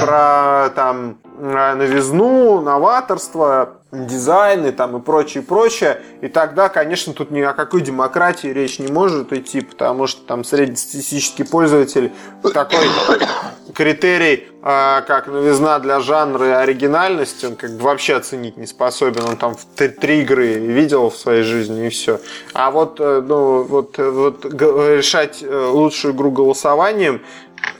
про 0.00 0.70
там 0.74 1.18
новизну, 1.38 2.60
новаторство, 2.60 3.82
дизайны 3.92 4.72
там 4.72 4.96
и 4.96 5.00
прочее, 5.00 5.42
прочее. 5.42 6.00
И 6.20 6.28
тогда, 6.28 6.68
конечно, 6.68 7.12
тут 7.12 7.30
ни 7.30 7.40
о 7.40 7.52
какой 7.52 7.82
демократии 7.82 8.48
речь 8.48 8.78
не 8.78 8.90
может 8.90 9.32
идти, 9.32 9.60
потому 9.60 10.06
что 10.06 10.22
там 10.22 10.44
среднестатистический 10.44 11.44
пользователь 11.44 12.12
такой 12.54 12.86
критерий, 13.74 14.48
а, 14.62 15.02
как 15.02 15.26
новизна 15.26 15.78
для 15.78 16.00
жанра 16.00 16.46
и 16.46 16.50
оригинальность, 16.50 17.42
он 17.44 17.56
как 17.56 17.72
бы 17.72 17.84
вообще 17.84 18.14
оценить 18.14 18.56
не 18.56 18.66
способен. 18.66 19.24
Он 19.24 19.36
там 19.36 19.56
три, 19.76 19.88
три 19.88 20.22
игры 20.22 20.54
видел 20.54 21.10
в 21.10 21.16
своей 21.16 21.42
жизни 21.42 21.86
и 21.86 21.88
все. 21.90 22.20
А 22.54 22.70
вот, 22.70 23.00
э, 23.00 23.22
ну, 23.26 23.62
вот, 23.62 23.98
вот 23.98 24.44
решать 24.44 25.42
э, 25.42 25.66
лучшую 25.72 26.14
игру 26.14 26.30
голосованием, 26.30 27.16
э, 27.16 27.18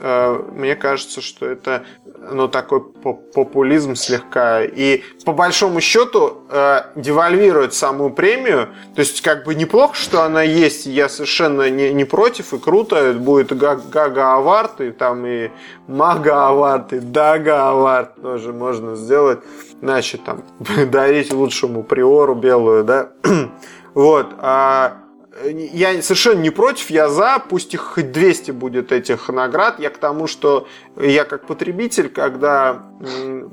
мне 0.00 0.74
кажется, 0.74 1.20
что 1.20 1.46
это 1.46 1.84
ну, 2.30 2.48
такой 2.48 2.80
популизм 2.80 3.94
слегка. 3.94 4.62
И 4.62 5.02
по 5.24 5.32
большому 5.32 5.80
счету 5.80 6.42
э, 6.50 6.82
девальвирует 6.94 7.74
саму 7.74 8.10
премию. 8.10 8.68
То 8.94 9.00
есть, 9.00 9.20
как 9.22 9.44
бы 9.44 9.54
неплохо, 9.54 9.94
что 9.94 10.22
она 10.22 10.42
есть. 10.42 10.86
Я 10.86 11.08
совершенно 11.08 11.70
не, 11.70 11.92
не 11.92 12.04
против, 12.04 12.52
и 12.52 12.58
круто. 12.58 13.12
Будет 13.12 13.56
Гага 13.56 14.34
Авард, 14.34 14.80
и 14.80 14.90
там 14.90 15.26
и 15.26 15.50
Мага 15.86 16.48
Авард, 16.48 16.92
и 16.92 17.00
Дага 17.00 17.68
Авард 17.68 18.20
тоже 18.20 18.52
можно 18.52 18.94
сделать. 18.94 19.40
Значит, 19.80 20.24
там, 20.24 20.42
дарить 20.90 21.32
лучшему 21.32 21.82
приору 21.82 22.34
белую, 22.34 22.84
да. 22.84 23.10
вот. 23.94 24.28
А 24.38 24.98
я 25.44 26.02
совершенно 26.02 26.40
не 26.40 26.50
против, 26.50 26.90
я 26.90 27.08
за, 27.08 27.42
пусть 27.48 27.74
их 27.74 27.80
хоть 27.80 28.12
200 28.12 28.50
будет 28.50 28.92
этих 28.92 29.28
наград. 29.28 29.78
Я 29.78 29.90
к 29.90 29.98
тому, 29.98 30.26
что 30.26 30.66
я 31.00 31.24
как 31.24 31.46
потребитель, 31.46 32.08
когда 32.08 32.82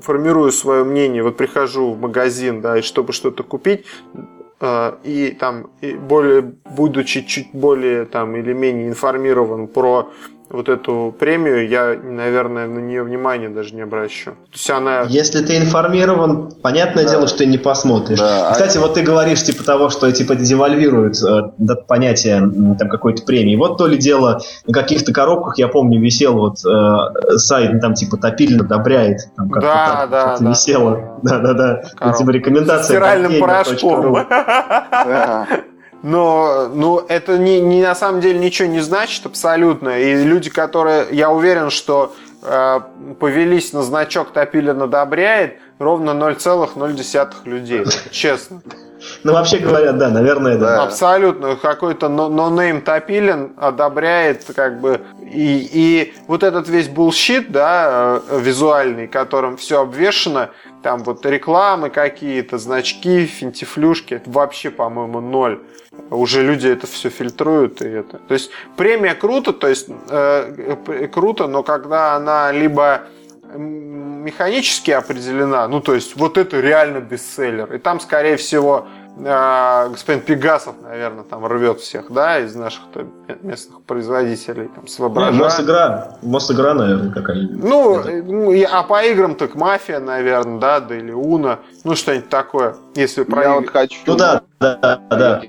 формирую 0.02 0.52
свое 0.52 0.84
мнение, 0.84 1.22
вот 1.22 1.36
прихожу 1.36 1.92
в 1.92 2.00
магазин, 2.00 2.60
да, 2.60 2.78
и 2.78 2.82
чтобы 2.82 3.12
что-то 3.12 3.42
купить, 3.42 3.86
э, 4.60 4.92
и 5.04 5.36
там, 5.38 5.70
и 5.80 5.94
более, 5.94 6.42
будучи 6.42 7.22
чуть 7.22 7.50
более 7.52 8.04
там 8.04 8.36
или 8.36 8.52
менее 8.52 8.88
информирован 8.88 9.66
про 9.66 10.10
вот 10.50 10.68
эту 10.68 11.14
премию, 11.16 11.68
я, 11.68 11.96
наверное, 12.02 12.66
на 12.66 12.80
нее 12.80 13.04
внимания 13.04 13.48
даже 13.48 13.74
не 13.74 13.82
обращу. 13.82 14.32
То 14.32 14.36
есть 14.52 14.70
она... 14.70 15.02
Если 15.08 15.44
ты 15.44 15.56
информирован, 15.56 16.50
понятное 16.60 17.04
да. 17.04 17.10
дело, 17.10 17.28
что 17.28 17.38
ты 17.38 17.46
не 17.46 17.58
посмотришь. 17.58 18.18
Да. 18.18 18.50
Кстати, 18.52 18.76
а... 18.78 18.80
вот 18.80 18.94
ты 18.94 19.02
говоришь 19.02 19.42
типа 19.44 19.62
того, 19.62 19.90
что 19.90 20.10
типа 20.10 20.34
девальвируют 20.34 21.16
э, 21.22 21.74
понятие 21.86 22.40
там 22.78 22.88
какой-то 22.88 23.22
премии. 23.22 23.54
Вот 23.54 23.78
то 23.78 23.86
ли 23.86 23.96
дело 23.96 24.40
на 24.66 24.74
каких-то 24.74 25.12
коробках, 25.12 25.56
я 25.58 25.68
помню, 25.68 26.00
висел 26.00 26.34
вот 26.34 26.56
э, 26.64 27.36
сайт, 27.36 27.80
там 27.80 27.94
типа 27.94 28.16
Топилин 28.16 28.60
одобряет. 28.62 29.20
Там, 29.36 29.50
как 29.50 29.62
да, 29.62 29.86
так, 29.86 30.10
да, 30.10 30.38
да. 30.38 30.50
Висело. 30.50 31.20
Да-да-да. 31.22 32.12
Типа 32.12 32.30
рекомендация. 32.30 32.96
Стиральным 32.96 33.38
порошком. 33.38 34.26
Но 36.02 36.70
ну, 36.72 37.04
это 37.08 37.38
не, 37.38 37.60
не 37.60 37.82
на 37.82 37.94
самом 37.94 38.20
деле 38.20 38.38
ничего 38.38 38.68
не 38.68 38.80
значит 38.80 39.26
абсолютно. 39.26 40.00
И 40.00 40.24
люди, 40.24 40.48
которые, 40.48 41.06
я 41.10 41.30
уверен, 41.30 41.70
что 41.70 42.14
э, 42.42 42.80
повелись 43.18 43.72
на 43.72 43.82
значок 43.82 44.32
Топилин 44.32 44.80
одобряет, 44.80 45.58
ровно 45.78 46.10
0,0 46.10 47.30
людей. 47.44 47.84
Честно. 48.10 48.62
Ну, 49.24 49.32
вообще 49.32 49.58
говоря, 49.58 49.92
да, 49.92 50.08
наверное, 50.08 50.56
да. 50.56 50.82
Абсолютно. 50.82 51.56
Какой-то 51.56 52.08
no-name 52.08 52.82
Топилин 52.82 53.52
одобряет, 53.56 54.44
как 54.54 54.80
бы, 54.80 55.00
и, 55.22 55.68
и 55.72 56.14
вот 56.26 56.42
этот 56.42 56.68
весь 56.68 56.88
bullshit, 56.88 57.50
да, 57.50 58.20
э, 58.28 58.40
визуальный, 58.40 59.06
которым 59.06 59.56
все 59.56 59.82
обвешено, 59.82 60.50
там 60.82 61.02
вот 61.02 61.24
рекламы 61.26 61.90
какие-то, 61.90 62.58
значки, 62.58 63.26
финтифлюшки, 63.26 64.22
вообще, 64.26 64.70
по-моему, 64.70 65.20
ноль 65.20 65.60
уже 66.10 66.42
люди 66.42 66.68
это 66.68 66.86
все 66.86 67.08
фильтруют 67.10 67.82
и 67.82 67.88
это. 67.88 68.18
То 68.18 68.34
есть 68.34 68.50
премия 68.76 69.14
круто, 69.14 69.52
то 69.52 69.68
есть 69.68 69.88
э, 70.08 71.08
круто, 71.12 71.46
но 71.46 71.62
когда 71.62 72.14
она 72.16 72.52
либо 72.52 73.02
механически 73.56 74.90
определена, 74.90 75.66
ну 75.68 75.80
то 75.80 75.94
есть 75.94 76.16
вот 76.16 76.38
это 76.38 76.60
реально 76.60 77.00
бестселлер, 77.00 77.72
и 77.74 77.78
там 77.78 78.00
скорее 78.00 78.36
всего 78.36 78.86
э, 79.16 79.88
господин 79.90 80.22
Пегасов, 80.22 80.76
наверное, 80.82 81.24
там 81.24 81.44
рвет 81.46 81.80
всех, 81.80 82.12
да, 82.12 82.38
из 82.38 82.54
наших 82.54 82.82
местных 83.42 83.82
производителей, 83.82 84.68
там, 84.74 84.86
с 84.86 84.98
воображанием. 84.98 85.42
Мосигра, 85.42 86.16
Мосигра, 86.22 86.74
наверное, 86.74 87.10
какая-нибудь. 87.10 87.64
Ну, 87.64 88.02
ну, 88.22 88.64
а 88.70 88.82
по 88.84 89.02
играм 89.04 89.34
так 89.34 89.54
Мафия, 89.54 90.00
наверное, 90.00 90.60
да, 90.60 90.80
да, 90.80 90.96
или 90.96 91.12
Уна, 91.12 91.58
ну, 91.84 91.96
что-нибудь 91.96 92.28
такое, 92.28 92.76
если 92.94 93.24
про... 93.24 93.42
Я 93.42 93.54
вот 93.54 93.70
хочу... 93.70 93.96
Ну, 94.06 94.16
да, 94.16 94.42
да, 94.60 95.00
да 95.10 95.42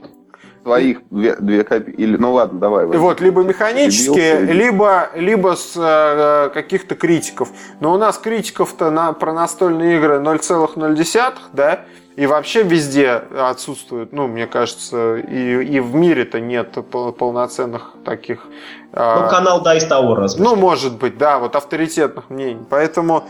твоих 0.64 1.02
две, 1.10 1.36
две 1.36 1.64
копейки. 1.64 2.00
Или, 2.00 2.18
ну 2.18 2.34
ладно, 2.34 2.60
давай. 2.60 2.86
Вот, 2.86 3.22
либо 3.22 3.42
механические, 3.44 4.42
либо, 4.42 5.10
либо 5.16 5.56
с 5.56 5.74
э, 5.76 6.50
каких-то 6.54 6.96
критиков. 6.96 7.50
Но 7.80 7.94
у 7.94 7.98
нас 7.98 8.18
критиков-то 8.18 8.92
на, 8.92 9.14
про 9.14 9.34
настольные 9.34 9.98
игры 9.98 10.20
0,0, 10.20 11.34
да, 11.54 11.82
и 12.16 12.28
вообще 12.28 12.64
везде 12.64 13.24
отсутствует, 13.38 14.12
ну, 14.12 14.28
мне 14.28 14.46
кажется, 14.46 15.16
и, 15.16 15.64
и 15.64 15.80
в 15.80 15.96
мире-то 15.96 16.40
нет 16.40 16.78
полноценных 16.92 17.94
таких... 18.06 18.46
Э, 18.94 19.22
ну, 19.22 19.30
канал 19.30 19.64
Dice 19.66 19.90
Tower 19.90 20.16
разве 20.16 20.44
Ну, 20.44 20.56
может 20.56 20.98
быть, 20.98 21.18
да, 21.18 21.40
вот 21.40 21.56
авторитетных 21.56 22.30
мнений. 22.30 22.66
Поэтому 22.70 23.24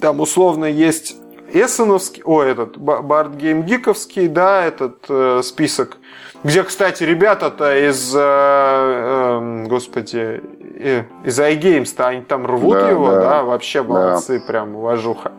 там 0.00 0.20
условно 0.20 0.66
есть 0.66 1.16
Эссеновский, 1.52 2.22
о, 2.24 2.42
этот, 2.42 2.76
Бардгеймгиковский, 2.76 4.28
да, 4.28 4.64
этот 4.64 5.04
э, 5.08 5.40
список 5.42 5.98
где, 6.44 6.62
кстати, 6.62 7.02
ребята-то 7.04 7.74
из, 7.88 8.14
э, 8.14 8.20
э, 8.20 9.64
господи, 9.66 10.42
э, 10.78 11.04
из 11.24 11.40
iGames-то, 11.40 12.06
они 12.06 12.20
там 12.20 12.46
рвут 12.46 12.74
да, 12.74 12.90
его, 12.90 13.10
да, 13.10 13.20
да 13.20 13.42
вообще 13.42 13.82
молодцы, 13.82 14.38
да. 14.38 14.46
прям 14.46 14.76
уважуха. 14.76 15.32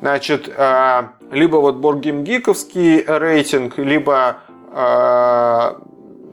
Значит, 0.00 0.48
э, 0.48 1.02
либо 1.30 1.56
вот 1.56 1.76
Боргейм 1.76 2.24
Гиковский 2.24 3.04
рейтинг, 3.06 3.76
либо 3.76 4.38
э, 4.72 5.72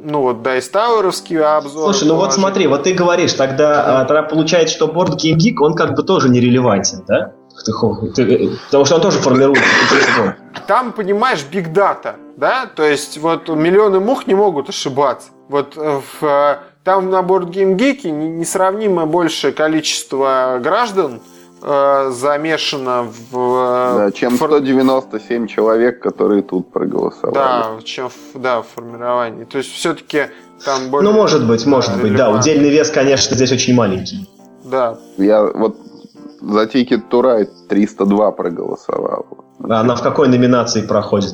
ну 0.04 0.22
вот 0.22 0.38
Dice 0.38 0.72
Tower'овский 0.72 1.42
обзор. 1.42 1.94
Слушай, 1.94 2.08
ну 2.08 2.16
вот 2.16 2.34
смотри, 2.34 2.68
вот 2.68 2.84
ты 2.84 2.94
говоришь, 2.94 3.34
тогда, 3.34 4.02
а, 4.02 4.06
тогда 4.06 4.24
получается, 4.24 4.76
что 4.76 4.88
Board 4.88 5.18
Game 5.18 5.38
Geek, 5.38 5.56
он 5.60 5.76
как 5.76 5.96
бы 5.96 6.04
тоже 6.04 6.30
нерелевантен, 6.30 7.04
да? 7.08 7.34
Ты, 8.16 8.52
потому 8.66 8.86
что 8.86 8.96
он 8.96 9.02
тоже 9.02 9.20
формирует 9.20 9.60
Там, 10.68 10.94
понимаешь, 10.94 11.44
биг 11.44 11.72
дата, 11.72 12.16
да? 12.38 12.66
То 12.66 12.84
есть 12.84 13.18
вот 13.18 13.50
миллионы 13.50 14.00
мух 14.00 14.28
не 14.28 14.36
могут 14.36 14.70
ошибаться. 14.70 15.30
Вот 15.50 15.78
э, 15.78 16.00
в, 16.00 16.26
э, 16.26 16.58
там 16.84 17.10
на 17.10 17.22
Board 17.22 17.50
Game 17.50 17.76
Geek 17.76 18.10
несравнимо 18.10 19.06
большее 19.06 19.54
количество 19.54 20.60
граждан, 20.62 21.22
э, 21.62 22.10
замешано 22.12 23.08
в... 23.32 23.98
Да, 23.98 24.12
чем 24.12 24.36
197 24.36 25.48
человек, 25.48 26.02
которые 26.02 26.42
тут 26.44 26.72
проголосовали. 26.72 27.36
Да, 27.36 27.70
чем 27.84 28.10
да, 28.34 28.62
в 28.62 28.68
формировании. 28.68 29.44
То 29.46 29.60
есть 29.60 29.72
все-таки 29.72 30.28
там 30.66 30.90
более... 30.90 31.12
Ну, 31.12 31.16
может 31.16 31.48
быть, 31.48 31.66
может 31.66 32.02
быть, 32.02 32.16
да. 32.16 32.32
Удельный 32.32 32.70
вес, 32.70 32.90
конечно, 32.90 33.36
здесь 33.36 33.52
очень 33.52 33.76
маленький. 33.76 34.30
Да. 34.64 34.98
Я 35.18 35.44
вот 35.44 35.78
за 36.42 36.64
Ticket 36.64 37.10
to 37.10 37.22
Ride 37.22 37.50
302 37.70 38.32
проголосовал. 38.32 39.43
Она 39.64 39.96
в 39.96 40.02
какой 40.02 40.28
номинации 40.28 40.82
проходит? 40.82 41.34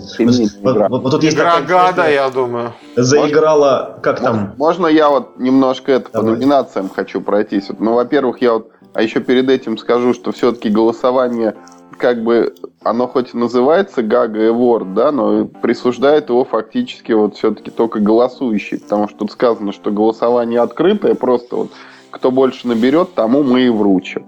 Вот, 0.61 0.89
вот, 0.89 1.01
вот 1.03 1.11
тут 1.11 1.23
есть 1.23 1.35
Игра 1.35 1.59
такая, 1.59 1.87
года, 1.87 2.09
я 2.09 2.29
думаю. 2.29 2.73
Заиграла, 2.95 3.99
как 4.03 4.19
там? 4.19 4.53
Можно 4.57 4.87
я 4.87 5.09
вот 5.09 5.39
немножко 5.39 5.93
это 5.93 6.11
Давай. 6.11 6.33
по 6.33 6.35
номинациям 6.35 6.89
хочу 6.89 7.21
пройтись? 7.21 7.69
Вот, 7.69 7.79
ну, 7.79 7.95
во-первых, 7.95 8.41
я 8.41 8.53
вот 8.53 8.71
а 8.93 9.01
еще 9.01 9.19
перед 9.19 9.49
этим 9.49 9.77
скажу, 9.77 10.13
что 10.13 10.31
все-таки 10.31 10.69
голосование 10.69 11.55
как 11.97 12.23
бы 12.23 12.55
оно 12.81 13.07
хоть 13.07 13.33
и 13.33 13.37
называется 13.37 14.01
Гага 14.01 14.47
Award, 14.47 14.93
да, 14.93 15.11
но 15.11 15.45
присуждает 15.45 16.29
его 16.29 16.45
фактически 16.45 17.11
вот 17.11 17.35
все-таки 17.35 17.71
только 17.71 17.99
голосующий, 17.99 18.79
потому 18.79 19.09
что 19.09 19.19
тут 19.19 19.31
сказано, 19.31 19.73
что 19.73 19.91
голосование 19.91 20.61
открытое, 20.61 21.13
просто 21.13 21.55
вот 21.57 21.71
кто 22.09 22.31
больше 22.31 22.67
наберет, 22.67 23.13
тому 23.15 23.43
мы 23.43 23.61
и 23.61 23.69
вручим. 23.69 24.25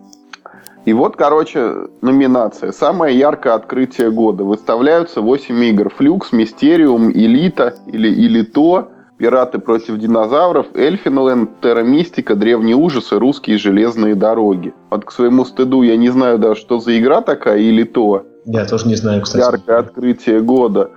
И 0.85 0.93
вот, 0.93 1.15
короче, 1.15 1.87
номинация. 2.01 2.71
Самое 2.71 3.17
яркое 3.17 3.53
открытие 3.53 4.11
года. 4.11 4.43
Выставляются 4.43 5.21
8 5.21 5.63
игр. 5.65 5.89
Флюкс, 5.95 6.31
Мистериум, 6.31 7.11
Элита 7.11 7.75
или 7.85 8.09
Элито, 8.09 8.87
Пираты 9.17 9.59
против 9.59 9.99
динозавров, 9.99 10.65
Эльфинленд, 10.73 11.61
Терра 11.61 11.83
Мистика, 11.83 12.35
Древние 12.35 12.75
ужасы, 12.75 13.19
Русские 13.19 13.59
железные 13.59 14.15
дороги. 14.15 14.73
Вот 14.89 15.05
к 15.05 15.11
своему 15.11 15.45
стыду 15.45 15.83
я 15.83 15.95
не 15.95 16.09
знаю 16.09 16.39
даже, 16.39 16.59
что 16.59 16.79
за 16.79 16.97
игра 16.97 17.21
такая 17.21 17.59
или 17.59 17.83
то. 17.83 18.25
Я 18.45 18.65
тоже 18.65 18.87
не 18.87 18.95
знаю, 18.95 19.21
кстати. 19.21 19.43
Яркое 19.43 19.77
открытие 19.77 20.41
года. 20.41 20.89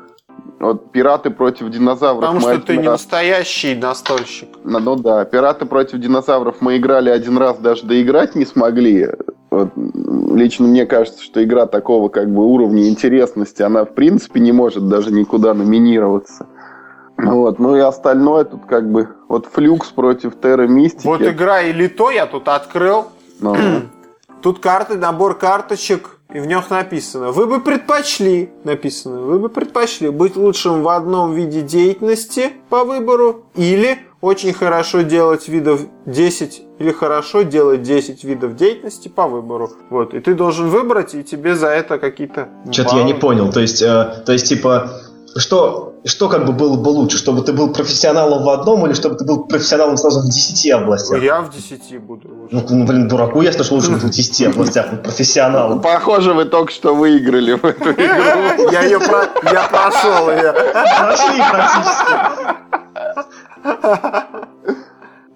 Вот 0.58 0.92
«Пираты 0.92 1.28
против 1.28 1.68
динозавров». 1.68 2.22
Потому 2.22 2.40
что 2.40 2.58
ты 2.58 2.78
не 2.78 2.86
раз... 2.86 3.00
настоящий 3.02 3.74
настольщик. 3.74 4.48
Ну, 4.64 4.78
ну 4.78 4.96
да, 4.96 5.26
«Пираты 5.26 5.66
против 5.66 5.98
динозавров» 5.98 6.56
мы 6.60 6.78
играли 6.78 7.10
один 7.10 7.36
раз, 7.36 7.58
даже 7.58 7.84
доиграть 7.84 8.34
не 8.34 8.46
смогли. 8.46 9.08
Лично 9.74 10.66
мне 10.66 10.86
кажется, 10.86 11.22
что 11.22 11.42
игра 11.42 11.66
такого 11.66 12.08
как 12.08 12.32
бы 12.32 12.44
уровня 12.44 12.88
интересности, 12.88 13.62
она 13.62 13.84
в 13.84 13.94
принципе 13.94 14.40
не 14.40 14.52
может 14.52 14.88
даже 14.88 15.12
никуда 15.12 15.54
номинироваться. 15.54 16.46
Вот, 17.16 17.58
ну 17.58 17.76
и 17.76 17.80
остальное 17.80 18.44
тут 18.44 18.66
как 18.66 18.90
бы 18.90 19.08
вот 19.28 19.46
флюкс 19.46 19.88
против 19.90 20.40
Терра 20.40 20.66
Мистики. 20.66 21.06
Вот 21.06 21.22
игра 21.22 21.62
или 21.62 21.86
то 21.86 22.10
я 22.10 22.26
тут 22.26 22.48
открыл. 22.48 23.06
Ну. 23.40 23.56
Тут 24.42 24.58
карты, 24.58 24.98
набор 24.98 25.38
карточек, 25.38 26.18
и 26.34 26.38
в 26.38 26.46
них 26.46 26.68
написано, 26.68 27.30
вы 27.32 27.46
бы 27.46 27.60
предпочли, 27.60 28.50
написано, 28.64 29.20
вы 29.20 29.38
бы 29.38 29.48
предпочли 29.48 30.10
быть 30.10 30.36
лучшим 30.36 30.82
в 30.82 30.88
одном 30.90 31.32
виде 31.32 31.62
деятельности 31.62 32.52
по 32.68 32.84
выбору 32.84 33.46
или 33.54 34.00
очень 34.24 34.54
хорошо 34.54 35.02
делать 35.02 35.48
видов 35.48 35.80
10 36.06 36.62
или 36.78 36.92
хорошо 36.92 37.42
делать 37.42 37.82
10 37.82 38.24
видов 38.24 38.56
деятельности 38.56 39.08
по 39.08 39.28
выбору. 39.28 39.70
Вот, 39.90 40.14
и 40.14 40.20
ты 40.20 40.34
должен 40.34 40.68
выбрать, 40.68 41.14
и 41.14 41.22
тебе 41.22 41.54
за 41.54 41.68
это 41.68 41.98
какие-то... 41.98 42.48
Что-то 42.70 42.96
я 42.96 43.04
не 43.04 43.14
понял, 43.14 43.52
то 43.52 43.60
есть, 43.60 43.82
э, 43.82 44.22
то 44.24 44.32
есть 44.32 44.48
типа 44.48 44.90
что, 45.36 45.94
что 46.04 46.28
как 46.28 46.46
бы 46.46 46.52
было 46.52 46.76
бы 46.76 46.88
лучше, 46.88 47.18
чтобы 47.18 47.42
ты 47.42 47.52
был 47.52 47.72
профессионалом 47.72 48.44
в 48.44 48.48
одном 48.48 48.86
или 48.86 48.94
чтобы 48.94 49.16
ты 49.16 49.24
был 49.24 49.44
профессионалом 49.44 49.96
сразу 49.96 50.20
в 50.20 50.26
десяти 50.26 50.70
областях? 50.70 51.20
Я 51.22 51.40
в 51.40 51.50
десяти 51.50 51.98
буду 51.98 52.28
лучше. 52.28 52.54
Ну, 52.54 52.64
ну 52.70 52.86
блин, 52.86 53.08
дураку 53.08 53.42
ясно, 53.42 53.64
что 53.64 53.74
лучше 53.74 53.90
быть 53.90 54.02
в 54.02 54.10
десяти 54.10 54.46
областях, 54.46 54.90
быть 54.90 55.02
профессионалом. 55.02 55.82
Похоже, 55.82 56.34
вы 56.34 56.44
только 56.44 56.72
что 56.72 56.94
выиграли 56.94 57.54
в 57.54 57.64
эту 57.64 57.90
игру. 57.90 58.70
Я 58.70 58.84
ее 58.84 59.00
я 59.52 59.68
прошел 59.68 60.30
ее. 60.30 60.52
Прошли 60.52 61.42
практически. 61.50 62.83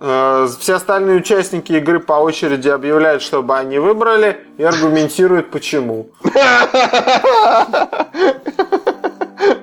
Э, 0.01 0.47
все 0.61 0.75
остальные 0.77 1.17
участники 1.17 1.73
игры 1.73 1.99
по 1.99 2.13
очереди 2.13 2.69
объявляют, 2.69 3.21
чтобы 3.21 3.57
они 3.57 3.81
выбрали 3.81 4.47
и 4.57 4.63
аргументируют 4.63 5.51
почему. 5.51 6.11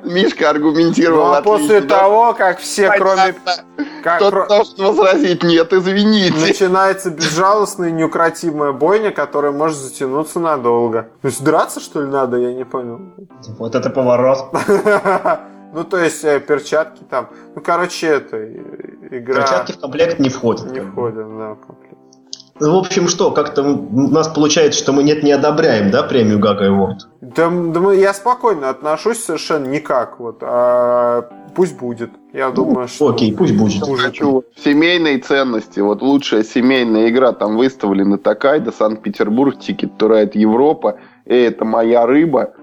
Мишка 0.04 0.50
аргументировал. 0.50 1.28
Ну, 1.28 1.34
а 1.34 1.42
после 1.42 1.82
да? 1.82 2.00
того, 2.00 2.34
как 2.34 2.60
все, 2.60 2.88
Понятно. 2.88 3.06
кроме... 3.06 3.36
Как... 4.04 4.18
Кто-то 4.18 4.46
должен 4.48 4.86
возразить, 4.86 5.44
нет, 5.44 5.74
извините. 5.74 6.38
Начинается 6.38 7.10
безжалостная 7.10 7.90
неукротимая 7.92 8.72
бойня, 8.72 9.12
которая 9.12 9.52
может 9.52 9.78
затянуться 9.78 10.40
надолго. 10.40 11.10
То 11.22 11.28
есть 11.28 11.44
драться, 11.44 11.80
что 11.80 12.02
ли, 12.02 12.08
надо? 12.08 12.38
Я 12.38 12.54
не 12.54 12.66
понял. 12.66 13.02
Вот 13.58 13.74
это 13.74 13.90
поворот. 13.90 14.52
Ну, 15.76 15.84
то 15.84 15.98
есть 15.98 16.24
э, 16.24 16.40
перчатки 16.40 17.04
там. 17.10 17.28
Ну, 17.54 17.62
короче, 17.62 18.08
это 18.08 18.50
игра... 19.12 19.42
Перчатки 19.42 19.74
в 19.74 19.80
комплект 19.80 20.20
не 20.20 20.30
входят. 20.30 20.72
Не 20.72 20.80
входят, 20.80 21.28
да, 21.38 21.56
в 21.56 21.68
комплект. 21.68 21.98
Ну, 22.62 22.76
в 22.76 22.78
общем, 22.78 23.10
что, 23.10 23.32
как-то 23.32 23.62
у 23.62 24.10
нас 24.10 24.30
получается, 24.30 24.80
что 24.80 24.94
мы 24.94 25.04
нет 25.04 25.22
не 25.22 25.34
одобряем, 25.34 25.92
да, 25.92 26.04
премию 26.04 26.40
GaGa 26.40 26.70
Award? 26.70 27.00
Да, 27.20 27.50
да 27.50 27.92
я 27.92 28.14
спокойно 28.14 28.70
отношусь 28.70 29.22
совершенно 29.22 29.66
никак, 29.66 30.18
вот, 30.22 30.38
а 30.40 31.30
пусть 31.54 31.76
будет. 31.76 32.12
Я 32.32 32.48
ну, 32.48 32.56
думаю, 32.56 32.88
что... 32.88 33.10
Окей, 33.10 33.36
пусть 33.36 33.58
будет. 33.58 33.84
Хочу 33.84 34.46
семейные 34.56 35.18
ценности, 35.18 35.82
вот 35.82 36.02
лучшая 36.02 36.46
семейная 36.46 37.10
игра, 37.10 37.34
там 37.34 37.58
выставлена 37.58 38.18
Токайдо, 38.18 38.72
Санкт-Петербург, 38.72 39.60
Ticket 39.60 39.98
to 39.98 40.10
Ride 40.10 40.36
Европа, 40.36 41.00
и 41.26 41.36
это 41.36 41.66
моя 41.66 42.06
рыба, 42.06 42.54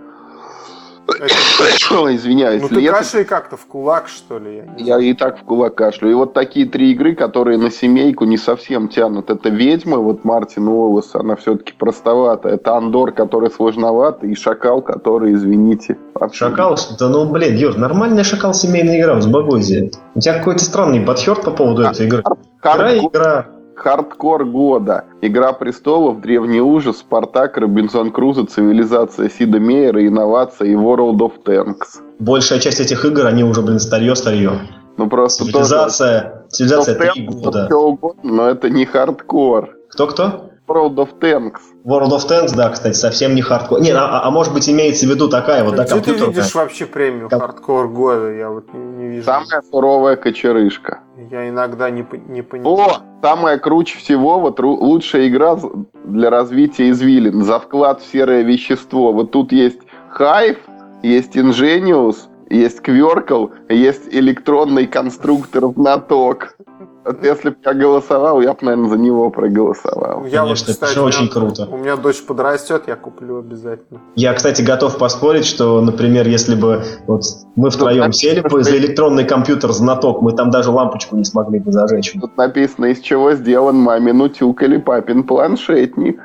Извиняюсь. 1.08 2.62
Ну 2.62 2.68
ты 2.68 2.86
кашляй 2.86 3.24
как-то 3.24 3.56
в 3.56 3.66
кулак, 3.66 4.08
что 4.08 4.38
ли? 4.38 4.64
Я, 4.78 4.98
я 4.98 5.10
и 5.10 5.14
так 5.14 5.38
в 5.38 5.42
кулак 5.44 5.74
кашлю. 5.74 6.10
И 6.10 6.14
вот 6.14 6.32
такие 6.32 6.66
три 6.66 6.92
игры, 6.92 7.14
которые 7.14 7.58
на 7.58 7.70
семейку 7.70 8.24
не 8.24 8.36
совсем 8.36 8.88
тянут. 8.88 9.30
Это 9.30 9.48
«Ведьма», 9.48 9.98
вот 9.98 10.24
Мартин 10.24 10.68
Уоллес, 10.68 11.14
она 11.14 11.36
все-таки 11.36 11.72
простовата. 11.72 12.48
Это 12.48 12.76
«Андор», 12.76 13.12
который 13.12 13.50
сложноватый, 13.50 14.32
и 14.32 14.34
«Шакал», 14.34 14.82
который, 14.82 15.34
извините, 15.34 15.98
вообще... 16.14 16.46
«Шакал»? 16.48 16.78
Да 16.98 17.08
ну, 17.08 17.30
блин, 17.30 17.56
Юр, 17.56 17.76
нормальная 17.76 18.24
«Шакал» 18.24 18.54
семейная 18.54 19.00
игра, 19.00 19.14
взбогойзе. 19.14 19.90
У 20.14 20.20
тебя 20.20 20.38
какой-то 20.38 20.64
странный 20.64 21.00
подхерт 21.00 21.44
по 21.44 21.50
поводу 21.50 21.82
этой 21.82 22.06
игры. 22.06 22.22
Игра 22.62 22.96
игра. 22.96 23.46
Хардкор 23.82 24.44
года. 24.44 25.06
Игра 25.22 25.52
престолов, 25.52 26.20
Древний 26.20 26.60
ужас, 26.60 26.98
Спартак, 26.98 27.56
Робинзон 27.56 28.12
Крузо, 28.12 28.46
Цивилизация 28.46 29.28
Сида 29.28 29.58
Мейера, 29.58 30.06
Инновация 30.06 30.68
и 30.68 30.74
World 30.74 31.18
of 31.18 31.32
Tanks. 31.44 32.00
Большая 32.20 32.60
часть 32.60 32.78
этих 32.78 33.04
игр, 33.04 33.26
они 33.26 33.42
уже, 33.42 33.60
блин, 33.60 33.80
старье-старье. 33.80 34.52
Ну 34.96 35.08
просто 35.08 35.44
Цивилизация, 35.44 36.20
тоже... 36.20 36.44
цивилизация 36.50 37.12
три 37.12 37.26
года. 37.26 37.68
Угодно, 37.74 38.32
но 38.32 38.48
это 38.48 38.70
не 38.70 38.84
хардкор. 38.84 39.70
Кто-кто? 39.90 40.50
World 40.68 40.94
of 40.94 41.08
Tanks. 41.20 41.60
World 41.84 42.10
of 42.10 42.28
Tanks, 42.28 42.54
да, 42.54 42.70
кстати, 42.70 42.94
совсем 42.94 43.34
не 43.34 43.42
хардкор. 43.42 43.80
Не, 43.80 43.90
а, 43.90 44.22
а 44.22 44.30
может 44.30 44.54
быть 44.54 44.68
имеется 44.68 45.06
в 45.06 45.10
виду 45.10 45.28
такая 45.28 45.64
вот, 45.64 45.74
да, 45.74 45.84
Где 45.84 46.00
ты 46.00 46.12
видишь 46.12 46.54
вообще 46.54 46.86
премию 46.86 47.28
как... 47.28 47.40
хардкор 47.40 47.88
года? 47.88 48.32
Я 48.32 48.50
вот 48.50 48.72
не, 48.72 48.84
не 48.84 49.08
вижу. 49.08 49.24
Самая 49.24 49.62
суровая 49.68 50.16
кочерышка. 50.16 51.00
Я 51.30 51.48
иногда 51.48 51.90
не, 51.90 52.06
не 52.28 52.42
понимаю. 52.42 52.76
О, 52.76 53.02
самое 53.20 53.58
круче 53.58 53.98
всего, 53.98 54.38
вот 54.38 54.60
лучшая 54.60 55.28
игра 55.28 55.58
для 56.04 56.30
развития 56.30 56.90
извилин. 56.90 57.42
За 57.42 57.58
вклад 57.58 58.00
в 58.00 58.12
серое 58.12 58.42
вещество. 58.42 59.12
Вот 59.12 59.32
тут 59.32 59.50
есть 59.50 59.80
Hive, 60.16 60.58
есть 61.02 61.36
Ingenious, 61.36 62.16
есть 62.48 62.80
Кверкл, 62.80 63.46
есть 63.68 64.02
электронный 64.08 64.86
конструктор 64.86 65.66
знаток. 65.74 66.56
Вот 67.04 67.24
если 67.24 67.50
бы 67.50 67.56
я 67.64 67.74
голосовал, 67.74 68.40
я 68.40 68.52
бы, 68.52 68.58
наверное, 68.62 68.88
за 68.88 68.96
него 68.96 69.28
проголосовал. 69.30 70.24
Я 70.26 70.42
Конечно, 70.42 70.66
вот, 70.66 70.74
кстати, 70.74 70.92
это 70.92 71.02
очень 71.02 71.22
меня, 71.22 71.32
круто. 71.32 71.68
У 71.70 71.76
меня 71.76 71.96
дочь 71.96 72.22
подрастет, 72.22 72.84
я 72.86 72.94
куплю 72.94 73.38
обязательно. 73.40 74.00
Я, 74.14 74.32
кстати, 74.34 74.62
готов 74.62 74.98
поспорить, 74.98 75.44
что, 75.44 75.80
например, 75.80 76.28
если 76.28 76.54
бы 76.54 76.84
вот 77.08 77.22
мы 77.56 77.70
втроем 77.70 78.06
Тут 78.06 78.16
сели 78.16 78.40
бы 78.40 78.62
за 78.62 78.76
электронный 78.76 79.24
компьютер 79.24 79.72
знаток, 79.72 80.22
мы 80.22 80.32
там 80.32 80.50
даже 80.50 80.70
лампочку 80.70 81.16
не 81.16 81.24
смогли 81.24 81.58
бы 81.58 81.72
зажечь. 81.72 82.12
Тут 82.12 82.36
написано, 82.36 82.86
из 82.86 83.00
чего 83.00 83.32
сделан 83.32 83.76
мамин 83.76 84.20
утюг 84.20 84.62
или 84.62 84.76
папин 84.76 85.24
планшетник. 85.24 86.20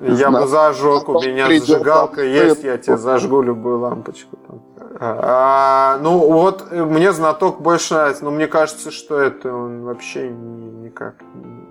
Я 0.00 0.30
бы 0.30 0.46
зажег, 0.46 1.08
у 1.08 1.20
меня 1.20 1.48
зажигалка 1.58 2.22
есть, 2.22 2.64
я 2.64 2.76
тебе 2.76 2.98
зажгу 2.98 3.40
любую 3.40 3.80
лампочку. 3.80 4.36
Там. 4.46 4.60
А, 5.00 5.98
ну, 6.02 6.18
вот 6.18 6.66
э, 6.70 6.84
мне 6.84 7.12
знаток 7.12 7.60
больше 7.60 7.94
нравится, 7.94 8.24
но 8.24 8.30
мне 8.30 8.46
кажется, 8.46 8.90
что 8.90 9.18
это 9.18 9.52
он 9.52 9.82
вообще 9.82 10.28
ни, 10.28 10.84
никак 10.84 11.14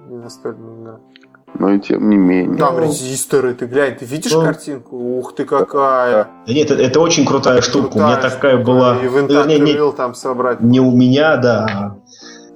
не 0.10 0.18
настольная 0.18 0.82
игра. 0.82 1.00
Но 1.60 1.72
и 1.72 1.80
тем 1.80 2.10
не 2.10 2.18
менее. 2.18 2.58
Там 2.58 2.78
резисторы, 2.80 3.54
ты 3.56 3.66
глянь, 3.66 3.96
ты 3.96 4.06
видишь 4.06 4.32
ну, 4.32 4.42
картинку? 4.42 5.18
Ух 5.18 5.34
ты 5.34 5.46
какая! 5.46 6.28
Да 6.46 6.54
нет, 6.54 6.70
это, 6.70 6.82
это 6.82 7.00
очень 7.00 7.26
крутая 7.26 7.62
штука. 7.62 7.90
Крутая 7.90 8.04
у 8.04 8.08
меня 8.10 8.22
такая 8.22 8.56
штука. 8.56 8.72
была. 8.72 8.98
И 8.98 9.08
в 9.08 9.46
не, 9.48 9.60
не, 9.60 9.92
там 9.94 10.14
собрать. 10.14 10.62
Не 10.62 10.80
у 10.80 10.92
меня, 10.92 11.38
да. 11.38 11.98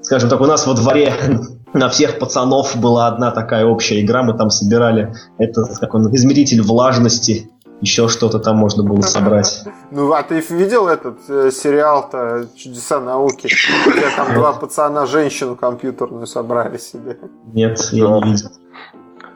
Скажем 0.02 0.30
так, 0.30 0.42
у 0.42 0.46
нас 0.46 0.68
во 0.68 0.74
дворе 0.74 1.14
на 1.74 1.90
всех 1.90 2.20
пацанов 2.20 2.76
была 2.76 3.08
одна 3.08 3.32
такая 3.32 3.66
общая 3.66 4.02
игра, 4.02 4.24
мы 4.24 4.38
там 4.38 4.50
собирали 4.50 5.14
это 5.38 5.66
как 5.80 5.94
он, 5.94 6.14
измеритель 6.14 6.62
влажности, 6.62 7.51
еще 7.82 8.08
что-то 8.08 8.40
там 8.40 8.58
можно 8.58 8.84
было 8.84 9.02
собрать. 9.02 9.64
Ну, 9.90 10.14
а 10.14 10.24
ты 10.24 10.40
видел 10.40 10.88
этот 10.88 11.18
э, 11.28 11.52
сериал-то 11.52 12.48
«Чудеса 12.56 13.00
науки», 13.00 13.48
где 13.88 14.10
там 14.16 14.34
два 14.36 14.54
пацана 14.54 15.06
женщину 15.06 15.56
компьютерную 15.56 16.28
собрали 16.28 16.78
себе? 16.78 17.18
Нет, 17.54 17.80
я 17.92 18.08
не 18.08 18.32
видел. 18.32 18.50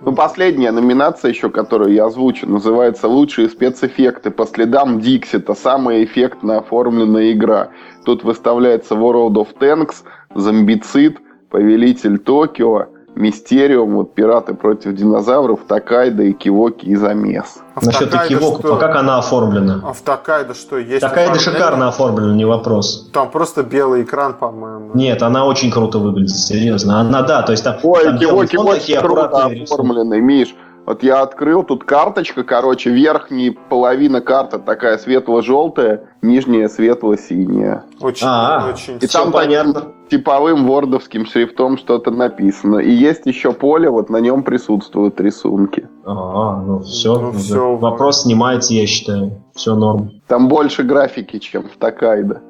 Ну, 0.02 0.14
последняя 0.14 0.72
номинация 0.72 1.30
еще, 1.30 1.50
которую 1.50 1.94
я 1.94 2.06
озвучу, 2.06 2.48
называется 2.48 3.08
«Лучшие 3.08 3.50
спецэффекты 3.50 4.30
по 4.30 4.46
следам 4.46 5.00
Диксита. 5.00 5.56
Самая 5.56 6.04
эффектно 6.04 6.60
оформленная 6.60 7.32
игра». 7.32 7.70
Тут 8.06 8.24
выставляется 8.24 8.94
World 8.94 9.34
of 9.34 9.48
Tanks, 9.60 10.04
Зомбицид, 10.36 11.18
Повелитель 11.50 12.20
Токио, 12.20 12.90
Мистериум, 13.16 13.96
вот 13.96 14.14
Пираты 14.14 14.54
против 14.54 14.94
динозавров, 14.94 15.62
Такайда 15.68 16.24
и 16.24 16.34
Кивоки 16.34 16.86
и 16.86 16.96
Замес. 16.96 17.62
А 17.76 17.86
Насчет 17.86 18.10
Кивока, 18.28 18.76
а 18.76 18.78
как 18.78 18.96
она 18.96 19.18
оформлена? 19.18 19.82
А 19.86 19.94
в 19.94 20.02
Такайда 20.02 20.54
что, 20.54 20.78
есть 20.78 21.02
Такайда 21.02 21.40
шикарно 21.40 21.88
оформлена, 21.88 22.34
не 22.34 22.46
вопрос. 22.46 23.10
Там 23.14 23.32
просто 23.32 23.64
белый 23.64 24.04
экран, 24.04 24.34
по-моему. 24.34 24.92
Нет, 24.94 25.24
она 25.24 25.46
очень 25.46 25.72
круто 25.72 26.00
выглядит, 26.00 26.36
серьезно. 26.36 27.00
Она, 27.00 27.22
да, 27.22 27.42
то 27.42 27.54
есть 27.54 27.64
там... 27.64 27.78
Ой, 27.84 28.04
там 28.04 28.18
Кивоки 28.18 28.58
очень 28.58 29.00
круто 29.00 29.46
оформленный, 29.46 30.20
Миш. 30.20 30.54
Вот 30.86 31.02
я 31.02 31.22
открыл, 31.22 31.64
тут 31.64 31.84
карточка, 31.84 32.44
короче, 32.44 32.92
верхняя 32.92 33.56
половина 33.70 34.22
карты 34.22 34.60
такая 34.60 35.00
светло-желтая, 35.00 36.10
нижняя 36.22 36.68
светло-синяя. 36.68 37.86
Очень, 38.00 38.28
а, 38.28 38.70
очень. 38.72 39.00
И 39.02 39.08
там 39.08 39.32
понятно. 39.32 39.94
типовым 40.12 40.68
вордовским 40.68 41.26
шрифтом 41.26 41.80
что-то 41.80 42.12
написано. 42.12 42.78
И 42.78 42.92
есть 42.92 43.26
еще 43.26 43.52
поле, 43.52 43.90
вот 43.90 44.12
на 44.12 44.18
нем 44.18 44.44
присутствуют 44.44 45.20
рисунки. 45.20 45.88
А, 46.06 46.62
ну 46.62 46.80
все, 46.82 47.20
ну, 47.20 47.32
все. 47.32 47.76
вопрос 47.76 48.22
снимается, 48.24 48.74
я 48.76 48.86
считаю. 48.86 49.42
Все 49.56 49.74
норм. 49.74 50.12
Там 50.28 50.48
больше 50.48 50.84
графики, 50.84 51.40
чем 51.40 51.64
в 51.64 51.78
Такайда. 51.78 52.42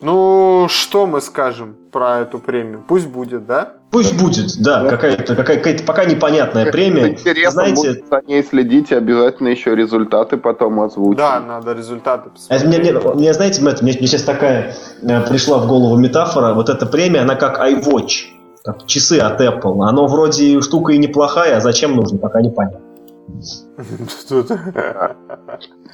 Ну, 0.00 0.66
что 0.70 1.06
мы 1.06 1.20
скажем 1.20 1.76
про 1.90 2.20
эту 2.20 2.38
премию? 2.38 2.84
Пусть 2.86 3.08
будет, 3.08 3.46
да? 3.46 3.77
Пусть 3.90 4.20
будет, 4.20 4.60
да, 4.60 4.82
да. 4.82 4.90
какая-то 4.90 5.34
какая 5.34 5.78
то 5.78 5.82
пока 5.82 6.04
непонятная 6.04 6.70
премия. 6.70 7.08
Интересно, 7.08 7.50
Знаете, 7.50 8.04
за 8.10 8.22
ней 8.26 8.42
следите, 8.42 8.98
обязательно 8.98 9.48
еще 9.48 9.74
результаты 9.74 10.36
потом 10.36 10.80
озвучим. 10.80 11.16
Да, 11.16 11.40
надо 11.40 11.72
результаты 11.72 12.28
посмотреть. 12.28 12.64
А 12.64 12.68
мне, 12.68 12.78
мне, 12.78 13.14
мне, 13.14 13.32
знаете, 13.32 13.62
Мэтт, 13.62 13.80
мне, 13.80 13.94
мне 13.98 14.06
сейчас 14.06 14.24
такая 14.24 14.74
э, 15.00 15.20
пришла 15.22 15.56
в 15.58 15.66
голову 15.66 15.96
метафора, 15.96 16.52
вот 16.52 16.68
эта 16.68 16.84
премия, 16.84 17.20
она 17.20 17.34
как 17.34 17.58
iWatch, 17.58 18.26
как 18.62 18.84
часы 18.86 19.20
от 19.20 19.40
Apple. 19.40 19.82
Оно 19.82 20.06
вроде 20.06 20.60
штука 20.60 20.92
и 20.92 20.98
неплохая, 20.98 21.56
а 21.56 21.60
зачем 21.62 21.96
нужно, 21.96 22.18
пока 22.18 22.42
не 22.42 22.50
понятно. 22.50 22.80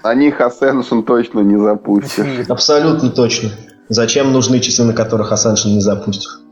На 0.03 0.15
них 0.15 0.41
Ascension 0.41 1.05
точно 1.05 1.41
не 1.41 1.59
запустят. 1.59 2.27
Абсолютно 2.49 3.11
точно. 3.11 3.51
Зачем 3.89 4.33
нужны 4.33 4.59
часы, 4.59 4.83
на 4.83 4.95
которых 4.95 5.33
Ascension 5.33 5.69
не 5.69 5.81
запустит? 5.81 6.44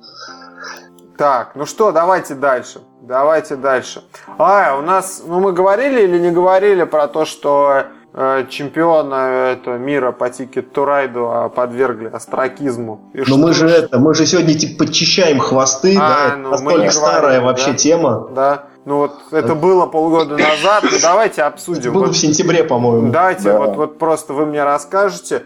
Так, 1.22 1.52
ну 1.54 1.66
что, 1.66 1.92
давайте 1.92 2.34
дальше. 2.34 2.80
Давайте 3.00 3.54
дальше. 3.54 4.02
А, 4.38 4.76
у 4.76 4.82
нас, 4.82 5.22
ну 5.24 5.38
мы 5.38 5.52
говорили 5.52 6.02
или 6.02 6.18
не 6.18 6.32
говорили 6.32 6.82
про 6.82 7.06
то, 7.06 7.26
что 7.26 7.84
э, 8.12 8.46
чемпиона 8.50 9.52
это, 9.52 9.78
мира 9.78 10.10
по 10.10 10.30
тикет 10.30 10.72
Турайду 10.72 11.30
а 11.30 11.48
подвергли 11.48 12.08
астракизму. 12.08 13.12
И 13.14 13.22
Но 13.28 13.36
мы 13.36 13.52
же 13.52 13.68
это, 13.68 14.00
мы 14.00 14.14
же 14.14 14.26
сегодня 14.26 14.58
типа 14.58 14.84
подчищаем 14.84 15.38
хвосты, 15.38 15.96
а, 15.96 16.30
да, 16.30 16.36
ну, 16.38 16.50
настолько 16.50 16.90
старая 16.90 17.20
говорили, 17.20 17.44
вообще 17.44 17.70
да? 17.70 17.76
тема. 17.76 18.28
Да. 18.34 18.64
Ну 18.84 18.96
вот 18.96 19.12
это 19.30 19.54
было 19.54 19.86
полгода 19.86 20.36
назад, 20.36 20.82
ну 20.82 20.98
давайте 21.00 21.42
обсудим. 21.42 21.82
Это 21.82 21.92
было 21.92 22.06
вот, 22.06 22.16
в 22.16 22.18
сентябре, 22.18 22.64
по-моему. 22.64 23.12
Давайте, 23.12 23.44
да. 23.44 23.58
вот, 23.58 23.76
вот 23.76 23.98
просто 24.00 24.32
вы 24.32 24.44
мне 24.44 24.64
расскажете, 24.64 25.44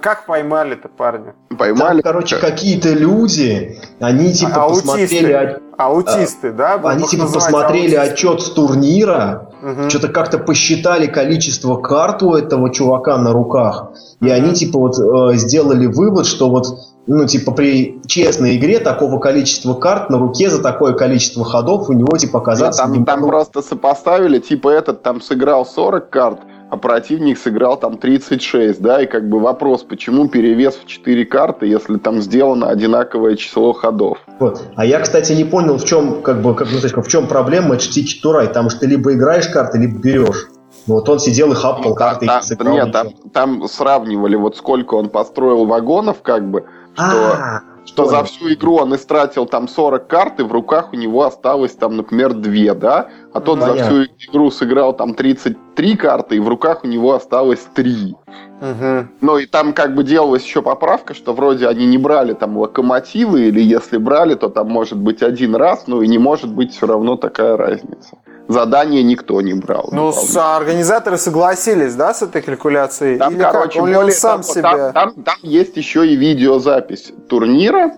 как 0.00 0.26
поймали-то 0.26 0.88
парня? 0.88 1.34
Поймали. 1.58 2.00
Там, 2.00 2.12
короче, 2.12 2.36
какие-то 2.36 2.90
люди, 2.90 3.78
они 4.00 4.32
типа 4.32 4.64
аутисты. 4.64 4.86
посмотрели... 4.86 5.58
Аутисты, 5.78 6.48
а, 6.48 6.52
да? 6.52 6.74
Они 6.84 7.04
типа 7.04 7.26
посмотрели 7.26 7.94
аутисты. 7.96 8.12
отчет 8.12 8.42
с 8.42 8.50
турнира, 8.50 9.50
угу. 9.62 9.88
что-то 9.88 10.08
как-то 10.08 10.38
посчитали 10.38 11.06
количество 11.06 11.76
карт 11.76 12.22
у 12.22 12.34
этого 12.34 12.70
чувака 12.70 13.16
на 13.18 13.32
руках, 13.32 13.92
и 14.20 14.26
угу. 14.26 14.34
они 14.34 14.52
типа 14.52 14.78
вот 14.78 14.98
э, 14.98 15.36
сделали 15.36 15.86
вывод, 15.86 16.26
что 16.26 16.50
вот 16.50 16.66
ну, 17.06 17.26
типа, 17.26 17.50
при 17.52 18.00
честной 18.06 18.56
игре 18.56 18.78
такого 18.78 19.18
количества 19.18 19.74
карт 19.74 20.08
на 20.08 20.18
руке 20.18 20.48
за 20.48 20.62
такое 20.62 20.92
количество 20.92 21.44
ходов 21.44 21.90
у 21.90 21.92
него, 21.92 22.16
типа, 22.16 22.38
оказаться... 22.38 22.86
Нет, 22.86 23.04
там, 23.04 23.20
там 23.20 23.28
просто 23.28 23.60
сопоставили, 23.60 24.38
типа, 24.38 24.68
этот 24.68 25.02
там 25.02 25.20
сыграл 25.20 25.66
40 25.66 26.10
карт, 26.10 26.38
а 26.72 26.78
противник 26.78 27.36
сыграл 27.36 27.76
там 27.76 27.98
36, 27.98 28.80
да, 28.80 29.02
и 29.02 29.06
как 29.06 29.28
бы 29.28 29.40
вопрос, 29.40 29.82
почему 29.82 30.28
перевес 30.28 30.74
в 30.76 30.86
4 30.86 31.26
карты, 31.26 31.66
если 31.66 31.98
там 31.98 32.22
сделано 32.22 32.70
одинаковое 32.70 33.36
число 33.36 33.74
ходов. 33.74 34.16
Вот. 34.38 34.62
А 34.74 34.86
я, 34.86 35.00
кстати, 35.00 35.34
не 35.34 35.44
понял, 35.44 35.76
в 35.76 35.84
чем, 35.84 36.22
как 36.22 36.40
бы, 36.40 36.54
как, 36.54 36.68
ну, 36.72 37.02
в 37.02 37.08
чем 37.08 37.26
проблема 37.26 37.74
HT 37.74 38.22
Турай, 38.22 38.46
там 38.46 38.70
что 38.70 38.80
ты 38.80 38.86
либо 38.86 39.12
играешь 39.12 39.48
карты, 39.48 39.76
либо 39.76 39.98
берешь. 39.98 40.48
Ну, 40.86 40.94
вот 40.94 41.06
он 41.10 41.18
сидел 41.18 41.52
и 41.52 41.54
хапал 41.54 41.90
ну, 41.90 41.94
карты 41.94 42.24
там, 42.24 42.40
и 42.40 42.42
сыграл. 42.42 42.72
Нет, 42.72 42.90
там, 42.90 43.08
там 43.34 43.68
сравнивали, 43.68 44.36
вот 44.36 44.56
сколько 44.56 44.94
он 44.94 45.10
построил 45.10 45.66
вагонов, 45.66 46.22
как 46.22 46.50
бы, 46.50 46.64
что... 46.94 47.04
А-а-а 47.04 47.71
что 47.84 48.04
Понял. 48.04 48.18
за 48.18 48.24
всю 48.24 48.52
игру 48.52 48.76
он 48.76 48.94
истратил 48.94 49.46
там 49.46 49.68
40 49.68 50.06
карт, 50.06 50.40
и 50.40 50.42
в 50.42 50.52
руках 50.52 50.92
у 50.92 50.96
него 50.96 51.24
осталось 51.24 51.72
там, 51.72 51.96
например, 51.96 52.32
2, 52.32 52.74
да? 52.74 53.08
А 53.32 53.40
тот 53.40 53.60
Понятно. 53.60 53.84
за 53.84 53.84
всю 53.84 54.30
игру 54.30 54.50
сыграл 54.50 54.92
там 54.94 55.14
33 55.14 55.96
карты, 55.96 56.36
и 56.36 56.40
в 56.40 56.48
руках 56.48 56.84
у 56.84 56.86
него 56.86 57.14
осталось 57.14 57.66
3. 57.74 58.14
Угу. 58.62 59.08
Ну 59.20 59.38
и 59.38 59.46
там 59.46 59.72
как 59.72 59.94
бы 59.94 60.04
делалась 60.04 60.44
еще 60.44 60.62
поправка, 60.62 61.14
что 61.14 61.32
вроде 61.32 61.66
они 61.66 61.86
не 61.86 61.98
брали 61.98 62.32
там 62.34 62.56
локомотивы, 62.56 63.48
или 63.48 63.60
если 63.60 63.96
брали, 63.96 64.34
то 64.34 64.48
там 64.48 64.68
может 64.68 64.98
быть 64.98 65.22
один 65.22 65.56
раз, 65.56 65.88
ну 65.88 66.02
и 66.02 66.08
не 66.08 66.18
может 66.18 66.52
быть 66.52 66.72
все 66.72 66.86
равно 66.86 67.16
такая 67.16 67.56
разница. 67.56 68.18
Задание 68.48 69.02
никто 69.02 69.40
не 69.40 69.54
брал. 69.54 69.88
Ну, 69.92 70.12
с, 70.12 70.36
организаторы 70.36 71.16
согласились, 71.16 71.94
да, 71.94 72.12
с 72.12 72.22
этой 72.22 72.42
калькуляцией? 72.42 73.18
Там, 73.18 73.34
Или 73.34 73.42
короче, 73.42 73.78
как? 73.78 73.82
Он 73.82 73.92
более, 73.92 74.12
сам 74.12 74.42
там, 74.42 74.42
себе... 74.42 74.62
Там, 74.62 74.92
там, 74.92 75.22
там 75.22 75.36
есть 75.42 75.76
еще 75.76 76.06
и 76.06 76.16
видеозапись 76.16 77.12
турнира. 77.28 77.92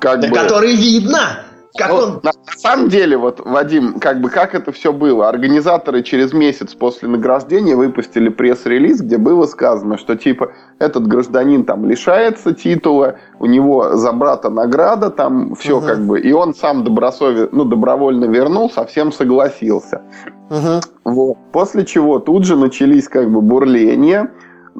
Как 0.00 0.20
да 0.20 0.28
бы... 0.28 0.34
который 0.34 0.76
видно! 0.76 1.44
Как 1.78 1.90
ну, 1.90 1.96
он... 1.96 2.20
на, 2.24 2.32
самом 2.56 2.88
деле, 2.88 3.16
вот, 3.16 3.40
Вадим, 3.44 4.00
как 4.00 4.20
бы 4.20 4.30
как 4.30 4.56
это 4.56 4.72
все 4.72 4.92
было? 4.92 5.28
Организаторы 5.28 6.02
через 6.02 6.32
месяц 6.32 6.74
после 6.74 7.08
награждения 7.08 7.76
выпустили 7.76 8.28
пресс-релиз, 8.28 9.00
где 9.00 9.16
было 9.16 9.46
сказано, 9.46 9.96
что 9.96 10.16
типа 10.16 10.50
этот 10.80 11.06
гражданин 11.06 11.64
там 11.64 11.88
лишается 11.88 12.52
титула, 12.52 13.16
у 13.38 13.46
него 13.46 13.96
за 13.96 14.10
брата 14.12 14.50
награда, 14.50 15.10
там 15.10 15.54
все 15.54 15.78
угу. 15.78 15.86
как 15.86 16.04
бы, 16.04 16.20
и 16.20 16.32
он 16.32 16.52
сам 16.52 16.82
добросове... 16.82 17.48
ну, 17.52 17.64
добровольно 17.64 18.24
вернул, 18.24 18.68
совсем 18.70 19.12
согласился. 19.12 20.02
Угу. 20.50 20.80
Вот. 21.04 21.36
После 21.52 21.84
чего 21.84 22.18
тут 22.18 22.44
же 22.44 22.56
начались 22.56 23.08
как 23.08 23.30
бы 23.30 23.40
бурления, 23.40 24.32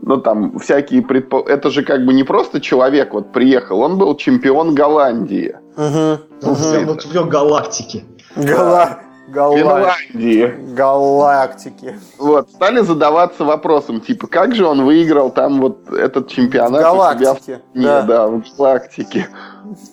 ну 0.03 0.17
там 0.17 0.59
всякие 0.59 1.03
предпо... 1.03 1.45
Это 1.47 1.71
же 1.71 1.85
как 1.85 2.05
бы 2.05 2.13
не 2.13 2.25
просто 2.25 2.61
человек 2.61 3.15
вот 3.15 3.33
приехал, 3.33 3.81
он 3.81 3.99
был 3.99 4.17
чемпион 4.17 4.75
Голландии. 4.75 5.55
Угу. 5.77 6.28
Ну, 6.43 6.53
угу. 6.53 6.97
чемпион 6.97 7.29
галактики. 7.29 8.05
Гала... 8.37 9.01
Финляндии. 9.33 10.75
Галактики. 10.75 11.99
Вот, 12.19 12.51
стали 12.51 12.81
задаваться 12.81 13.45
вопросом, 13.45 14.01
типа, 14.01 14.27
как 14.27 14.55
же 14.55 14.65
он 14.65 14.85
выиграл 14.85 15.31
там 15.31 15.61
вот 15.61 15.93
этот 15.93 16.29
чемпионат 16.29 16.81
Галактики. 16.81 17.29
у 17.29 17.45
себя 17.45 17.61
в 17.75 17.83
да. 17.83 18.03
да, 18.03 18.29
в 18.29 18.43
галактике. 18.57 19.29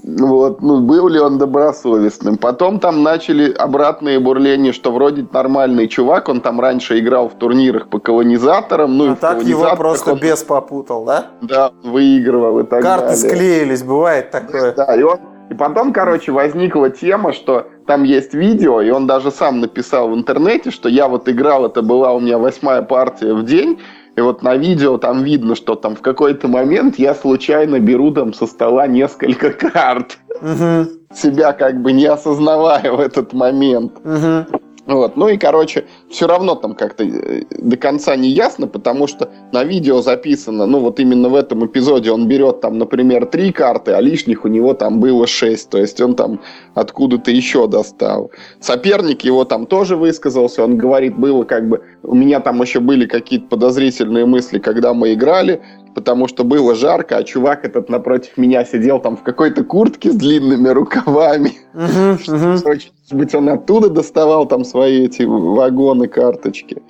Вот, 0.03 0.61
ну, 0.61 0.79
был 0.79 1.09
ли 1.09 1.19
он 1.19 1.37
добросовестным. 1.37 2.37
Потом 2.37 2.79
там 2.79 3.03
начали 3.03 3.51
обратные 3.51 4.19
бурления, 4.19 4.71
что 4.71 4.93
вроде 4.93 5.27
нормальный 5.29 5.89
чувак, 5.89 6.29
он 6.29 6.39
там 6.39 6.61
раньше 6.61 6.97
играл 6.99 7.27
в 7.27 7.33
турнирах 7.33 7.89
по 7.89 7.99
колонизаторам. 7.99 8.97
Ну, 8.97 9.11
а 9.11 9.15
так 9.17 9.43
его 9.43 9.75
просто 9.75 10.13
он... 10.13 10.19
без 10.19 10.43
попутал, 10.43 11.03
да? 11.03 11.25
Да, 11.41 11.71
выигрывал 11.83 12.59
и 12.59 12.63
так 12.63 12.81
Карты 12.81 13.07
далее. 13.07 13.21
Карты 13.21 13.35
склеились, 13.35 13.83
бывает 13.83 14.31
такое. 14.31 14.73
Да, 14.73 14.95
и 14.95 15.03
он 15.03 15.19
и 15.49 15.53
потом, 15.53 15.93
короче, 15.93 16.31
возникла 16.31 16.89
тема, 16.89 17.33
что 17.33 17.67
там 17.85 18.03
есть 18.03 18.33
видео, 18.33 18.81
и 18.81 18.89
он 18.89 19.05
даже 19.05 19.31
сам 19.31 19.59
написал 19.59 20.09
в 20.09 20.15
интернете, 20.15 20.71
что 20.71 20.89
я 20.89 21.07
вот 21.07 21.29
играл, 21.29 21.65
это 21.65 21.81
была 21.81 22.13
у 22.13 22.19
меня 22.19 22.37
восьмая 22.37 22.81
партия 22.81 23.33
в 23.33 23.43
день, 23.43 23.79
И 24.17 24.21
вот 24.21 24.43
на 24.43 24.55
видео 24.55 24.97
там 24.97 25.23
видно, 25.23 25.55
что 25.55 25.75
там 25.75 25.95
в 25.95 26.01
какой-то 26.01 26.47
момент 26.47 26.97
я 26.97 27.13
случайно 27.13 27.79
беру 27.79 28.11
там 28.11 28.33
со 28.33 28.47
стола 28.47 28.87
несколько 28.87 29.51
карт. 29.51 30.17
Угу. 30.41 31.13
Себя 31.13 31.51
как 31.53 31.81
бы 31.81 31.91
не 31.91 32.05
осознавая 32.05 32.91
в 32.91 32.99
этот 32.99 33.33
момент. 33.33 33.93
Угу. 34.05 34.61
Вот. 34.87 35.17
Ну 35.17 35.29
и, 35.29 35.37
короче, 35.37 35.85
все 36.09 36.27
равно 36.27 36.53
там 36.55 36.75
как-то 36.75 37.03
э, 37.03 37.41
до 37.49 37.75
конца 37.75 38.15
не 38.15 38.29
ясно, 38.29 38.67
потому 38.67 39.07
что 39.07 39.31
на 39.51 39.63
видео 39.63 40.01
записано, 40.01 40.67
ну 40.67 40.79
вот 40.79 40.99
именно 40.99 41.27
в 41.27 41.35
этом 41.35 41.65
эпизоде 41.65 42.11
он 42.11 42.27
берет 42.27 42.61
там, 42.61 42.77
например, 42.77 43.25
три 43.25 43.51
карты, 43.51 43.93
а 43.93 44.01
лишних 44.01 44.45
у 44.45 44.47
него 44.47 44.73
там 44.75 44.99
было 44.99 45.25
шесть, 45.25 45.71
то 45.71 45.79
есть 45.79 45.99
он 46.01 46.15
там 46.15 46.39
откуда-то 46.75 47.31
еще 47.31 47.67
достал. 47.67 48.29
Соперник 48.59 49.23
его 49.23 49.43
там 49.43 49.65
тоже 49.65 49.95
высказался, 49.95 50.63
он 50.63 50.77
говорит, 50.77 51.17
было 51.17 51.43
как 51.43 51.67
бы, 51.67 51.81
у 52.03 52.13
меня 52.13 52.39
там 52.39 52.61
еще 52.61 52.79
были 52.79 53.07
какие-то 53.07 53.47
подозрительные 53.47 54.27
мысли, 54.27 54.59
когда 54.59 54.93
мы 54.93 55.13
играли, 55.13 55.61
потому 55.95 56.27
что 56.27 56.43
было 56.43 56.75
жарко, 56.75 57.17
а 57.17 57.23
чувак 57.23 57.65
этот 57.65 57.89
напротив 57.89 58.37
меня 58.37 58.65
сидел 58.65 58.99
там 58.99 59.15
в 59.17 59.23
какой-то 59.23 59.63
куртке 59.63 60.11
с 60.11 60.15
длинными 60.15 60.67
рукавами. 60.67 61.53
Может 61.73 62.91
быть, 63.11 63.33
он 63.33 63.49
оттуда 63.49 63.89
доставал 63.89 64.45
там 64.45 64.65
свои 64.65 65.05
эти 65.05 65.23
вагоны, 65.23 66.07
карточки. 66.07 66.83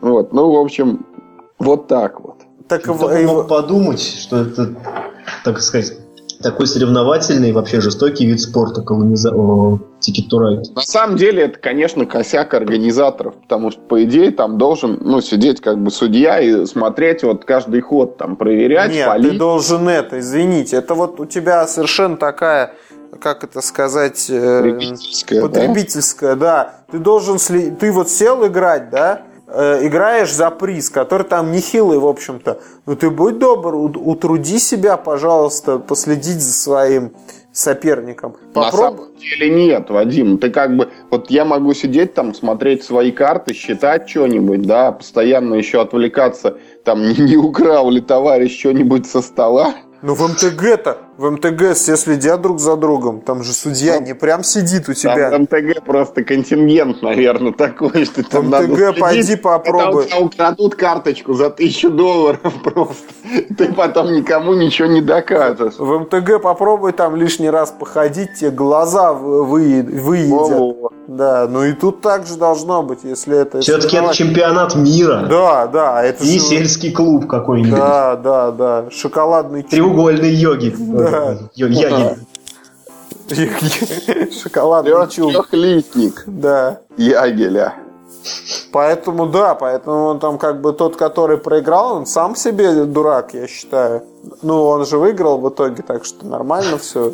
Вот, 0.00 0.32
ну, 0.32 0.50
в 0.50 0.56
общем, 0.56 1.06
вот 1.58 1.86
так 1.88 2.20
вот. 2.20 2.36
Так 2.68 2.86
мог 2.86 3.48
подумать, 3.48 4.00
что 4.00 4.42
это, 4.42 4.74
так 5.44 5.60
сказать, 5.60 5.92
такой 6.42 6.66
соревновательный, 6.66 7.52
вообще 7.52 7.80
жестокий 7.80 8.26
вид 8.26 8.40
спорта, 8.40 8.82
колониза... 8.82 9.30
Ticket 10.00 10.29
to 10.29 10.38
Ride. 10.38 10.62
На 10.74 10.82
самом 10.82 11.16
деле 11.16 11.44
это, 11.44 11.58
конечно, 11.58 12.06
косяк 12.06 12.54
организаторов, 12.54 13.34
потому 13.42 13.70
что, 13.70 13.80
по 13.80 14.02
идее, 14.04 14.30
там 14.30 14.58
должен 14.58 14.98
ну, 15.00 15.20
сидеть 15.20 15.60
как 15.60 15.78
бы 15.82 15.90
судья 15.90 16.40
и 16.40 16.66
смотреть 16.66 17.24
вот 17.24 17.44
каждый 17.44 17.80
ход, 17.80 18.16
там, 18.16 18.36
проверять, 18.36 18.92
Нет, 18.92 19.06
палить. 19.06 19.32
ты 19.32 19.38
должен 19.38 19.88
это, 19.88 20.20
извините, 20.20 20.76
это 20.76 20.94
вот 20.94 21.18
у 21.20 21.26
тебя 21.26 21.66
совершенно 21.66 22.16
такая 22.16 22.74
как 23.20 23.42
это 23.42 23.62
сказать, 23.62 24.26
э, 24.28 24.58
потребительская, 24.58 25.40
потребительская 25.40 26.36
да? 26.36 26.84
да. 26.86 26.92
Ты 26.92 26.98
должен, 26.98 27.38
ты 27.74 27.90
вот 27.90 28.10
сел 28.10 28.46
играть, 28.46 28.90
да, 28.90 29.22
играешь 29.50 30.32
за 30.32 30.50
приз, 30.50 30.90
который 30.90 31.22
там 31.24 31.52
нехилый, 31.52 31.98
в 31.98 32.06
общем-то, 32.06 32.60
ну 32.86 32.96
ты 32.96 33.10
будь 33.10 33.38
добр, 33.38 33.74
утруди 33.74 34.58
себя, 34.58 34.96
пожалуйста, 34.96 35.78
последить 35.78 36.40
за 36.40 36.52
своим 36.52 37.12
соперником. 37.52 38.36
Попроб... 38.54 38.92
На 38.92 38.96
самом 38.98 39.16
деле 39.16 39.50
нет, 39.50 39.90
Вадим. 39.90 40.38
Ты 40.38 40.50
как 40.50 40.76
бы... 40.76 40.88
Вот 41.10 41.30
я 41.30 41.44
могу 41.44 41.74
сидеть 41.74 42.14
там, 42.14 42.34
смотреть 42.34 42.84
свои 42.84 43.10
карты, 43.10 43.54
считать 43.54 44.08
что-нибудь, 44.08 44.62
да, 44.62 44.92
постоянно 44.92 45.54
еще 45.54 45.80
отвлекаться, 45.80 46.58
там, 46.84 47.02
не, 47.08 47.16
не 47.16 47.36
украл 47.36 47.90
ли 47.90 48.00
товарищ 48.00 48.58
что-нибудь 48.58 49.06
со 49.06 49.22
стола. 49.22 49.74
Ну 50.02 50.14
в 50.14 50.22
МТГ-то 50.22 51.07
в 51.18 51.30
МТГ 51.32 51.74
все 51.74 51.96
следят 51.96 52.40
друг 52.40 52.60
за 52.60 52.76
другом. 52.76 53.20
Там 53.20 53.42
же 53.42 53.52
судья 53.52 53.98
не 53.98 54.14
прям 54.14 54.44
сидит 54.44 54.88
у 54.88 54.94
тебя. 54.94 55.30
Там 55.30 55.46
в 55.46 55.52
МТГ 55.52 55.84
просто 55.84 56.22
контингент, 56.22 57.02
наверное, 57.02 57.52
такой, 57.52 58.04
что 58.04 58.22
там 58.22 58.50
в 58.50 58.60
МТГ 58.60 58.78
надо 58.78 58.92
пойди 58.92 59.34
попробуй. 59.34 60.04
Когда 60.04 60.24
у 60.24 60.28
тебя 60.28 60.48
украдут 60.48 60.76
карточку 60.76 61.34
за 61.34 61.50
тысячу 61.50 61.90
долларов 61.90 62.54
просто. 62.62 62.94
Ты 63.56 63.72
потом 63.72 64.12
никому 64.12 64.54
ничего 64.54 64.86
не 64.86 65.00
докажешь. 65.00 65.74
В 65.78 65.98
МТГ 65.98 66.40
попробуй 66.40 66.92
там 66.92 67.16
лишний 67.16 67.50
раз 67.50 67.74
походить, 67.76 68.34
тебе 68.34 68.52
глаза 68.52 69.12
выедят. 69.12 70.92
Да, 71.08 71.48
ну 71.48 71.64
и 71.64 71.72
тут 71.72 72.02
также 72.02 72.36
должно 72.36 72.82
быть, 72.82 72.98
если 73.02 73.38
это... 73.38 73.60
Все-таки 73.60 73.96
это 73.96 74.14
чемпионат 74.14 74.74
мира. 74.76 75.26
Да, 75.28 75.66
да. 75.66 76.04
Это 76.04 76.22
не 76.22 76.38
же... 76.38 76.40
сельский 76.40 76.92
клуб 76.92 77.26
какой-нибудь. 77.26 77.78
Да, 77.78 78.16
да, 78.16 78.50
да. 78.50 78.84
Шоколадный 78.90 79.62
Треугольный 79.62 80.34
йоги. 80.34 80.74
Да. 80.78 81.07
Ягель. 81.54 82.18
Шоколадный 84.42 85.08
чуб. 85.10 85.32
Трехлистник. 85.32 86.24
Да. 86.26 86.80
Ягеля. 86.96 87.74
Поэтому 88.72 89.26
да, 89.26 89.54
поэтому 89.54 90.04
он 90.06 90.18
там 90.18 90.38
как 90.38 90.60
бы 90.60 90.72
тот, 90.72 90.96
который 90.96 91.38
проиграл, 91.38 91.96
он 91.96 92.06
сам 92.06 92.36
себе 92.36 92.84
дурак, 92.84 93.34
я 93.34 93.46
считаю. 93.46 94.02
Ну, 94.42 94.64
он 94.64 94.84
же 94.86 94.98
выиграл 94.98 95.38
в 95.38 95.48
итоге, 95.48 95.82
так 95.82 96.04
что 96.04 96.26
нормально 96.26 96.78
все. 96.78 97.12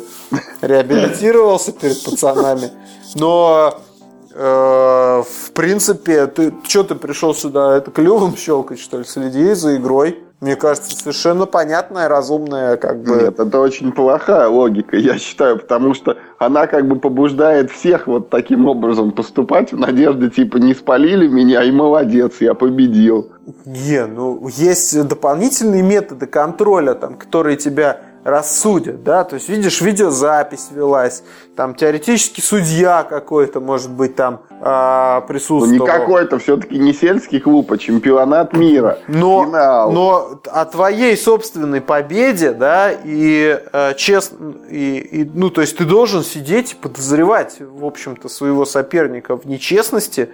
Реабилитировался 0.61 1.71
перед 1.71 2.03
пацанами. 2.03 2.71
Но 3.15 3.79
э, 4.33 5.23
в 5.23 5.51
принципе, 5.51 6.27
ты 6.27 6.53
что 6.63 6.83
ты 6.83 6.95
пришел 6.95 7.33
сюда? 7.33 7.77
Это 7.77 7.91
клювом 7.91 8.35
щелкать, 8.35 8.79
что 8.79 8.97
ли? 8.97 9.05
Следи 9.05 9.53
за 9.53 9.77
игрой 9.77 10.24
мне 10.45 10.55
кажется, 10.55 10.95
совершенно 10.95 11.47
понятная, 11.47 12.07
разумная, 12.07 12.77
как 12.77 13.01
бы. 13.01 13.15
Нет, 13.15 13.39
это 13.39 13.59
очень 13.59 13.91
плохая 13.91 14.47
логика, 14.47 14.95
я 14.95 15.17
считаю, 15.17 15.57
потому 15.57 15.95
что 15.95 16.17
она 16.37 16.67
как 16.67 16.87
бы 16.87 16.99
побуждает 16.99 17.71
всех 17.71 18.05
вот 18.05 18.29
таким 18.29 18.67
образом 18.67 19.11
поступать 19.11 19.73
в 19.73 19.79
надежде, 19.79 20.29
типа, 20.29 20.57
не 20.57 20.75
спалили 20.75 21.27
меня, 21.27 21.63
и 21.63 21.71
молодец, 21.71 22.33
я 22.41 22.53
победил. 22.53 23.31
Не, 23.65 24.05
ну, 24.05 24.47
есть 24.49 25.07
дополнительные 25.07 25.81
методы 25.81 26.27
контроля, 26.27 26.93
там, 26.93 27.15
которые 27.15 27.57
тебя 27.57 28.01
рассудят, 28.23 29.03
да, 29.03 29.23
то 29.23 29.35
есть 29.35 29.49
видишь, 29.49 29.81
видеозапись 29.81 30.69
велась, 30.71 31.23
там 31.55 31.73
теоретически 31.73 32.41
судья 32.41 33.03
какой-то, 33.03 33.61
может 33.61 33.89
быть, 33.89 34.15
там 34.15 34.41
э, 34.65 35.21
присутствовал. 35.27 35.67
Ну, 35.67 35.85
не 35.85 35.85
какой-то, 35.85 36.39
все-таки 36.39 36.77
не 36.77 36.93
сельский 36.93 37.39
клуб, 37.39 37.71
а 37.71 37.77
чемпионат 37.77 38.53
мира. 38.53 38.99
Но, 39.07 39.45
Финал. 39.45 39.91
но 39.91 40.39
о 40.45 40.65
твоей 40.65 41.15
собственной 41.15 41.81
победе, 41.81 42.51
да, 42.51 42.91
и 42.91 43.59
э, 43.71 43.93
честно, 43.95 44.55
и, 44.69 44.97
и, 44.97 45.31
ну, 45.33 45.49
то 45.49 45.61
есть 45.61 45.77
ты 45.77 45.85
должен 45.85 46.23
сидеть 46.23 46.73
и 46.73 46.75
подозревать, 46.75 47.57
в 47.59 47.85
общем-то, 47.85 48.27
своего 48.27 48.65
соперника 48.65 49.37
в 49.37 49.45
нечестности, 49.45 50.29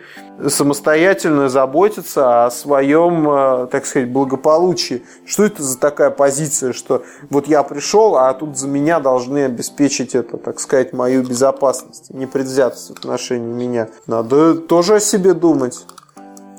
самостоятельно 0.47 1.49
заботиться 1.49 2.45
о 2.45 2.51
своем, 2.51 3.29
э, 3.29 3.67
так 3.67 3.85
сказать, 3.85 4.09
благополучии. 4.09 5.03
Что 5.25 5.45
это 5.45 5.61
за 5.61 5.77
такая 5.77 6.09
позиция, 6.09 6.73
что 6.73 7.03
вот 7.29 7.47
я 7.47 7.63
пришел, 7.63 8.15
а 8.15 8.33
тут 8.33 8.57
за 8.57 8.67
меня 8.67 8.99
должны 8.99 9.45
обеспечить 9.45 10.15
это, 10.15 10.37
так 10.37 10.59
сказать, 10.59 10.93
мою 10.93 11.23
безопасность, 11.23 12.13
непредвзятость 12.13 12.89
в 12.89 12.91
отношении 12.97 13.51
меня. 13.51 13.89
Надо 14.21 14.53
тоже 14.55 14.95
о 14.95 14.99
себе 14.99 15.33
думать. 15.33 15.79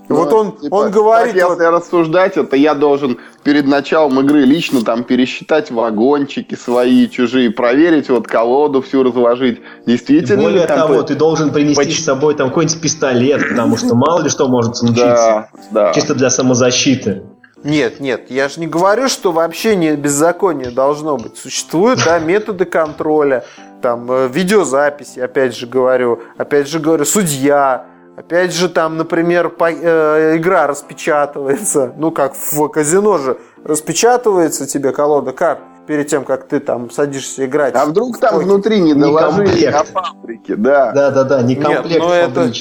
Ну, 0.08 0.16
вот 0.16 0.32
он, 0.32 0.56
типа, 0.56 0.74
он 0.74 0.90
говорит... 0.90 1.34
Так, 1.34 1.50
если 1.50 1.64
вот... 1.64 1.74
рассуждать, 1.74 2.36
это 2.36 2.56
я 2.56 2.74
должен 2.74 3.18
перед 3.44 3.66
началом 3.66 4.18
игры 4.20 4.40
лично 4.40 4.82
там 4.82 5.04
пересчитать 5.04 5.70
вагончики 5.70 6.56
свои, 6.56 7.08
чужие, 7.08 7.50
проверить 7.50 8.08
вот 8.08 8.26
колоду 8.26 8.82
всю 8.82 9.04
разложить. 9.04 9.60
Действительно 9.86 10.42
Более 10.42 10.66
там 10.66 10.88
того, 10.88 11.02
ты 11.02 11.14
должен 11.14 11.52
принести 11.52 11.84
Поч... 11.84 11.98
с 12.00 12.04
собой 12.04 12.34
там 12.34 12.48
какой-нибудь 12.48 12.80
пистолет, 12.80 13.48
потому 13.48 13.76
что 13.76 13.94
мало 13.94 14.22
ли 14.22 14.28
что 14.28 14.48
может 14.48 14.76
случиться. 14.76 15.04
Да, 15.04 15.48
да. 15.70 15.92
Чисто 15.92 16.14
для 16.14 16.30
самозащиты. 16.30 17.22
Нет, 17.64 18.00
нет, 18.00 18.28
я 18.28 18.48
же 18.48 18.58
не 18.58 18.66
говорю, 18.66 19.08
что 19.08 19.30
вообще 19.30 19.76
не 19.76 19.94
беззаконие 19.94 20.72
должно 20.72 21.16
быть. 21.16 21.36
Существуют 21.36 22.00
да, 22.04 22.18
методы 22.18 22.64
контроля, 22.64 23.44
там 23.82 24.10
э, 24.10 24.28
видеозаписи, 24.28 25.20
опять 25.20 25.54
же 25.54 25.66
говорю, 25.66 26.20
опять 26.38 26.68
же 26.68 26.78
говорю, 26.78 27.04
судья, 27.04 27.86
Опять 28.14 28.54
же, 28.54 28.68
там, 28.68 28.98
например, 28.98 29.48
по, 29.48 29.72
э, 29.72 30.36
игра 30.36 30.66
распечатывается, 30.66 31.94
ну 31.96 32.10
как 32.10 32.34
в 32.34 32.68
казино 32.68 33.16
же, 33.16 33.38
распечатывается 33.64 34.66
тебе 34.66 34.92
колода 34.92 35.32
карт 35.32 35.60
перед 35.86 36.08
тем, 36.08 36.24
как 36.24 36.46
ты 36.46 36.60
там 36.60 36.90
садишься 36.90 37.46
играть. 37.46 37.74
А 37.74 37.86
вдруг 37.86 38.18
там 38.18 38.36
Ой, 38.36 38.44
внутри 38.44 38.80
не 38.80 38.92
доложили 38.92 39.66
на 39.66 39.84
фабрике, 39.84 40.56
да. 40.56 40.92
Да, 40.92 41.10
да, 41.10 41.24
да, 41.24 41.42
не 41.42 41.56
комплект 41.56 41.88
Нет, 41.88 41.98
но 42.00 42.12
это, 42.12 42.52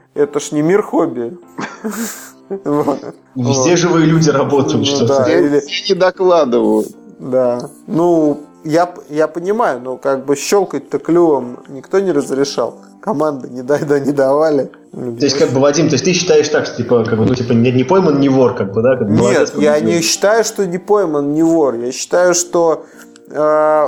это 0.14 0.40
ж 0.40 0.52
не 0.52 0.62
мир 0.62 0.82
хобби. 0.82 1.36
Везде 3.34 3.76
живые 3.76 4.06
люди 4.06 4.30
работают. 4.30 4.78
Ну 4.78 4.84
что 4.84 5.06
да, 5.06 5.28
или... 5.28 5.62
не 5.88 5.94
докладывают. 5.94 6.88
Да. 7.18 7.68
Ну, 7.86 8.40
я, 8.64 8.92
я 9.08 9.28
понимаю, 9.28 9.80
но 9.80 9.96
как 9.96 10.24
бы 10.24 10.36
щелкать-то 10.36 10.98
клювом 10.98 11.58
никто 11.68 12.00
не 12.00 12.12
разрешал 12.12 12.76
команды 13.00 13.48
не 13.48 13.62
дай 13.62 13.84
да 13.84 13.98
не 13.98 14.12
давали. 14.12 14.70
То 14.92 15.24
есть, 15.24 15.38
как 15.38 15.50
бы, 15.50 15.60
Вадим, 15.60 15.88
то 15.88 15.94
есть 15.94 16.04
ты 16.04 16.12
считаешь 16.12 16.48
так, 16.48 16.66
что 16.66 16.76
типа, 16.76 17.04
как 17.04 17.18
бы, 17.18 17.24
ну, 17.24 17.34
типа, 17.34 17.52
не, 17.52 17.70
не 17.72 17.84
пойман, 17.84 18.20
не 18.20 18.28
вор, 18.28 18.54
как 18.54 18.72
бы, 18.72 18.82
да? 18.82 18.96
Как 18.96 19.08
Нет, 19.08 19.20
молодец, 19.20 19.52
я 19.56 19.80
не 19.80 20.00
считаю, 20.02 20.44
что 20.44 20.66
не 20.66 20.78
пойман, 20.78 21.32
не 21.32 21.42
вор. 21.42 21.74
Я 21.74 21.92
считаю, 21.92 22.34
что 22.34 22.84
э, 23.30 23.86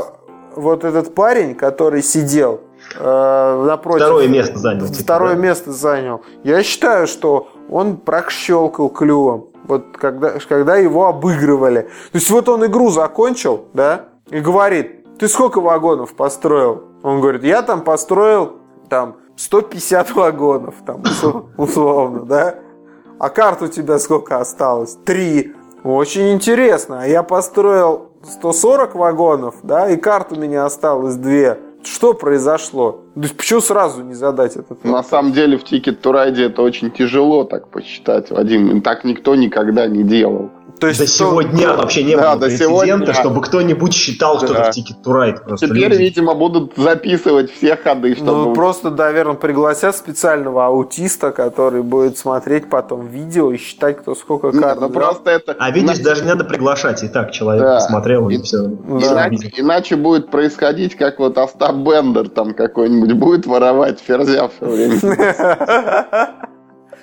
вот 0.55 0.85
этот 0.85 1.15
парень, 1.15 1.55
который 1.55 2.03
сидел 2.03 2.61
э, 2.99 3.65
напротив... 3.67 4.05
Второе 4.05 4.29
место 4.29 4.59
занял. 4.59 4.87
Типа, 4.87 5.03
второе 5.03 5.35
да? 5.35 5.41
место 5.41 5.73
занял. 5.73 6.23
Я 6.45 6.63
считаю, 6.63 7.07
что 7.07 7.49
он 7.69 7.97
прощелкал 7.97 8.89
клювом. 8.89 9.47
Вот 9.67 9.97
когда, 9.97 10.35
когда 10.49 10.77
его 10.77 11.07
обыгрывали. 11.07 11.83
То 12.13 12.19
есть 12.19 12.31
вот 12.31 12.49
он 12.49 12.65
игру 12.67 12.91
закончил, 12.91 13.65
да, 13.75 14.07
и 14.31 14.41
говорит, 14.41 15.19
ты 15.19 15.29
сколько 15.29 15.61
вагонов 15.61 16.15
построил? 16.15 16.85
Он 17.03 17.21
говорит, 17.21 17.45
я 17.45 17.63
там 17.63 17.83
построил 17.83 18.59
там 18.89 19.17
150 19.37 20.11
вагонов, 20.13 20.75
там, 20.87 21.03
условно, 21.57 22.25
да? 22.25 22.57
а 23.23 23.31
карт 23.31 23.63
у 23.63 23.69
тебя 23.69 24.01
сколько 24.01 24.41
осталось? 24.41 24.99
Три. 25.05 25.55
Очень 25.85 26.33
интересно. 26.33 27.03
А 27.03 27.07
я 27.07 27.23
построил 27.23 28.11
140 28.25 28.97
вагонов, 28.97 29.55
да, 29.63 29.89
и 29.89 29.97
карт 29.97 30.33
у 30.33 30.35
меня 30.35 30.65
осталось 30.65 31.15
две. 31.15 31.57
Что 31.85 32.15
произошло? 32.15 33.03
То 33.15 33.21
есть 33.21 33.37
почему 33.37 33.61
сразу 33.61 34.03
не 34.03 34.15
задать 34.15 34.53
этот 34.53 34.71
вопрос? 34.71 34.93
На 34.93 35.03
самом 35.03 35.33
деле 35.33 35.59
в 35.59 35.65
Ticket 35.65 36.01
to 36.01 36.13
Ride 36.13 36.47
это 36.47 36.63
очень 36.63 36.91
тяжело 36.91 37.45
так 37.45 37.69
посчитать, 37.69 38.31
Вадим. 38.31 38.81
Так 38.81 39.05
никто 39.05 39.35
никогда 39.35 39.87
не 39.87 40.03
делал. 40.03 40.51
То 40.83 40.89
есть, 40.89 40.99
до 40.99 41.07
что... 41.07 41.31
сегодня 41.31 41.69
вообще 41.69 42.03
не 42.03 42.17
да, 42.17 42.23
было 42.23 42.41
до 42.41 42.47
прецедента, 42.47 42.67
сегодня... 42.67 43.15
чтобы 43.15 43.41
кто-нибудь 43.43 43.95
считал 43.95 44.41
да. 44.41 44.47
что-то 44.47 44.65
в 44.65 44.77
Ticket 44.77 45.05
to 45.05 45.13
Ride. 45.13 45.45
Просто 45.45 45.69
Теперь, 45.69 45.91
люди. 45.91 46.03
видимо, 46.03 46.35
будут 46.35 46.73
записывать 46.77 47.53
все 47.53 47.77
ходы. 47.77 48.17
Чтобы... 48.17 48.33
Ну, 48.33 48.53
просто, 48.53 48.91
наверное, 48.91 49.35
пригласят 49.35 49.97
специального 49.97 50.67
аутиста, 50.67 51.31
который 51.31 51.83
будет 51.83 52.19
смотреть 52.19 52.69
потом 52.69 53.07
видео 53.07 53.53
и 53.53 53.59
считать, 53.59 53.99
кто 53.99 54.17
сколько 54.17 54.51
карт. 54.51 54.81
Ну, 54.81 54.91
просто 54.91 55.31
это... 55.31 55.55
А 55.57 55.71
видишь, 55.71 55.91
Иначе... 55.91 56.03
даже 56.03 56.23
не 56.23 56.31
надо 56.31 56.45
приглашать. 56.45 57.05
И 57.05 57.09
так 57.09 57.31
человек 57.31 57.63
да. 57.63 57.75
посмотрел 57.77 58.29
и, 58.29 58.35
и 58.35 58.43
все. 58.43 58.65
Да. 58.65 59.29
Иначе, 59.29 59.53
иначе 59.57 59.95
будет 59.95 60.33
происходить, 60.33 60.97
как 60.97 61.21
вот 61.21 61.39
Остап 61.39 61.77
Бендер 61.77 62.29
там 62.29 62.55
какой-нибудь 62.55 63.02
будет 63.07 63.47
воровать 63.47 64.01
ферзя 64.01 64.49
все 64.49 64.67
время. 64.67 64.99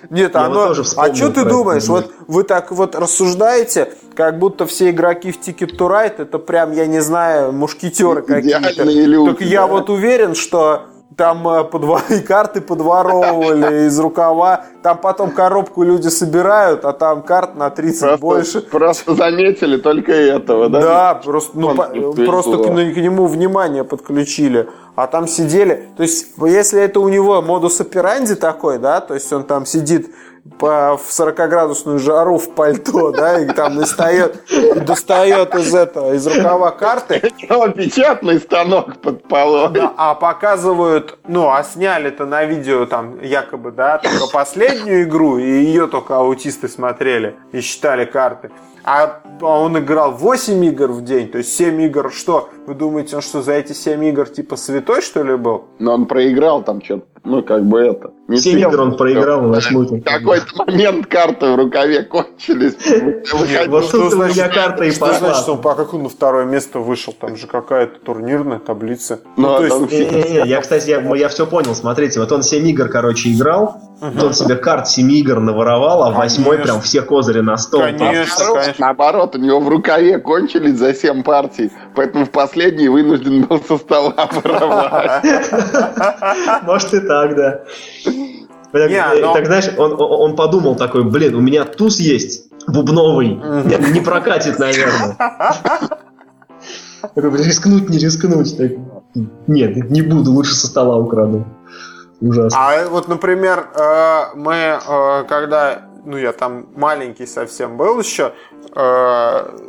Нет, 0.10 0.34
Я 0.34 0.46
оно... 0.46 0.74
Вот 0.74 0.94
а 0.98 1.14
что 1.14 1.30
ты 1.30 1.46
думаешь? 1.46 1.88
Вот 1.88 2.12
вы 2.28 2.44
так 2.44 2.72
вот 2.72 2.96
рассуждаете, 2.96 3.94
как 4.16 4.40
будто 4.40 4.66
все 4.66 4.92
игроки 4.92 5.32
в 5.32 5.40
Ticket 5.40 5.78
to 5.78 5.90
Ride 5.90 6.16
это 6.20 6.40
прям, 6.40 6.72
я 6.72 6.86
не 6.86 7.02
знаю, 7.02 7.52
мушкетеры 7.52 8.22
какие-то. 8.22 8.86
Только 9.26 9.44
я 9.44 9.68
вот 9.68 9.90
уверен, 9.90 10.36
что 10.36 10.86
там 11.20 11.46
э, 11.50 11.64
подво... 11.66 12.00
карты 12.28 12.62
подворовывали 12.62 13.88
из 13.88 14.00
рукава. 14.00 14.64
Там 14.82 14.98
потом 14.98 15.32
коробку 15.32 15.84
люди 15.84 16.08
собирают, 16.08 16.86
а 16.86 16.94
там 16.94 17.22
карт 17.24 17.56
на 17.56 17.70
30 17.70 18.00
просто, 18.00 18.18
больше. 18.18 18.62
Просто 18.62 19.16
заметили 19.16 19.76
только 19.78 20.14
этого, 20.14 20.70
да? 20.70 20.80
Да, 20.80 21.16
просто, 21.16 21.60
ну, 21.60 21.76
по... 21.76 21.84
просто 22.26 22.58
к, 22.58 22.64
к 22.68 22.98
нему 22.98 23.26
внимание 23.28 23.84
подключили. 23.84 24.70
А 24.96 25.08
там 25.08 25.28
сидели, 25.28 25.90
то 25.98 26.04
есть, 26.04 26.28
если 26.42 26.82
это 26.82 27.02
у 27.02 27.10
него 27.10 27.42
модус 27.42 27.82
операнди 27.82 28.36
такой, 28.36 28.80
да, 28.80 29.02
то 29.02 29.14
есть 29.14 29.32
он 29.34 29.44
там 29.44 29.66
сидит 29.66 30.10
по, 30.58 30.98
в 30.98 31.10
40-градусную 31.10 32.00
жару 32.00 32.38
в 32.38 32.54
пальто, 32.54 33.12
да, 33.12 33.40
и 33.40 33.48
там 33.48 33.78
достает, 33.78 34.44
и 34.50 34.80
достает 34.80 35.56
из 35.56 35.74
этого, 35.74 36.14
из 36.14 36.26
рукава 36.28 36.72
карты. 36.72 37.32
Печатный 37.76 38.40
станок 38.40 38.98
под 38.98 39.24
полом. 39.28 39.74
Да, 39.74 39.94
а 39.98 40.16
показывают, 40.16 41.20
ну, 41.28 41.50
а 41.50 41.64
сняли-то 41.64 42.26
на 42.26 42.46
видео 42.46 42.86
там 42.86 43.22
якобы, 43.22 43.72
да, 43.72 43.98
только 43.98 44.28
последнюю 44.32 45.04
игру, 45.04 45.38
и 45.38 45.44
ее 45.44 45.88
только 45.88 46.18
аутисты 46.18 46.68
смотрели 46.68 47.36
и 47.52 47.62
считали 47.62 48.06
карты. 48.06 48.52
А 48.84 49.22
он 49.42 49.78
играл 49.78 50.14
8 50.14 50.66
игр 50.66 50.92
в 50.92 51.04
день, 51.04 51.30
то 51.30 51.38
есть 51.38 51.56
7 51.56 51.82
игр. 51.84 52.12
Что, 52.12 52.50
вы 52.66 52.74
думаете, 52.74 53.18
он 53.18 53.22
что, 53.22 53.42
за 53.42 53.54
эти 53.54 53.74
7 53.74 54.04
игр 54.06 54.28
типа 54.28 54.56
святой, 54.56 55.02
что 55.02 55.24
ли, 55.24 55.36
был? 55.36 55.66
Но 55.80 55.94
он 55.94 56.06
проиграл 56.06 56.64
там 56.64 56.82
что-то, 56.82 57.06
ну, 57.24 57.44
как 57.44 57.66
бы 57.66 57.80
это. 57.80 58.12
Не 58.30 58.38
7 58.38 58.54
съел, 58.54 58.70
игр 58.70 58.82
он 58.82 58.96
проиграл, 58.96 59.42
на 59.42 59.48
восьмой. 59.48 59.88
В 59.88 60.04
какой-то 60.04 60.64
момент 60.64 61.08
карты 61.08 61.48
в 61.48 61.56
рукаве 61.56 62.04
кончились. 62.04 62.76
Вот 63.68 63.90
тут 63.90 64.14
у 64.14 64.18
меня 64.18 64.50
карта 64.50 64.84
и 64.84 64.92
пошла. 64.92 65.18
значит, 65.18 65.50
он 65.50 65.60
по 65.60 65.74
как 65.74 65.96
он 65.96 66.04
на 66.04 66.10
второе 66.10 66.46
место 66.46 66.78
вышел? 66.78 67.12
Там 67.12 67.36
же 67.36 67.48
какая-то 67.48 68.00
турнирная 68.00 68.60
таблица. 68.60 69.22
Ну, 69.36 69.58
то 69.58 69.66
есть... 69.66 70.46
Я, 70.46 70.62
кстати, 70.62 70.90
я 70.90 71.30
все 71.30 71.48
понял, 71.48 71.74
смотрите, 71.74 72.20
вот 72.20 72.32
он 72.32 72.44
7 72.44 72.68
игр, 72.68 72.88
короче, 72.88 73.34
играл, 73.34 73.82
он 74.00 74.34
себе 74.34 74.56
карт 74.56 74.88
7 74.88 75.12
игр 75.12 75.40
наворовал, 75.40 76.04
а 76.04 76.12
восьмой 76.12 76.60
прям 76.60 76.82
все 76.82 77.02
козыри 77.02 77.40
на 77.40 77.58
стол. 77.58 77.82
Конечно, 77.82 78.46
конечно. 78.54 78.76
Наоборот, 78.78 79.36
у 79.36 79.40
него 79.40 79.60
в 79.60 79.68
рукаве 79.68 80.20
кончились 80.20 80.78
за 80.78 80.94
7 80.94 81.24
партий, 81.24 81.72
поэтому 81.96 82.26
в 82.26 82.30
последний 82.30 82.90
вынужден 82.90 83.42
был 83.44 83.60
со 83.68 83.78
стола 83.78 84.14
воровать. 84.32 85.26
Может 86.64 86.94
и 86.94 87.00
так, 87.00 87.36
да. 87.36 87.64
Так, 88.72 88.92
но... 89.22 89.34
так 89.34 89.46
знаешь, 89.48 89.70
он, 89.78 89.96
он 89.98 90.36
подумал 90.36 90.76
такой, 90.76 91.04
блин, 91.04 91.36
у 91.36 91.42
меня 91.42 91.66
туз 91.66 92.00
есть 92.00 92.50
бубновый, 92.68 93.30
не 93.94 94.02
прокатит, 94.02 94.60
наверное. 94.60 95.18
Рискнуть, 97.16 97.90
не 97.90 97.98
рискнуть. 97.98 98.58
Так, 98.58 98.72
нет, 99.48 99.90
не 99.90 100.02
буду, 100.02 100.32
лучше 100.32 100.54
со 100.54 100.68
стола 100.68 100.98
украду. 100.98 101.46
Ужасно. 102.22 102.60
А 102.60 102.88
вот, 102.90 103.08
например, 103.08 103.70
э, 103.74 104.36
мы, 104.36 104.54
э, 104.54 105.24
когда, 105.28 105.90
ну, 106.06 106.18
я 106.18 106.34
там 106.34 106.68
маленький 106.76 107.26
совсем 107.26 107.78
был 107.78 108.00
еще, 108.00 108.34
э, 108.76 109.60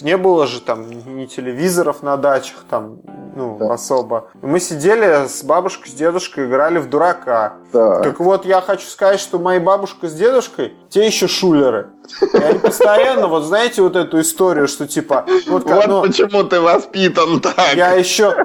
не 0.00 0.16
было 0.16 0.48
же 0.48 0.60
там 0.60 0.90
ни 1.16 1.26
телевизоров 1.26 2.02
на 2.02 2.16
дачах, 2.16 2.64
там, 2.68 2.98
ну, 3.34 3.58
да. 3.58 3.74
особо. 3.74 4.28
Мы 4.40 4.60
сидели 4.60 5.26
с 5.26 5.42
бабушкой, 5.42 5.90
с 5.90 5.94
дедушкой, 5.94 6.46
играли 6.46 6.78
в 6.78 6.88
дурака. 6.88 7.54
Да. 7.72 8.00
Так 8.00 8.20
вот, 8.20 8.44
я 8.44 8.60
хочу 8.60 8.86
сказать, 8.86 9.20
что 9.20 9.38
моя 9.38 9.60
бабушка 9.60 10.08
с 10.08 10.14
дедушкой, 10.14 10.74
те 10.88 11.06
еще 11.06 11.28
шулеры. 11.28 11.90
И 12.20 12.36
они 12.36 12.58
постоянно, 12.58 13.28
вот 13.28 13.44
знаете, 13.44 13.82
вот 13.82 13.96
эту 13.96 14.20
историю, 14.20 14.68
что 14.68 14.86
типа... 14.86 15.24
Вот, 15.46 15.64
как, 15.64 15.76
вот 15.76 15.88
ну, 15.88 16.02
почему 16.02 16.44
ты 16.44 16.60
воспитан 16.60 17.40
так. 17.40 17.74
Я 17.74 17.92
еще... 17.92 18.44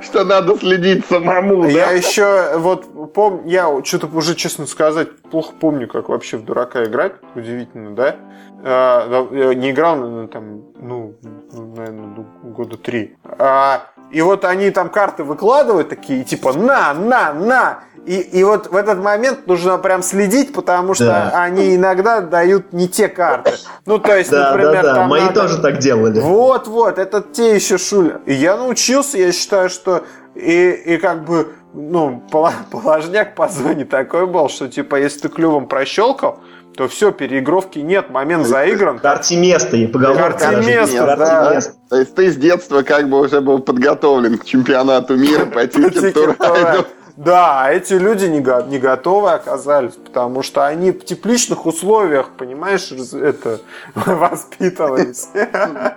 Что 0.00 0.24
надо 0.24 0.56
следить 0.58 1.04
самому, 1.06 1.66
Я 1.66 1.90
еще, 1.90 2.56
вот, 2.56 3.12
помню, 3.12 3.42
я 3.46 3.84
что-то 3.84 4.06
уже, 4.06 4.34
честно 4.34 4.66
сказать, 4.66 5.20
плохо 5.30 5.52
помню, 5.58 5.88
как 5.88 6.08
вообще 6.08 6.36
в 6.36 6.44
дурака 6.44 6.84
играть. 6.84 7.14
Удивительно, 7.34 7.94
да? 7.94 8.16
А, 8.64 9.54
не 9.54 9.70
играл, 9.70 9.96
наверное, 9.96 10.28
там, 10.28 10.62
ну, 10.80 11.14
наверное, 11.52 12.24
года 12.44 12.76
три. 12.76 13.16
А, 13.24 13.90
и 14.12 14.20
вот 14.20 14.44
они 14.44 14.70
там 14.70 14.90
карты 14.90 15.24
выкладывают 15.24 15.88
такие, 15.88 16.22
типа, 16.22 16.52
на, 16.52 16.92
на, 16.92 17.32
на. 17.32 17.78
И, 18.04 18.20
и 18.20 18.44
вот 18.44 18.70
в 18.70 18.76
этот 18.76 18.98
момент 18.98 19.46
нужно 19.46 19.78
прям 19.78 20.02
следить, 20.02 20.52
потому 20.52 20.92
что 20.92 21.06
да. 21.06 21.42
они 21.42 21.76
иногда 21.76 22.20
дают 22.20 22.72
не 22.72 22.88
те 22.88 23.08
карты. 23.08 23.52
Ну, 23.86 23.98
то 23.98 24.14
есть, 24.16 24.30
да, 24.30 24.50
например, 24.50 24.72
да, 24.72 24.82
да. 24.82 24.94
там 24.96 25.08
Мои 25.08 25.22
надо... 25.22 25.42
тоже 25.42 25.62
так 25.62 25.78
делали. 25.78 26.20
Вот, 26.20 26.66
вот, 26.66 26.98
это 26.98 27.22
те 27.22 27.54
еще 27.54 27.78
шули. 27.78 28.16
И 28.26 28.34
я 28.34 28.56
научился, 28.56 29.16
я 29.16 29.32
считаю, 29.32 29.70
что 29.70 30.04
и, 30.34 30.70
и 30.70 30.96
как 30.98 31.24
бы, 31.24 31.52
ну, 31.72 32.22
положняк 32.70 33.34
по 33.34 33.48
зоне 33.48 33.86
такой 33.86 34.26
был, 34.26 34.50
что, 34.50 34.68
типа, 34.68 34.96
если 34.96 35.20
ты 35.20 35.28
клювом 35.30 35.68
прощелкал, 35.68 36.40
то 36.76 36.88
все, 36.88 37.12
переигровки 37.12 37.78
нет, 37.78 38.10
момент 38.10 38.46
заигран. 38.46 38.98
Карте 38.98 39.36
место, 39.36 39.76
и 39.76 39.86
поговорка. 39.86 40.38
Карте 40.38 40.66
место, 40.66 41.14
да. 41.18 41.60
То 41.88 41.96
есть 41.98 42.14
ты 42.14 42.30
с 42.30 42.36
детства 42.36 42.82
как 42.82 43.08
бы 43.08 43.20
уже 43.20 43.40
был 43.40 43.58
подготовлен 43.58 44.38
к 44.38 44.44
чемпионату 44.44 45.16
мира 45.16 45.46
по 45.46 45.66
Ticket 45.66 46.14
to 46.14 46.30
Ride 46.30 46.62
-у. 46.62 46.86
Да, 47.16 47.64
а 47.64 47.72
эти 47.72 47.92
люди 47.94 48.24
не, 48.24 48.40
го- 48.40 48.62
не 48.62 48.78
готовы 48.78 49.32
оказались, 49.32 49.94
потому 49.94 50.42
что 50.42 50.66
они 50.66 50.92
в 50.92 51.04
тепличных 51.04 51.66
условиях, 51.66 52.30
понимаешь, 52.38 52.90
это 52.90 53.60
воспитывались. 53.94 55.28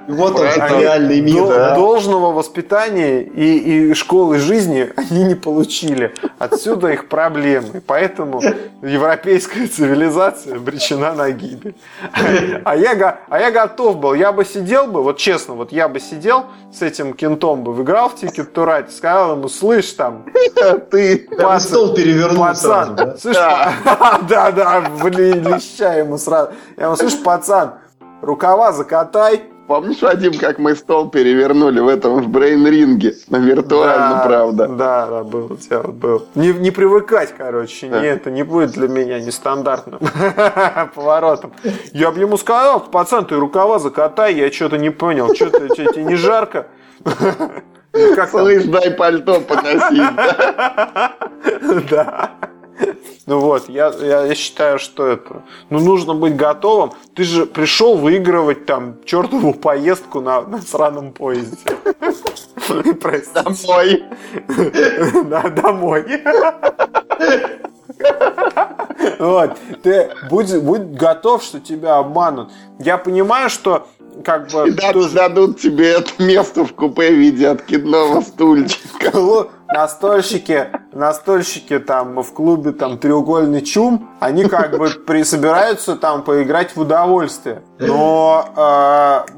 Вот 0.08 0.40
он, 0.40 0.46
реальный 0.46 1.22
мир. 1.22 1.76
Должного 1.76 2.34
воспитания 2.34 3.22
и, 3.22 3.90
и 3.90 3.94
школы 3.94 4.40
жизни 4.40 4.92
они 4.98 5.24
не 5.24 5.36
получили. 5.36 6.14
Отсюда 6.38 6.90
их 6.90 7.08
проблемы. 7.08 7.82
Поэтому 7.86 8.42
европейская 8.82 9.68
цивилизация 9.68 10.58
обречена 10.58 11.14
на 11.14 11.32
гибель. 11.32 11.76
А 12.64 12.76
я, 12.76 13.20
а 13.30 13.40
я 13.40 13.52
готов 13.52 13.98
был. 13.98 14.14
Я 14.14 14.32
бы 14.32 14.44
сидел 14.44 14.88
бы, 14.88 15.02
вот 15.02 15.18
честно, 15.18 15.54
вот 15.54 15.72
я 15.72 15.88
бы 15.88 16.00
сидел 16.00 16.46
с 16.74 16.82
этим 16.82 17.14
кентом 17.14 17.64
бы, 17.64 17.74
выиграл 17.74 18.10
в 18.10 18.16
to 18.16 18.50
Ride, 18.54 18.92
сказал 18.92 19.38
ему, 19.38 19.48
слышь, 19.48 19.92
там, 19.94 20.26
ты 20.92 21.05
ты 21.14 21.60
стол 21.60 21.94
перевернул 21.94 22.46
пацан, 22.46 22.86
сразу, 22.86 22.96
да? 22.96 23.18
Слышь, 23.22 23.36
да, 23.36 23.74
да, 24.30 24.52
да, 24.52 24.90
блин, 25.04 25.48
леща 25.48 25.94
ему 25.94 26.18
сразу. 26.18 26.52
Я 26.78 26.86
ему, 26.86 26.96
слышь, 26.96 27.22
пацан, 27.22 27.76
рукава 28.22 28.72
закатай. 28.72 29.44
Помнишь, 29.68 30.00
Вадим, 30.04 30.38
как 30.38 30.60
мы 30.60 30.76
стол 30.76 31.10
перевернули 31.10 31.80
в 31.80 31.88
этом 31.88 32.22
в 32.22 32.30
брейн-ринге? 32.30 33.16
На 33.30 33.38
виртуально, 33.38 34.10
да, 34.10 34.24
правда. 34.24 34.68
Да, 34.68 35.08
да, 35.08 35.24
был 35.24 35.54
у 35.54 35.58
тебя, 35.58 35.80
был. 35.80 36.28
Не, 36.36 36.54
не 36.54 36.70
привыкать, 36.70 37.34
короче, 37.36 37.88
да. 37.88 38.00
не, 38.00 38.08
это 38.08 38.30
не 38.30 38.44
будет 38.44 38.72
для 38.74 38.88
меня 38.88 39.20
нестандартным 39.20 40.00
поворотом. 40.96 41.52
Я 41.94 42.12
бы 42.12 42.20
ему 42.20 42.38
сказал, 42.38 42.80
пацан, 42.80 43.26
ты 43.26 43.38
рукава 43.38 43.80
закатай, 43.80 44.36
я 44.36 44.52
что-то 44.52 44.78
не 44.78 44.92
понял, 44.92 45.34
что 45.34 45.50
тебе 45.50 46.04
не 46.04 46.16
жарко? 46.16 46.68
Как 48.16 48.30
Слышь, 48.30 48.66
дай 48.66 48.92
пальто 48.92 49.42
поносить. 49.42 50.02
Да. 51.90 52.32
Ну 53.26 53.40
вот, 53.40 53.70
я, 53.70 53.92
я, 54.02 54.26
я 54.26 54.36
считаю, 54.36 54.78
что 54.80 55.08
это. 55.08 55.44
Ну, 55.70 55.80
нужно 55.80 56.14
быть 56.14 56.36
готовым. 56.36 56.92
Ты 57.16 57.24
же 57.24 57.46
пришел 57.46 57.96
выигрывать 57.96 58.66
там 58.66 59.04
чертову 59.06 59.54
поездку 59.54 60.20
на, 60.20 60.42
на 60.42 60.62
сраном 60.62 61.12
поезде. 61.12 61.58
Домой. 63.34 64.04
Да, 65.26 65.50
домой. 65.50 66.06
Вот. 69.20 69.58
Ты 69.84 70.10
будь, 70.30 70.56
будь 70.58 70.82
готов, 70.94 71.44
что 71.44 71.60
тебя 71.60 71.98
обманут. 71.98 72.52
Я 72.80 72.98
понимаю, 72.98 73.50
что 73.50 73.88
как 74.24 74.50
бы... 74.52 74.70
И 74.70 74.74
тоже... 74.74 75.14
дадут 75.14 75.60
тебе 75.60 75.94
это 75.94 76.12
место 76.24 76.66
в 76.66 76.74
купе 76.74 77.12
в 77.12 77.16
виде 77.16 77.48
откидного 77.48 78.22
стульчика. 78.22 79.12
Настольщики, 79.68 80.68
настольщики 80.94 81.80
там 81.80 82.22
в 82.22 82.34
клубе 82.34 82.72
там 82.72 82.98
треугольный 82.98 83.62
чум, 83.62 84.10
они 84.20 84.46
как 84.46 84.78
бы 84.78 84.88
собираются 85.26 85.96
там 85.96 86.24
поиграть 86.24 86.76
в 86.76 86.82
удовольствие. 86.82 87.64
Но 87.80 88.46
э, 88.56 89.32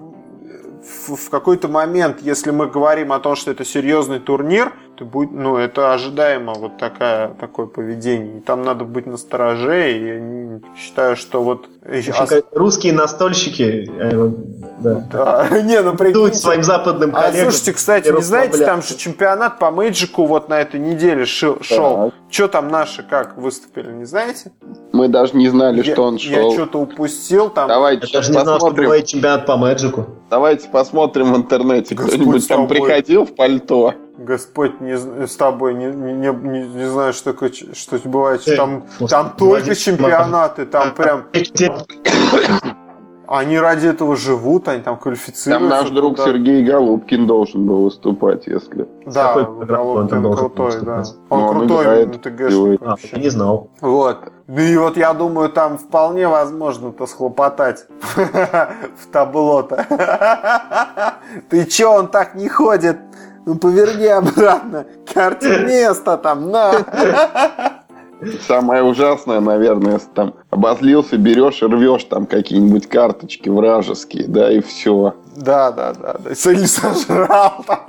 в, 1.07 1.15
в 1.15 1.30
какой-то 1.30 1.70
момент, 1.70 2.18
если 2.22 2.51
мы 2.51 2.68
говорим 2.68 3.13
о 3.13 3.20
том, 3.20 3.36
что 3.36 3.51
это 3.51 3.65
серьезный 3.65 4.20
турнир, 4.20 4.74
то 4.97 5.05
будет, 5.05 5.31
ну, 5.31 5.57
это 5.57 5.93
ожидаемо 5.93 6.53
вот 6.53 6.77
такая, 6.77 7.29
такое 7.29 7.67
поведение. 7.67 8.37
И 8.37 8.41
там 8.41 8.63
надо 8.63 8.83
быть 8.83 9.05
на 9.05 9.17
стороже, 9.17 9.91
и 9.91 10.05
я 10.05 10.75
считаю, 10.75 11.15
что 11.15 11.43
вот... 11.43 11.69
Общем, 11.85 12.13
русские 12.51 12.93
настольщики, 12.93 13.89
э, 13.99 14.31
да. 14.79 15.07
да. 15.11 15.49
Не, 15.61 15.81
ну 15.81 15.95
прикиньте. 15.95 16.37
своим 16.37 16.63
западным 16.63 17.11
коллегам. 17.11 17.47
А 17.47 17.51
слушайте, 17.51 17.73
кстати, 17.73 18.09
не 18.09 18.21
знаете, 18.21 18.65
там 18.65 18.81
же 18.81 18.95
чемпионат 18.97 19.59
по 19.59 19.71
мейджику 19.71 20.25
вот 20.25 20.49
на 20.49 20.59
этой 20.59 20.79
неделе 20.79 21.25
шел. 21.25 21.57
Да. 21.69 22.11
Что 22.29 22.47
там 22.47 22.67
наши 22.67 23.03
как 23.03 23.37
выступили, 23.37 23.91
не 23.91 24.05
знаете? 24.05 24.51
Мы 24.91 25.07
даже 25.07 25.37
не 25.37 25.47
знали, 25.47 25.77
я, 25.77 25.93
что 25.93 26.03
он 26.03 26.17
шел. 26.19 26.49
Я 26.49 26.53
что-то 26.53 26.79
упустил 26.79 27.49
там. 27.49 27.67
Давайте 27.67 28.07
я 28.07 28.19
даже 28.19 28.31
не 28.31 28.39
знал, 28.39 28.59
что 28.59 28.71
бывает 28.71 29.05
чемпионат 29.05 29.45
по 29.45 29.57
мэджику. 29.57 30.07
Давайте 30.29 30.67
посмотрим 30.67 31.33
в 31.33 31.37
интернете, 31.37 31.95
кто-нибудь 31.95 32.47
там 32.47 32.67
приходил 32.67 33.25
в 33.25 33.35
пальто. 33.35 33.93
Господь 34.18 34.82
не, 34.82 34.97
с 34.97 35.36
тобой 35.36 35.76
не, 35.76 35.86
не, 35.86 36.13
не, 36.13 36.68
не 36.68 36.86
знаю, 36.86 37.13
что, 37.13 37.34
такое, 37.34 37.51
что 37.74 37.99
бывает. 38.05 38.43
Там, 38.57 38.84
там 39.09 39.34
только 39.38 39.76
чемпионаты, 39.76 40.65
там 40.65 40.93
прям... 40.93 41.26
Они 43.28 43.59
ради 43.59 43.88
этого 43.88 44.15
живут, 44.15 44.70
они 44.70 44.82
там 44.82 44.97
квалифицируются. 44.97 45.70
Там 45.70 45.70
наш 45.70 45.89
друг 45.89 46.15
туда. 46.15 46.32
Сергей 46.32 46.63
Голубкин 46.63 47.28
должен 47.28 47.68
был 47.68 47.84
выступать, 47.84 48.47
если... 48.47 48.88
Да, 49.05 49.34
Голубкин 49.34 50.26
он 50.26 50.38
крутой, 50.38 50.82
да. 50.82 51.03
Он 51.30 51.41
Но 51.41 51.49
крутой 51.49 52.05
он 52.05 52.11
ТГшник 52.13 52.82
а, 52.82 52.95
не 53.18 53.30
знал. 53.30 53.70
Вот. 53.82 54.32
Ну 54.47 54.61
и 54.61 54.78
вот 54.78 54.95
я 54.95 55.13
думаю, 55.13 55.49
там 55.49 55.78
вполне 55.78 56.30
возможно-то 56.30 57.05
схлопотать 57.05 57.86
в 58.15 59.11
табло-то. 59.11 59.86
Ты 61.49 61.65
чё, 61.65 61.91
он 61.91 62.07
так 62.07 62.36
не 62.36 62.47
ходит? 62.47 62.97
Ну 63.47 63.55
поверни 63.55 64.07
обратно. 64.07 64.85
Карте 65.13 65.59
место 65.59 66.17
там, 66.17 66.51
на. 66.51 66.73
Самое 68.45 68.83
ужасное, 68.83 69.39
наверное, 69.39 69.93
если 69.93 70.09
там 70.09 70.33
обозлился, 70.49 71.17
берешь 71.17 71.61
и 71.61 71.65
рвешь 71.65 72.03
там 72.05 72.25
какие-нибудь 72.25 72.89
карточки 72.89 73.47
вражеские, 73.47 74.27
да, 74.27 74.51
и 74.51 74.59
все. 74.59 75.15
Да, 75.37 75.71
да, 75.71 75.93
да, 75.93 76.17
да. 76.19 76.29
Или 76.51 76.65
сожрал 76.65 77.63
там. 77.65 77.79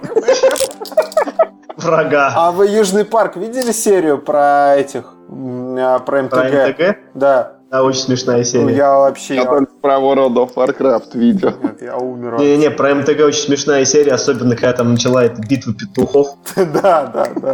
Врага. 1.76 2.32
А 2.36 2.52
вы 2.52 2.68
Южный 2.68 3.04
парк 3.04 3.36
видели 3.36 3.72
серию 3.72 4.18
про 4.18 4.76
этих, 4.76 5.12
а, 5.28 5.98
про 5.98 6.22
МТГ? 6.22 6.30
Про 6.30 6.68
МТГ? 6.68 6.98
Да. 7.14 7.57
Да, 7.70 7.82
очень 7.82 8.00
смешная 8.00 8.44
серия. 8.44 8.74
Я 8.74 8.96
вообще... 8.96 9.34
Я 9.34 9.44
только 9.44 9.70
про 9.82 9.96
World 9.96 10.34
of 10.34 10.54
Warcraft 10.54 11.18
видел. 11.18 11.52
Нет, 11.62 11.82
я 11.82 11.98
умер. 11.98 12.36
Не-не, 12.38 12.70
про 12.70 12.94
МТГ 12.94 13.20
очень 13.26 13.42
смешная 13.42 13.84
серия, 13.84 14.12
особенно 14.12 14.54
когда 14.54 14.72
там 14.72 14.92
начала 14.92 15.24
эта 15.24 15.40
битва 15.42 15.74
петухов. 15.74 16.28
Да, 16.56 17.12
да, 17.12 17.28
да. 17.36 17.52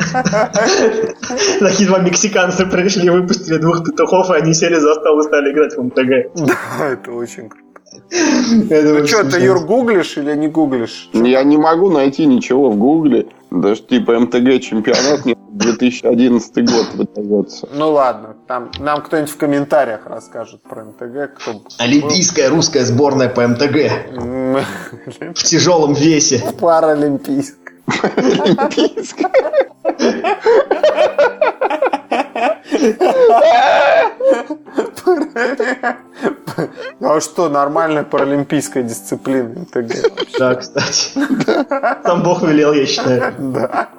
Такие 1.60 1.88
два 1.88 1.98
мексиканца 1.98 2.64
пришли, 2.64 3.10
выпустили 3.10 3.58
двух 3.58 3.84
петухов, 3.84 4.30
и 4.30 4.34
они 4.34 4.54
сели 4.54 4.76
за 4.76 4.94
стол 4.94 5.20
и 5.20 5.22
стали 5.24 5.52
играть 5.52 5.76
в 5.76 5.82
МТГ. 5.82 6.46
Да, 6.46 6.86
это 6.86 7.12
очень 7.12 7.48
круто. 7.48 7.64
Ну 8.10 9.06
что, 9.06 9.24
ты 9.24 9.40
Юр 9.40 9.60
гуглишь 9.64 10.16
или 10.16 10.34
не 10.34 10.48
гуглишь? 10.48 11.10
Я 11.12 11.42
не 11.42 11.58
могу 11.58 11.90
найти 11.90 12.26
ничего 12.26 12.70
в 12.70 12.76
гугле. 12.76 13.26
Даже 13.50 13.82
типа 13.82 14.18
МТГ 14.20 14.60
чемпионат 14.60 15.24
не 15.24 15.36
2011 15.50 16.70
год 16.70 16.86
выдается. 16.94 17.68
Ну 17.74 17.92
ладно, 17.92 18.36
там 18.50 18.70
нам 18.80 19.00
кто-нибудь 19.02 19.30
в 19.30 19.36
комментариях 19.36 20.00
расскажет 20.06 20.60
про 20.64 20.82
МТГ. 20.82 21.34
Кто 21.38 21.62
Олимпийская 21.78 22.48
русская 22.50 22.84
сборная 22.84 23.28
по 23.28 23.46
МТГ. 23.46 24.10
В 25.36 25.42
тяжелом 25.44 25.92
весе. 25.92 26.42
Паралимпийская. 26.58 27.74
Паралимпийская. 27.86 29.30
А 37.00 37.20
что, 37.20 37.48
нормальная 37.48 38.02
паралимпийская 38.02 38.82
дисциплина 38.82 39.60
МТГ? 39.60 39.92
Да, 40.40 40.56
кстати. 40.56 41.12
Там 42.02 42.24
Бог 42.24 42.42
велел, 42.42 42.72
я 42.72 42.84
считаю. 42.84 43.32
Да. 43.38 43.90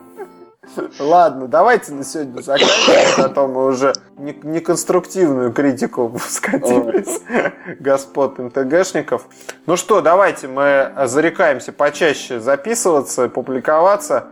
Ладно, 1.00 1.48
давайте 1.48 1.94
на 1.94 2.04
сегодня 2.04 2.42
заканчиваем, 2.42 3.26
а 3.26 3.30
то 3.30 3.48
мы 3.48 3.66
уже 3.66 3.94
неконструктивную 4.18 5.52
критику 5.52 6.18
скатились 6.28 7.22
господ 7.80 8.40
МТГшников. 8.40 9.28
Ну 9.66 9.78
что, 9.78 10.02
давайте 10.02 10.48
мы 10.48 10.92
зарекаемся 11.06 11.72
почаще 11.72 12.40
записываться, 12.40 13.30
публиковаться. 13.30 14.28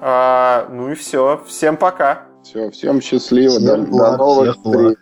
А, 0.00 0.68
ну 0.70 0.90
и 0.90 0.94
все. 0.94 1.42
Всем 1.46 1.76
пока. 1.76 2.24
Все, 2.42 2.70
всем 2.70 3.00
счастливо. 3.00 3.58
Всем 3.58 3.86
до, 3.86 3.96
до 3.96 4.16
новых 4.16 4.56
встреч. 4.56 4.98